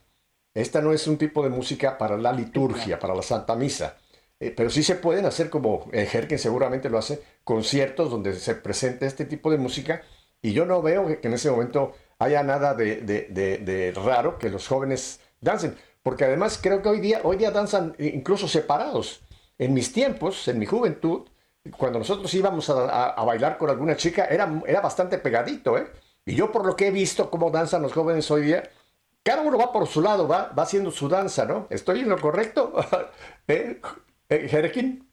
Esta 0.54 0.80
no 0.80 0.92
es 0.92 1.06
un 1.08 1.18
tipo 1.18 1.42
de 1.42 1.50
música 1.50 1.98
para 1.98 2.16
la 2.16 2.32
liturgia, 2.32 2.98
para 2.98 3.14
la 3.14 3.22
Santa 3.22 3.56
Misa. 3.56 3.96
Eh, 4.40 4.52
pero 4.56 4.70
sí 4.70 4.82
se 4.82 4.94
pueden 4.96 5.26
hacer, 5.26 5.50
como 5.50 5.88
eh, 5.92 6.06
seguramente 6.38 6.88
lo 6.90 6.98
hace, 6.98 7.22
conciertos 7.44 8.10
donde 8.10 8.34
se 8.34 8.54
presente 8.54 9.06
este 9.06 9.24
tipo 9.26 9.50
de 9.50 9.58
música. 9.58 10.02
Y 10.42 10.52
yo 10.52 10.64
no 10.66 10.80
veo 10.82 11.06
que, 11.20 11.28
en 11.28 11.34
ese 11.34 11.50
momento 11.50 11.92
haya 12.18 12.42
nada 12.42 12.74
de, 12.74 12.96
de- 13.02 13.58
de- 13.58 13.92
raro 13.92 14.38
que 14.38 14.48
los 14.50 14.66
jóvenes 14.66 15.20
dancen. 15.40 15.76
Porque 16.02 16.24
además 16.24 16.58
creo 16.62 16.80
que 16.82 16.88
hoy 16.88 17.00
día, 17.00 17.20
hoy 17.24 17.36
día 17.36 17.50
danzan 17.50 17.94
incluso 17.98 18.48
separados. 18.48 19.20
En 19.58 19.74
mis 19.74 19.92
tiempos, 19.92 20.48
en 20.48 20.58
mi 20.58 20.64
juventud, 20.66 21.28
cuando 21.76 21.98
nosotros 21.98 22.32
íbamos 22.34 22.70
a, 22.70 22.84
a- 22.88 23.10
a 23.10 23.24
bailar 23.24 23.58
con 23.58 23.68
alguna 23.70 23.96
chica, 23.96 24.24
era, 24.24 24.50
era 24.66 24.80
bastante 24.80 25.18
pegadito, 25.18 25.76
¿eh? 25.78 25.86
Y 26.24 26.34
yo 26.34 26.50
por 26.52 26.64
lo 26.66 26.76
que 26.76 26.88
he 26.88 26.90
visto 26.90 27.30
cómo 27.30 27.50
danzan 27.50 27.82
los 27.82 27.92
jóvenes 27.92 28.30
hoy 28.30 28.42
día, 28.42 28.62
cada 29.22 29.42
uno 29.42 29.58
va 29.58 29.72
por 29.72 29.86
su 29.86 30.00
lado, 30.00 30.26
va, 30.28 30.52
va 30.58 30.62
haciendo 30.62 30.90
su 30.90 31.08
danza, 31.08 31.44
¿no? 31.44 31.66
¿Estoy 31.70 32.00
en 32.00 32.08
lo 32.08 32.18
correcto? 32.20 32.72
¿Eh? 33.48 33.80
¿Eh, 34.30 34.48
Jerkin? 34.48 35.04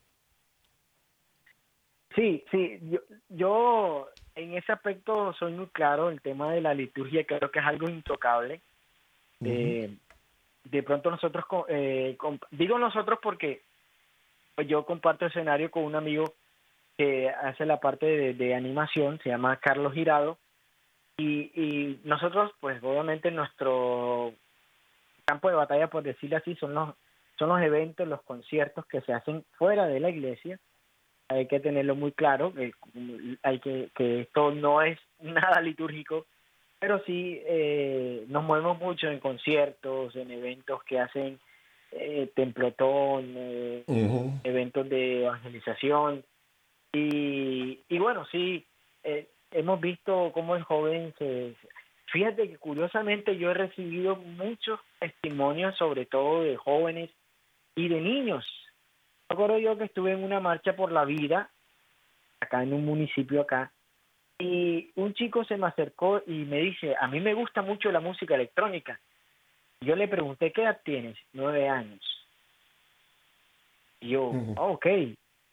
Sí, 2.15 2.43
sí, 2.51 2.79
yo, 2.83 2.99
yo 3.29 4.09
en 4.35 4.55
ese 4.55 4.71
aspecto 4.71 5.33
soy 5.33 5.53
muy 5.53 5.67
claro, 5.67 6.09
el 6.09 6.21
tema 6.21 6.53
de 6.53 6.61
la 6.61 6.73
liturgia 6.75 7.25
creo 7.25 7.51
que 7.51 7.59
es 7.59 7.65
algo 7.65 7.89
intocable. 7.89 8.61
Eh, 9.43 9.95
de 10.63 10.83
pronto 10.83 11.11
nosotros, 11.11 11.45
eh, 11.67 12.17
digo 12.51 12.77
nosotros 12.77 13.19
porque 13.21 13.61
pues, 14.55 14.67
yo 14.67 14.85
comparto 14.85 15.25
escenario 15.25 15.71
con 15.71 15.83
un 15.83 15.95
amigo 15.95 16.33
que 16.97 17.29
hace 17.29 17.65
la 17.65 17.79
parte 17.79 18.05
de, 18.05 18.33
de 18.33 18.55
animación, 18.55 19.19
se 19.23 19.29
llama 19.29 19.57
Carlos 19.57 19.93
Girado, 19.93 20.37
y, 21.17 21.51
y 21.55 22.01
nosotros 22.03 22.51
pues 22.59 22.81
obviamente 22.83 23.31
nuestro 23.31 24.33
campo 25.25 25.49
de 25.49 25.55
batalla, 25.55 25.87
por 25.87 26.03
decirlo 26.03 26.37
así, 26.37 26.55
son 26.55 26.73
los, 26.73 26.95
son 27.37 27.49
los 27.49 27.61
eventos, 27.61 28.07
los 28.07 28.21
conciertos 28.23 28.85
que 28.85 29.01
se 29.01 29.13
hacen 29.13 29.43
fuera 29.57 29.87
de 29.87 29.99
la 29.99 30.09
iglesia, 30.09 30.59
hay 31.29 31.47
que 31.47 31.59
tenerlo 31.59 31.95
muy 31.95 32.11
claro, 32.13 32.53
que 32.53 32.71
hay 33.43 33.59
que, 33.59 33.89
que 33.95 34.21
esto 34.21 34.51
no 34.51 34.81
es 34.81 34.99
nada 35.19 35.61
litúrgico, 35.61 36.25
pero 36.79 37.03
sí 37.05 37.41
eh, 37.45 38.25
nos 38.27 38.43
movemos 38.43 38.79
mucho 38.79 39.07
en 39.07 39.19
conciertos, 39.19 40.15
en 40.15 40.31
eventos 40.31 40.83
que 40.83 40.99
hacen 40.99 41.39
eh, 41.91 42.29
templotón, 42.35 43.33
eh, 43.35 43.83
eventos 44.43 44.87
de 44.89 45.23
evangelización. 45.23 46.23
Y, 46.93 47.79
y 47.89 47.97
bueno, 47.97 48.25
sí, 48.31 48.65
eh, 49.03 49.27
hemos 49.51 49.79
visto 49.81 50.31
cómo 50.33 50.55
el 50.55 50.63
joven 50.63 51.13
se... 51.17 51.55
Fíjate 52.11 52.49
que 52.49 52.57
curiosamente 52.57 53.37
yo 53.37 53.51
he 53.51 53.53
recibido 53.53 54.15
muchos 54.15 54.79
testimonios, 54.99 55.75
sobre 55.77 56.05
todo 56.05 56.43
de 56.43 56.55
jóvenes 56.55 57.09
y 57.77 57.87
de 57.87 58.01
niños. 58.01 58.43
Recuerdo 59.29 59.59
yo 59.59 59.77
que 59.77 59.85
estuve 59.85 60.11
en 60.11 60.23
una 60.23 60.39
marcha 60.39 60.75
por 60.75 60.91
la 60.91 61.05
vida, 61.05 61.49
acá 62.39 62.63
en 62.63 62.73
un 62.73 62.83
municipio 62.83 63.41
acá, 63.41 63.71
y 64.39 64.91
un 64.95 65.13
chico 65.13 65.45
se 65.45 65.57
me 65.57 65.67
acercó 65.67 66.21
y 66.25 66.45
me 66.45 66.59
dice, 66.59 66.95
a 66.99 67.07
mí 67.07 67.19
me 67.19 67.33
gusta 67.33 67.61
mucho 67.61 67.91
la 67.91 67.99
música 67.99 68.35
electrónica. 68.35 68.99
Yo 69.81 69.95
le 69.95 70.07
pregunté, 70.07 70.51
¿qué 70.51 70.63
edad 70.63 70.81
tienes? 70.83 71.17
Nueve 71.33 71.69
años. 71.69 72.01
Y 73.99 74.09
yo. 74.09 74.23
"Oh, 74.57 74.73
ok. 74.73 74.85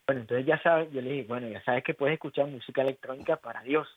Bueno, 0.07 0.23
entonces 0.23 0.47
ya 0.47 0.59
sabes, 0.63 0.91
yo 0.93 1.01
le 1.03 1.11
dije, 1.11 1.27
bueno, 1.29 1.49
ya 1.49 1.63
sabes 1.63 1.85
que 1.85 1.95
puedes 1.95 2.15
escuchar 2.15 2.47
música 2.47 2.83
electrónica 2.83 3.37
para 3.37 3.63
Dios. 3.63 3.89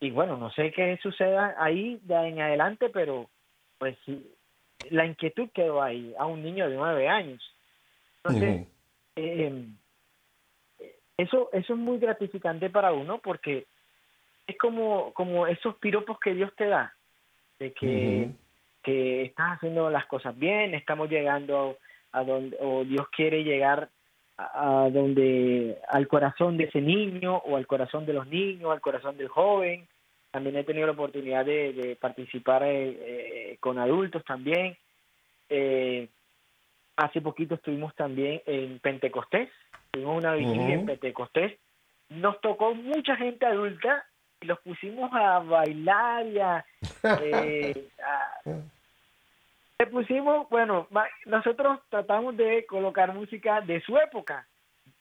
Y 0.00 0.10
bueno, 0.10 0.36
no 0.36 0.50
sé 0.50 0.70
qué 0.72 0.98
suceda 1.02 1.54
ahí 1.58 1.98
de 2.02 2.14
ahí 2.14 2.32
en 2.32 2.40
adelante, 2.40 2.90
pero 2.90 3.28
pues 3.78 3.96
sí, 4.04 4.26
la 4.90 5.06
inquietud 5.06 5.48
quedó 5.54 5.82
ahí 5.82 6.14
a 6.18 6.26
un 6.26 6.42
niño 6.42 6.68
de 6.68 6.76
nueve 6.76 7.08
años. 7.08 7.42
Entonces, 8.18 8.66
eh, 9.16 9.64
eso, 11.16 11.48
eso 11.52 11.72
es 11.72 11.78
muy 11.78 11.98
gratificante 11.98 12.70
para 12.70 12.92
uno 12.92 13.18
porque 13.18 13.66
es 14.46 14.58
como, 14.58 15.12
como 15.12 15.46
esos 15.46 15.76
piropos 15.76 16.18
que 16.20 16.34
Dios 16.34 16.52
te 16.56 16.66
da, 16.66 16.94
de 17.58 17.72
que, 17.72 18.30
que 18.82 19.22
estás 19.22 19.56
haciendo 19.56 19.90
las 19.90 20.06
cosas 20.06 20.38
bien, 20.38 20.74
estamos 20.74 21.08
llegando 21.08 21.78
a, 22.12 22.22
donde, 22.22 22.56
o 22.60 22.84
Dios 22.84 23.08
quiere 23.08 23.42
llegar 23.42 23.88
a, 24.36 24.84
a 24.84 24.90
donde, 24.90 25.78
al 25.88 26.06
corazón 26.06 26.56
de 26.56 26.64
ese 26.64 26.80
niño, 26.80 27.36
o 27.38 27.56
al 27.56 27.66
corazón 27.66 28.06
de 28.06 28.12
los 28.12 28.26
niños, 28.26 28.70
al 28.70 28.80
corazón 28.80 29.16
del 29.16 29.28
joven. 29.28 29.88
También 30.36 30.56
he 30.58 30.64
tenido 30.64 30.84
la 30.86 30.92
oportunidad 30.92 31.46
de, 31.46 31.72
de 31.72 31.96
participar 31.96 32.62
eh, 32.62 32.68
eh, 33.52 33.56
con 33.58 33.78
adultos 33.78 34.22
también. 34.22 34.76
Eh, 35.48 36.08
hace 36.94 37.22
poquito 37.22 37.54
estuvimos 37.54 37.94
también 37.94 38.42
en 38.44 38.78
Pentecostés, 38.80 39.48
tuvimos 39.90 40.18
una 40.18 40.34
vigilia 40.34 40.74
en. 40.74 40.84
Pentecostés. 40.84 41.58
Nos 42.10 42.38
tocó 42.42 42.74
mucha 42.74 43.16
gente 43.16 43.46
adulta 43.46 44.04
y 44.42 44.44
los 44.44 44.60
pusimos 44.60 45.10
a 45.14 45.38
bailar 45.38 46.26
y 46.26 46.38
a... 46.38 46.62
eh, 47.22 47.88
a- 48.04 48.50
le 49.78 49.86
pusimos, 49.86 50.50
bueno, 50.50 50.86
nosotros 51.24 51.80
tratamos 51.88 52.36
de 52.36 52.66
colocar 52.66 53.14
música 53.14 53.62
de 53.62 53.80
su 53.80 53.96
época. 53.96 54.46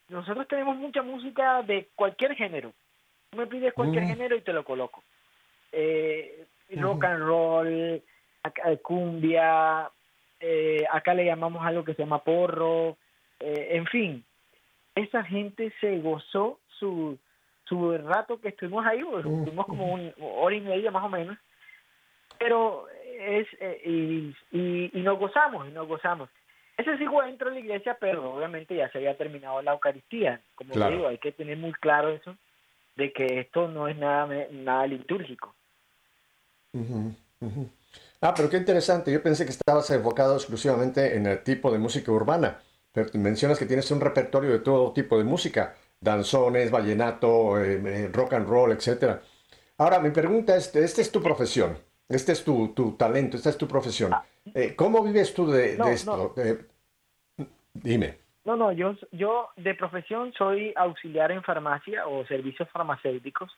Nosotros 0.07 0.47
tenemos 0.47 0.77
mucha 0.77 1.01
música 1.01 1.61
de 1.63 1.89
cualquier 1.93 2.36
género. 2.36 2.71
Tú 3.31 3.38
me 3.38 3.47
pides 3.47 3.73
cualquier 3.73 4.05
Mm. 4.05 4.07
género 4.07 4.36
y 4.38 4.41
te 4.41 4.53
lo 4.53 4.63
coloco. 4.63 5.03
Eh, 5.78 6.45
rock 6.78 7.03
and 7.03 7.19
roll, 7.23 7.67
eh, 7.67 8.01
cumbia, 8.82 9.89
eh, 10.39 10.86
acá 10.89 11.13
le 11.13 11.26
llamamos 11.26 11.65
algo 11.65 11.84
que 11.84 11.93
se 11.93 12.03
llama 12.03 12.23
porro, 12.23 12.97
eh, 13.39 13.67
en 13.71 13.86
fin, 13.88 14.23
esa 14.95 15.23
gente 15.23 15.73
se 15.82 15.99
gozó 15.99 16.59
su, 16.80 17.17
su 17.65 17.97
rato 17.97 18.39
que 18.39 18.49
estuvimos 18.49 18.86
ahí, 18.86 18.99
estuvimos 19.01 19.65
como 19.65 19.93
una 19.93 20.13
hora 20.21 20.55
y 20.55 20.61
media 20.61 20.91
más 20.91 21.03
o 21.03 21.09
menos, 21.09 21.38
pero 22.39 22.88
es 23.03 23.47
eh, 23.59 23.82
y, 23.86 24.36
y, 24.51 24.91
y 24.93 25.01
nos 25.01 25.19
gozamos, 25.19 25.67
y 25.67 25.71
nos 25.71 25.88
gozamos. 25.88 26.30
Ese 26.78 26.97
sí 26.97 27.05
fue 27.05 27.26
dentro 27.26 27.49
de 27.49 27.55
la 27.55 27.59
iglesia, 27.61 27.97
pero 27.99 28.34
obviamente 28.36 28.76
ya 28.76 28.89
se 28.89 28.97
había 28.97 29.15
terminado 29.17 29.61
la 29.61 29.71
Eucaristía. 29.73 30.41
Como 30.55 30.71
te 30.71 30.78
Claro. 30.78 30.95
digo, 30.95 31.07
hay 31.07 31.17
que 31.17 31.32
tener 31.32 31.57
muy 31.57 31.71
claro 31.73 32.09
eso, 32.09 32.36
de 32.97 33.11
que 33.13 33.39
esto 33.39 33.67
no 33.69 33.88
es 33.88 33.95
nada, 33.97 34.47
nada 34.51 34.86
litúrgico. 34.88 35.55
Ah, 38.21 38.34
pero 38.36 38.49
qué 38.49 38.57
interesante. 38.57 39.11
Yo 39.11 39.21
pensé 39.21 39.45
que 39.45 39.51
estabas 39.51 39.89
enfocado 39.91 40.36
exclusivamente 40.36 41.15
en 41.15 41.26
el 41.26 41.43
tipo 41.43 41.71
de 41.71 41.80
música 41.80 42.11
urbana. 42.11 42.59
Pero 42.91 43.09
mencionas 43.13 43.59
que 43.59 43.65
tienes 43.65 43.89
un 43.91 44.01
repertorio 44.01 44.51
de 44.51 44.59
todo 44.59 44.93
tipo 44.93 45.17
de 45.17 45.23
música. 45.23 45.76
Danzones, 45.99 46.71
vallenato, 46.71 47.59
eh, 47.59 47.82
eh, 47.86 48.09
rock 48.11 48.34
and 48.34 48.47
roll, 48.47 48.71
etcétera. 48.71 49.21
Ahora, 49.78 49.99
mi 49.99 50.11
pregunta 50.11 50.55
es, 50.55 50.73
esta 50.76 51.01
es 51.01 51.11
tu 51.11 51.21
profesión. 51.21 51.78
Este 52.07 52.32
es 52.32 52.43
tu, 52.43 52.69
tu 52.69 52.93
talento, 52.93 53.36
esta 53.36 53.49
es 53.49 53.57
tu 53.57 53.67
profesión. 53.67 54.13
Eh, 54.53 54.76
¿Cómo 54.76 55.03
vives 55.03 55.34
tú 55.34 55.47
de, 55.47 55.71
de 55.71 55.78
No, 55.78 55.88
esto? 55.88 56.34
Eh, 56.38 56.65
dime. 57.73 58.19
No, 58.45 58.55
no, 58.55 58.71
yo, 58.71 58.95
yo 59.11 59.49
de 59.57 59.73
profesión 59.73 60.32
soy 60.38 60.71
auxiliar 60.76 61.32
en 61.32 61.43
farmacia 61.43 62.07
o 62.07 62.26
servicios 62.28 62.69
farmacéuticos. 62.69 63.51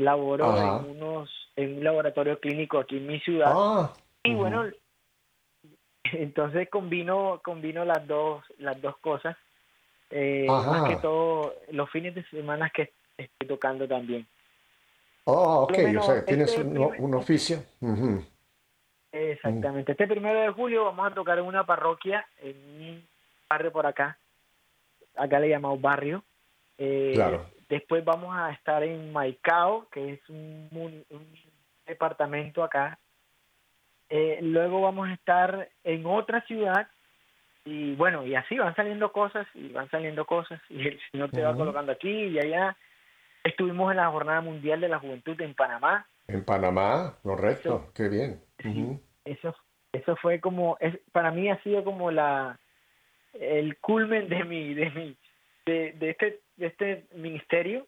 Laboro 0.00 0.46
Ajá. 0.52 0.78
en 0.84 0.90
unos 0.96 1.30
en 1.56 1.78
un 1.78 1.84
laboratorio 1.84 2.38
clínico 2.40 2.78
aquí 2.78 2.96
en 2.98 3.06
mi 3.06 3.20
ciudad. 3.20 3.52
Ah, 3.54 3.92
y 4.22 4.34
bueno, 4.34 4.64
entonces 6.12 6.68
combino 6.70 7.40
combino 7.44 7.84
las 7.84 8.06
dos 8.06 8.44
las 8.58 8.80
dos 8.80 8.96
cosas. 8.98 9.36
Eh, 10.10 10.46
más 10.48 10.88
que 10.88 10.96
todo 10.96 11.54
los 11.70 11.88
fines 11.90 12.14
de 12.14 12.24
semana 12.30 12.70
que 12.70 12.92
estoy 13.16 13.46
tocando 13.48 13.86
también. 13.86 14.26
Oh, 15.24 15.62
ok, 15.62 15.78
menos 15.78 16.08
o 16.08 16.12
sea, 16.12 16.24
tienes 16.24 16.48
este 16.50 16.62
un, 16.62 16.70
primer- 16.72 17.00
un 17.00 17.14
oficio. 17.14 17.62
Exactamente. 19.12 19.92
Este 19.92 20.06
primero 20.06 20.40
de 20.40 20.50
julio 20.50 20.84
vamos 20.84 21.10
a 21.10 21.14
tocar 21.14 21.38
en 21.38 21.44
una 21.44 21.64
parroquia, 21.64 22.26
en 22.40 22.56
un 22.56 23.08
barrio 23.48 23.72
por 23.72 23.86
acá. 23.86 24.18
Acá 25.16 25.38
le 25.40 25.48
llamamos 25.48 25.80
barrio. 25.80 26.22
Eh, 26.78 27.12
Claro. 27.14 27.44
Después 27.70 28.04
vamos 28.04 28.36
a 28.36 28.50
estar 28.50 28.82
en 28.82 29.12
Maicao, 29.12 29.88
que 29.90 30.14
es 30.14 30.28
un, 30.28 31.04
departamento 31.86 32.62
acá. 32.62 32.98
Eh, 34.08 34.40
luego 34.42 34.82
vamos 34.82 35.08
a 35.08 35.14
estar 35.14 35.68
en 35.84 36.04
otra 36.04 36.42
ciudad. 36.42 36.88
Y 37.64 37.94
bueno, 37.94 38.26
y 38.26 38.34
así 38.34 38.58
van 38.58 38.74
saliendo 38.74 39.12
cosas 39.12 39.46
y 39.54 39.68
van 39.68 39.88
saliendo 39.88 40.24
cosas. 40.24 40.60
Y 40.68 40.88
el 40.88 41.00
Señor 41.12 41.30
te 41.30 41.42
va 41.42 41.54
colocando 41.54 41.92
aquí 41.92 42.10
y 42.10 42.38
allá. 42.40 42.76
Estuvimos 43.44 43.92
en 43.92 43.98
la 43.98 44.10
Jornada 44.10 44.40
Mundial 44.40 44.80
de 44.80 44.88
la 44.88 44.98
Juventud 44.98 45.40
en 45.40 45.54
Panamá. 45.54 46.06
En 46.26 46.44
Panamá, 46.44 47.18
correcto, 47.22 47.92
qué 47.94 48.08
bien. 48.08 48.40
Eso 49.24 49.54
eso 49.92 50.16
fue 50.16 50.40
como 50.40 50.76
es 50.80 50.96
para 51.12 51.30
mí 51.30 51.48
ha 51.50 51.60
sido 51.62 51.82
como 51.84 52.10
la 52.10 52.58
el 53.34 53.76
culmen 53.78 54.28
de 54.28 54.44
mi 54.44 54.74
de 54.74 54.90
mi 54.90 55.16
de, 55.66 55.92
de 55.92 56.10
este 56.10 56.40
de 56.60 56.66
este 56.68 57.06
ministerio 57.14 57.86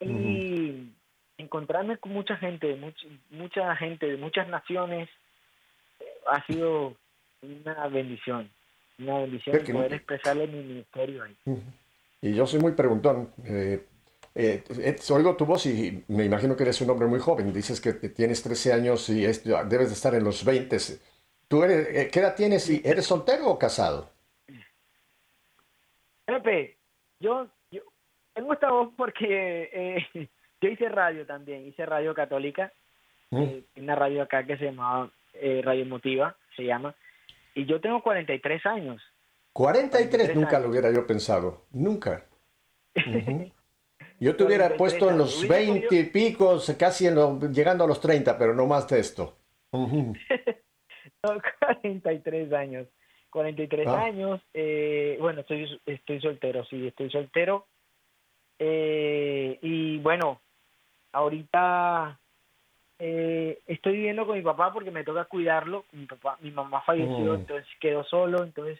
y 0.00 0.92
encontrarme 1.38 1.98
con 1.98 2.12
mucha 2.12 2.36
gente 2.36 2.68
de 2.68 2.76
much- 2.80 3.18
mucha 3.30 3.74
gente 3.76 4.06
de 4.06 4.16
muchas 4.16 4.48
naciones 4.48 5.08
eh, 6.00 6.04
ha 6.30 6.44
sido 6.46 6.96
una 7.42 7.86
bendición 7.88 8.50
una 8.98 9.18
bendición 9.18 9.58
Qué 9.58 9.64
que- 9.64 9.72
poder 9.72 9.92
expresarle 9.94 10.46
mi 10.46 10.62
ministerio 10.62 11.24
ahí. 11.24 11.36
Y 12.22 12.32
yo 12.34 12.46
soy 12.46 12.60
muy 12.60 12.72
preguntón. 12.72 13.32
eh, 13.44 13.84
eh, 14.36 14.62
eh, 14.78 14.96
oigo 15.10 15.36
tu 15.36 15.44
voz 15.46 15.66
y 15.66 16.04
me 16.08 16.24
imagino 16.24 16.56
que 16.56 16.62
eres 16.62 16.80
un 16.80 16.90
hombre 16.90 17.08
muy 17.08 17.18
joven. 17.18 17.52
Dices 17.52 17.80
que 17.80 17.92
tienes 17.94 18.42
13 18.42 18.72
años 18.72 19.08
y 19.08 19.24
es- 19.24 19.42
debes 19.44 19.88
de 19.88 19.94
estar 19.94 20.14
en 20.14 20.22
los 20.24 20.44
20. 20.44 20.76
¿Tú 21.48 21.64
eres, 21.64 21.88
eh, 21.88 22.08
qué 22.12 22.20
edad 22.20 22.36
tienes 22.36 22.70
y 22.70 22.80
eres 22.84 23.04
soltero 23.06 23.48
o 23.48 23.58
casado? 23.58 24.10
Pepe, 26.24 26.76
yo 27.20 27.48
tengo 28.34 28.52
esta 28.52 28.70
voz 28.70 28.92
porque 28.96 29.70
eh, 29.72 30.28
yo 30.60 30.68
hice 30.68 30.88
radio 30.88 31.24
también, 31.26 31.66
hice 31.66 31.86
radio 31.86 32.14
católica, 32.14 32.72
eh, 33.30 33.64
una 33.76 33.94
radio 33.94 34.22
acá 34.22 34.44
que 34.44 34.56
se 34.56 34.66
llamaba 34.66 35.10
eh, 35.34 35.60
Radio 35.64 35.82
Emotiva, 35.82 36.36
se 36.56 36.64
llama, 36.64 36.94
y 37.54 37.64
yo 37.66 37.80
tengo 37.80 38.02
43 38.02 38.64
años. 38.66 39.02
43 39.52 40.08
43 40.08 40.36
nunca 40.36 40.50
lo 40.52 40.56
años. 40.58 40.70
hubiera 40.70 40.92
yo 40.92 41.06
pensado. 41.06 41.62
Nunca. 41.72 42.24
Ujú. 42.96 43.50
Yo 44.20 44.36
te 44.36 44.44
hubiera 44.44 44.68
43 44.70 44.78
puesto 44.78 45.10
en 45.10 45.18
los 45.18 45.40
Hubiera 45.40 45.56
20 45.56 45.96
y 45.96 46.04
pico, 46.04 46.58
casi 46.78 47.08
en 47.08 47.16
lo- 47.16 47.40
llegando 47.50 47.82
a 47.84 47.86
los 47.88 48.00
30, 48.00 48.38
pero 48.38 48.54
no 48.54 48.64
más 48.66 48.88
de 48.88 49.00
esto. 49.00 49.36
Ujú. 49.72 50.14
Tengo 51.20 51.40
43 51.58 52.52
años. 52.52 52.86
43 53.30 53.86
Ah. 53.88 54.04
años, 54.04 54.40
eh, 54.54 55.16
bueno, 55.20 55.40
estoy, 55.40 55.80
estoy 55.86 56.20
soltero, 56.20 56.64
sí, 56.66 56.86
estoy 56.86 57.10
soltero. 57.10 57.66
Eh, 58.58 59.58
y 59.62 59.98
bueno, 59.98 60.40
ahorita 61.12 62.18
eh, 62.98 63.58
estoy 63.66 63.94
viviendo 63.94 64.26
con 64.26 64.36
mi 64.36 64.42
papá 64.42 64.72
porque 64.72 64.90
me 64.90 65.04
toca 65.04 65.24
cuidarlo. 65.24 65.84
Mi 65.92 66.06
papá, 66.06 66.38
mi 66.40 66.50
mamá 66.50 66.82
falleció, 66.82 67.32
Mm. 67.32 67.40
entonces 67.40 67.66
quedó 67.80 68.04
solo, 68.04 68.44
entonces 68.44 68.78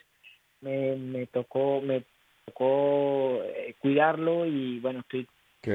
me, 0.60 0.96
me 0.96 1.26
tocó, 1.26 1.80
me 1.80 2.04
tocó 2.46 3.40
eh, 3.42 3.74
cuidarlo 3.78 4.46
y 4.46 4.80
bueno, 4.80 5.00
estoy, 5.00 5.26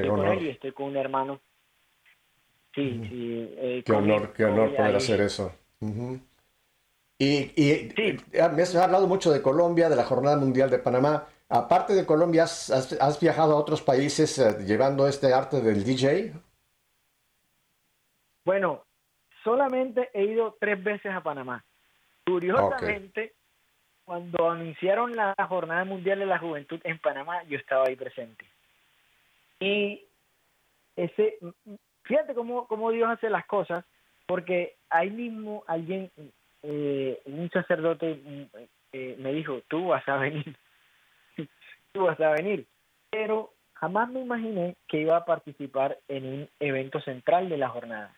con 0.06 0.24
él 0.26 0.42
y 0.46 0.48
estoy 0.50 0.72
con 0.72 0.86
un 0.86 0.96
hermano. 0.96 1.40
Sí, 2.74 3.00
sí. 3.08 3.48
eh, 3.58 3.82
Qué 3.84 3.92
él, 3.92 3.98
honor, 3.98 4.32
qué 4.32 4.44
honor 4.44 4.74
poder 4.74 4.90
ahí. 4.90 4.96
hacer 4.96 5.20
eso. 5.20 5.52
Ujú. 5.80 6.20
Y, 7.18 7.52
y 7.56 7.92
eh, 7.96 8.18
me 8.54 8.62
has 8.62 8.74
hablado 8.76 9.06
mucho 9.06 9.30
de 9.30 9.42
Colombia, 9.42 9.88
de 9.90 9.96
la 9.96 10.04
Jornada 10.04 10.36
Mundial 10.38 10.70
de 10.70 10.78
Panamá. 10.78 11.26
Aparte 11.52 11.94
de 11.94 12.06
Colombia, 12.06 12.44
¿has, 12.44 13.18
viajado 13.20 13.54
a 13.54 13.58
otros 13.58 13.82
países 13.82 14.38
eh, 14.38 14.64
llevando 14.64 15.08
este 15.08 15.34
arte 15.34 15.60
del 15.60 15.82
DJ? 15.82 16.32
Bueno, 18.44 18.84
solamente 19.42 20.10
he 20.14 20.26
ido 20.26 20.56
tres 20.60 20.80
veces 20.82 21.12
a 21.12 21.24
Panamá. 21.24 21.64
Curiosamente, 22.24 23.34
cuando 24.04 24.48
anunciaron 24.48 25.16
la 25.16 25.34
Jornada 25.48 25.84
Mundial 25.84 26.20
de 26.20 26.26
la 26.26 26.38
Juventud 26.38 26.80
en 26.84 27.00
Panamá, 27.00 27.42
yo 27.44 27.58
estaba 27.58 27.86
ahí 27.88 27.96
presente. 27.96 28.44
Y 29.58 30.04
ese, 30.94 31.36
fíjate 32.04 32.32
cómo, 32.32 32.68
cómo 32.68 32.92
Dios 32.92 33.10
hace 33.10 33.28
las 33.28 33.44
cosas, 33.46 33.84
porque 34.24 34.76
ahí 34.88 35.10
mismo 35.10 35.64
alguien, 35.66 36.12
eh, 36.62 37.20
un 37.24 37.50
sacerdote 37.50 38.22
eh, 38.92 39.16
me 39.18 39.32
dijo, 39.32 39.62
tú 39.66 39.88
vas 39.88 40.08
a 40.08 40.16
venir, 40.16 40.56
tú 41.92 42.04
vas 42.04 42.20
a 42.20 42.30
venir. 42.30 42.66
Pero 43.10 43.52
jamás 43.74 44.08
me 44.10 44.20
imaginé 44.20 44.76
que 44.86 45.00
iba 45.00 45.16
a 45.16 45.24
participar 45.24 45.98
en 46.08 46.26
un 46.26 46.48
evento 46.60 47.00
central 47.00 47.48
de 47.48 47.56
la 47.56 47.68
jornada. 47.68 48.14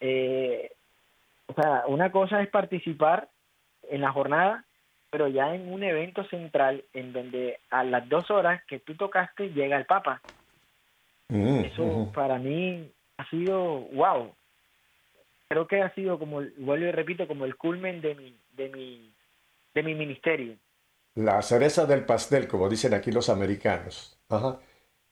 Eh, 0.00 0.72
o 1.46 1.54
sea, 1.54 1.84
una 1.86 2.10
cosa 2.10 2.42
es 2.42 2.48
participar 2.48 3.28
en 3.88 4.00
la 4.00 4.12
jornada, 4.12 4.64
pero 5.10 5.28
ya 5.28 5.54
en 5.54 5.72
un 5.72 5.82
evento 5.82 6.24
central 6.24 6.84
en 6.92 7.12
donde 7.12 7.60
a 7.70 7.84
las 7.84 8.08
dos 8.08 8.30
horas 8.30 8.62
que 8.64 8.80
tú 8.80 8.94
tocaste 8.96 9.50
llega 9.50 9.76
el 9.76 9.86
Papa. 9.86 10.20
Mm, 11.28 11.60
Eso 11.60 12.10
para 12.12 12.38
mí 12.38 12.90
ha 13.16 13.30
sido, 13.30 13.80
wow. 13.92 14.34
Creo 15.48 15.66
que 15.68 15.80
ha 15.80 15.94
sido 15.94 16.18
como, 16.18 16.42
vuelvo 16.58 16.86
y 16.86 16.90
repito, 16.90 17.28
como 17.28 17.44
el 17.44 17.56
culmen 17.56 18.00
de 18.00 18.14
mi, 18.16 18.36
de 18.52 18.68
mi, 18.68 19.12
de 19.74 19.82
mi 19.84 19.94
ministerio. 19.94 20.56
La 21.16 21.42
cereza 21.42 21.84
del 21.86 22.04
pastel, 22.04 22.46
como 22.46 22.68
dicen 22.68 22.94
aquí 22.94 23.10
los 23.10 23.28
americanos. 23.28 24.18
Ajá. 24.28 24.60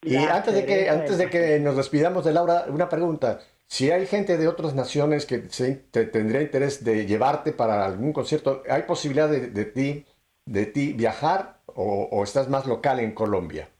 Y 0.03 0.15
La 0.15 0.37
antes 0.37 0.55
de 0.55 0.67
que 0.67 0.89
antes 0.91 1.19
de 1.19 1.31
que 1.31 1.59
nos 1.61 1.77
despidamos 1.77 2.25
de 2.25 2.33
Laura, 2.33 2.67
una 2.69 2.89
pregunta. 2.89 3.41
Si 3.67 3.91
hay 3.91 4.07
gente 4.07 4.37
de 4.37 4.47
otras 4.47 4.75
naciones 4.75 5.25
que 5.27 5.49
se- 5.49 5.77
te- 5.91 6.05
tendría 6.05 6.43
interés 6.43 6.85
de 6.85 7.07
llevarte 7.07 7.53
para 7.53 7.85
algún 7.87 8.13
concierto, 8.13 8.63
¿hay 8.69 8.83
posibilidad 8.83 9.29
de, 9.29 9.49
de 9.51 9.65
ti 9.65 10.07
de 10.47 10.67
ti 10.67 10.93
viajar 10.93 11.61
o, 11.67 12.07
o 12.13 12.23
estás 12.23 12.51
más 12.51 12.67
local 12.67 13.01
en 13.01 13.13
Colombia? 13.15 13.71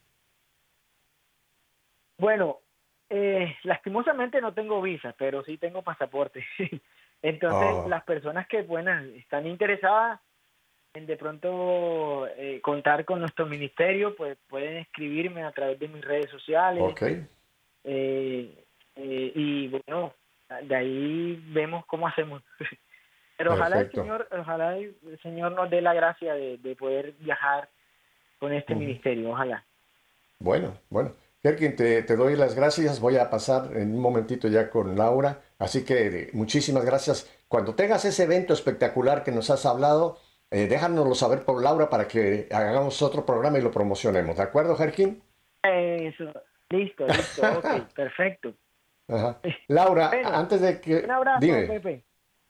Bueno, 2.19 2.61
eh, 3.11 3.55
lastimosamente 3.65 4.41
no 4.41 4.55
tengo 4.55 4.81
visa, 4.81 5.15
pero 5.19 5.45
sí 5.45 5.59
tengo 5.59 5.83
pasaporte. 5.83 6.45
Entonces, 7.23 7.69
Oh. 7.85 7.89
las 7.89 8.05
personas 8.05 8.47
que 8.49 8.63
bueno, 8.63 8.93
están 9.17 9.47
interesadas 9.47 10.21
de 10.95 11.17
pronto 11.17 12.27
eh, 12.37 12.61
contar 12.63 13.05
con 13.05 13.21
nuestro 13.21 13.47
ministerio, 13.47 14.15
pues 14.15 14.39
pueden 14.49 14.77
escribirme 14.77 15.43
a 15.43 15.51
través 15.51 15.79
de 15.81 15.89
mis 15.89 16.05
redes 16.05 16.31
sociales. 16.31 16.83
Ok. 16.83 17.03
Eh, 17.03 18.65
eh, 18.97 19.33
y 19.35 19.69
bueno, 19.69 20.15
de 20.63 20.75
ahí 20.75 21.45
vemos 21.49 21.85
cómo 21.87 22.07
hacemos. 22.07 22.43
Pero 23.37 23.55
ojalá 23.55 23.81
el. 23.81 23.91
Señor, 23.91 24.29
ojalá 24.31 24.77
el 24.77 24.95
Señor 25.21 25.53
nos 25.53 25.69
dé 25.69 25.81
la 25.81 25.95
gracia 25.95 26.35
de, 26.35 26.59
de 26.59 26.77
poder 26.77 27.13
viajar 27.19 27.69
con 28.39 28.53
este 28.53 28.77
ministerio, 28.77 29.31
ojalá. 29.31 29.65
Bueno, 30.39 30.79
bueno. 30.91 31.13
Kerkin, 31.43 31.77
te, 31.77 32.03
te 32.05 32.17
doy 32.17 32.37
las 32.37 32.55
gracias. 32.55 33.01
Voy 33.01 33.17
a 33.17 33.29
pasar 33.29 33.77
en 33.77 33.95
un 33.95 34.01
momentito 34.01 34.49
ya 34.49 34.71
con 34.71 34.97
Laura. 34.97 35.43
Así 35.59 35.85
que 35.85 36.07
eh, 36.07 36.31
muchísimas 36.33 36.85
gracias. 36.85 37.31
Cuando 37.49 37.75
tengas 37.75 38.05
ese 38.05 38.23
evento 38.23 38.55
espectacular 38.55 39.25
que 39.25 39.33
nos 39.33 39.51
has 39.51 39.67
hablado, 39.67 40.19
eh, 40.51 40.67
déjanoslo 40.67 41.15
saber 41.15 41.45
por 41.45 41.63
Laura 41.63 41.89
para 41.91 42.07
que 42.09 42.49
hagamos 42.53 43.01
otro 43.03 43.25
programa 43.27 43.59
y 43.59 43.63
lo 43.63 43.71
promocionemos. 43.71 44.37
¿De 44.37 44.43
acuerdo, 44.43 44.77
Jerkin? 44.77 45.23
Eso, 45.63 46.25
listo, 46.71 47.07
listo, 47.07 47.43
ok, 47.59 47.67
perfecto. 47.95 48.55
Ajá. 49.09 49.41
Laura, 49.69 50.09
Bueno, 50.09 50.29
antes 50.31 50.61
de 50.61 50.81
que... 50.81 50.97
Un 51.05 51.11
abrazo, 51.11 51.41
Dime. 51.41 51.63
Pepe. 51.67 52.05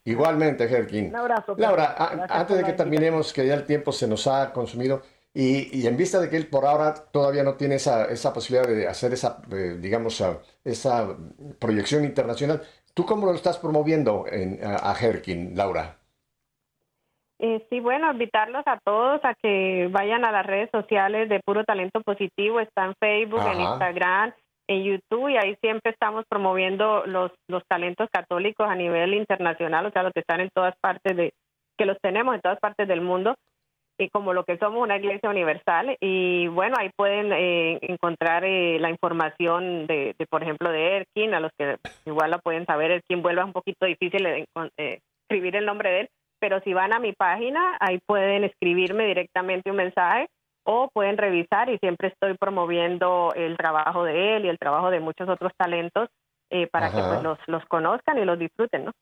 Igualmente, 0.05 0.68
Jerkin. 0.68 1.09
Un 1.09 1.16
abrazo. 1.16 1.55
Pepe. 1.57 1.62
Laura, 1.62 1.84
a- 1.97 2.26
antes 2.40 2.57
de 2.57 2.64
que 2.64 2.72
terminemos, 2.74 3.32
que 3.32 3.47
ya 3.47 3.55
el 3.55 3.64
tiempo 3.64 3.90
se 3.92 4.07
nos 4.07 4.26
ha 4.26 4.53
consumido, 4.53 5.03
y, 5.32 5.80
y 5.80 5.86
en 5.88 5.97
vista 5.97 6.20
de 6.20 6.28
que 6.30 6.36
él 6.36 6.47
por 6.49 6.64
ahora 6.66 6.95
todavía 6.95 7.42
no 7.42 7.55
tiene 7.55 7.76
esa, 7.76 8.05
esa 8.07 8.32
posibilidad 8.32 8.68
de 8.68 8.86
hacer 8.86 9.12
esa, 9.12 9.42
eh, 9.51 9.78
digamos, 9.80 10.22
esa 10.62 11.16
proyección 11.59 12.05
internacional, 12.05 12.62
¿tú 12.92 13.05
cómo 13.05 13.26
lo 13.26 13.34
estás 13.34 13.59
promoviendo 13.59 14.26
en, 14.30 14.61
a, 14.64 14.92
a 14.92 14.95
Herkin, 14.97 15.57
Laura? 15.57 15.99
Eh, 17.47 17.66
sí, 17.68 17.78
bueno, 17.78 18.11
invitarlos 18.11 18.62
a 18.66 18.78
todos 18.82 19.22
a 19.22 19.34
que 19.34 19.88
vayan 19.90 20.24
a 20.24 20.32
las 20.32 20.47
redes 20.47 20.70
sociales 20.72 21.28
de 21.28 21.40
Puro 21.40 21.62
Talento 21.62 22.01
Positivo, 22.01 22.59
está 22.59 22.86
en 22.86 22.95
Facebook, 22.99 23.40
en. 23.40 23.61
Instagram, 23.61 24.32
en 24.66 24.82
YouTube, 24.82 25.28
y 25.28 25.36
ahí 25.36 25.55
siempre 25.61 25.92
estamos 25.92 26.24
promoviendo 26.26 27.05
los, 27.05 27.32
los 27.51 27.62
talentos 27.68 28.09
católicos 28.11 28.66
a 28.66 28.74
nivel 28.74 29.12
internacional, 29.12 29.84
o 29.84 29.90
sea, 29.90 30.03
los 30.05 30.12
que 30.14 30.20
están 30.20 30.40
en 30.40 30.49
todas 30.55 30.74
partes 30.80 31.14
de, 31.14 31.34
que 31.76 31.84
los 31.84 31.99
tenemos 32.01 32.34
en 32.34 32.40
todas 32.40 32.59
partes 32.61 32.88
del 32.88 33.03
mundo, 33.03 33.34
y 34.01 34.09
como 34.09 34.32
lo 34.32 34.45
que 34.45 34.57
somos 34.57 34.80
una 34.82 34.97
iglesia 34.97 35.28
universal, 35.28 35.99
y 36.01 36.47
bueno, 36.49 36.76
ahí 36.78 36.88
pueden 36.97 37.30
eh, 37.30 37.78
encontrar 37.82 38.47
eh, 38.47 38.78
la 38.80 38.88
información 38.88 39.86
de, 39.86 40.14
de, 40.18 40.26
por 40.30 40.42
ejemplo, 40.42 40.70
de 40.70 40.97
Erkin, 40.97 41.34
a 41.34 41.40
los 41.40 41.51
que 41.59 41.76
igual 42.07 42.30
la 42.30 42.38
pueden 42.38 42.64
saber, 42.64 42.90
Erkin 42.90 43.20
vuelve 43.20 43.45
un 43.45 43.53
poquito 43.53 43.84
difícil 43.84 44.24
encon- 44.24 44.70
eh, 44.78 45.01
escribir 45.28 45.57
el 45.57 45.66
nombre 45.66 45.90
de 45.90 46.01
él, 46.01 46.09
pero 46.41 46.61
si 46.61 46.72
van 46.74 46.93
a 46.93 46.99
mi 46.99 47.12
página, 47.12 47.76
ahí 47.80 47.99
pueden 48.07 48.45
escribirme 48.45 49.07
directamente 49.07 49.70
un 49.70 49.76
mensaje 49.76 50.28
o 50.66 50.89
pueden 50.93 51.18
revisar 51.18 51.68
y 51.68 51.78
siempre 51.78 52.09
estoy 52.09 52.37
promoviendo 52.39 53.32
el 53.35 53.57
trabajo 53.57 54.05
de 54.05 54.37
él 54.37 54.45
y 54.47 54.49
el 54.49 54.59
trabajo 54.59 54.91
de 54.91 55.01
muchos 55.01 55.28
otros 55.28 55.53
talentos 55.57 56.09
eh, 56.51 56.66
para 56.68 56.91
que 56.91 57.03
pues 57.03 57.22
los, 57.22 57.39
los 57.47 57.64
conozcan 57.66 58.18
y 58.18 58.24
los 58.24 58.39
disfruten, 58.39 58.87
¿no? 58.87 58.93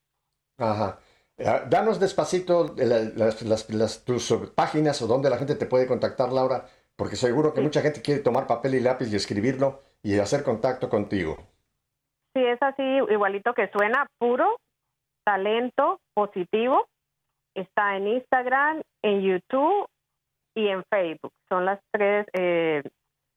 Ajá. 0.59 0.99
Ah, 1.45 1.63
Danos 1.69 1.99
despacito 1.99 2.65
de 2.69 2.87
la- 2.87 2.99
las, 3.17 3.43
las- 3.43 3.71
las- 3.71 4.05
tus 4.05 4.31
eh, 4.31 4.39
páginas 4.55 5.01
o 5.03 5.07
donde 5.07 5.31
la 5.31 5.39
gente 5.39 5.55
te 5.55 5.67
puede 5.67 5.87
contactar, 5.87 6.31
Laura, 6.33 6.67
porque 6.97 7.17
seguro 7.17 7.53
que 7.55 7.61
mucha 7.61 7.81
gente 7.81 8.03
quiere 8.03 8.21
tomar 8.21 8.47
papel 8.47 8.75
y 8.75 8.81
lápiz 8.81 9.13
y 9.13 9.17
escribirlo 9.17 9.81
y 10.03 10.19
hacer 10.19 10.43
contacto 10.45 10.89
contigo. 10.89 11.37
Sí, 12.35 12.45
es 12.45 12.59
así, 12.63 12.83
igualito 12.83 13.55
que 13.55 13.69
suena, 13.69 14.07
puro 14.19 14.57
talento 15.25 16.01
positivo. 16.15 16.87
Está 17.55 17.97
en 17.97 18.09
Instagram, 18.09 18.83
en 19.03 19.23
YouTube 19.23 19.87
y 20.55 20.69
en 20.69 20.85
Facebook. 20.91 21.33
Son 21.49 21.65
las 21.65 21.81
tres 21.91 22.27
eh, 22.33 22.83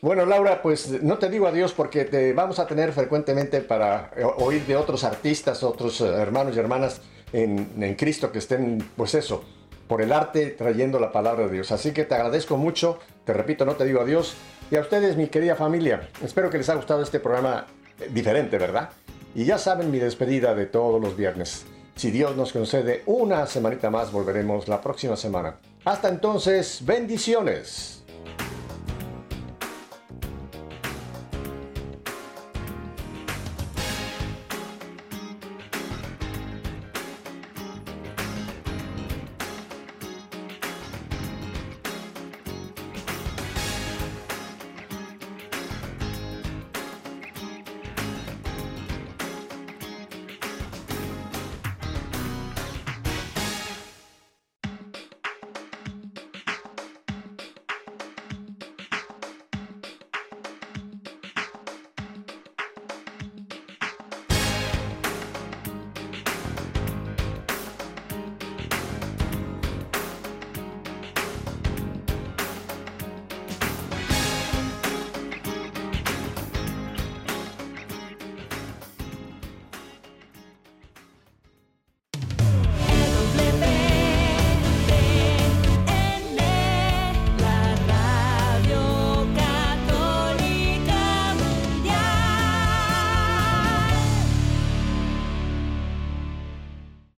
Bueno, 0.00 0.24
Laura, 0.24 0.62
pues 0.62 1.02
no 1.02 1.18
te 1.18 1.28
digo 1.28 1.48
adiós 1.48 1.74
porque 1.74 2.04
te 2.04 2.32
vamos 2.32 2.60
a 2.60 2.66
tener 2.68 2.92
frecuentemente 2.92 3.60
para 3.62 4.10
eh, 4.16 4.22
oír 4.38 4.62
de 4.64 4.76
otros 4.76 5.02
artistas, 5.02 5.64
otros 5.64 6.00
eh, 6.00 6.06
hermanos 6.06 6.56
y 6.56 6.60
hermanas 6.60 7.02
en, 7.32 7.94
Cristo 7.96 8.32
que 8.32 8.38
estén, 8.38 8.84
pues 8.96 9.14
eso, 9.14 9.44
por 9.86 10.02
el 10.02 10.12
arte 10.12 10.46
trayendo 10.50 10.98
la 11.00 11.12
palabra 11.12 11.46
de 11.46 11.52
Dios. 11.52 11.72
Así 11.72 11.92
que 11.92 12.04
te 12.04 12.14
agradezco 12.14 12.56
mucho, 12.56 12.98
te 13.24 13.32
repito, 13.32 13.64
no 13.64 13.74
te 13.74 13.84
digo 13.84 14.00
adiós. 14.00 14.34
Y 14.70 14.76
a 14.76 14.80
ustedes, 14.80 15.16
mi 15.16 15.28
querida 15.28 15.56
familia, 15.56 16.08
espero 16.22 16.50
que 16.50 16.58
les 16.58 16.68
haya 16.68 16.76
gustado 16.76 17.02
este 17.02 17.20
programa 17.20 17.66
eh, 17.98 18.08
diferente, 18.10 18.58
¿verdad? 18.58 18.90
Y 19.34 19.44
ya 19.44 19.58
saben 19.58 19.90
mi 19.90 19.98
despedida 19.98 20.54
de 20.54 20.66
todos 20.66 21.00
los 21.00 21.16
viernes. 21.16 21.64
Si 21.96 22.10
Dios 22.10 22.36
nos 22.36 22.52
concede 22.52 23.02
una 23.06 23.46
semanita 23.46 23.90
más, 23.90 24.12
volveremos 24.12 24.68
la 24.68 24.80
próxima 24.80 25.16
semana. 25.16 25.56
Hasta 25.84 26.08
entonces, 26.08 26.80
bendiciones. 26.84 27.97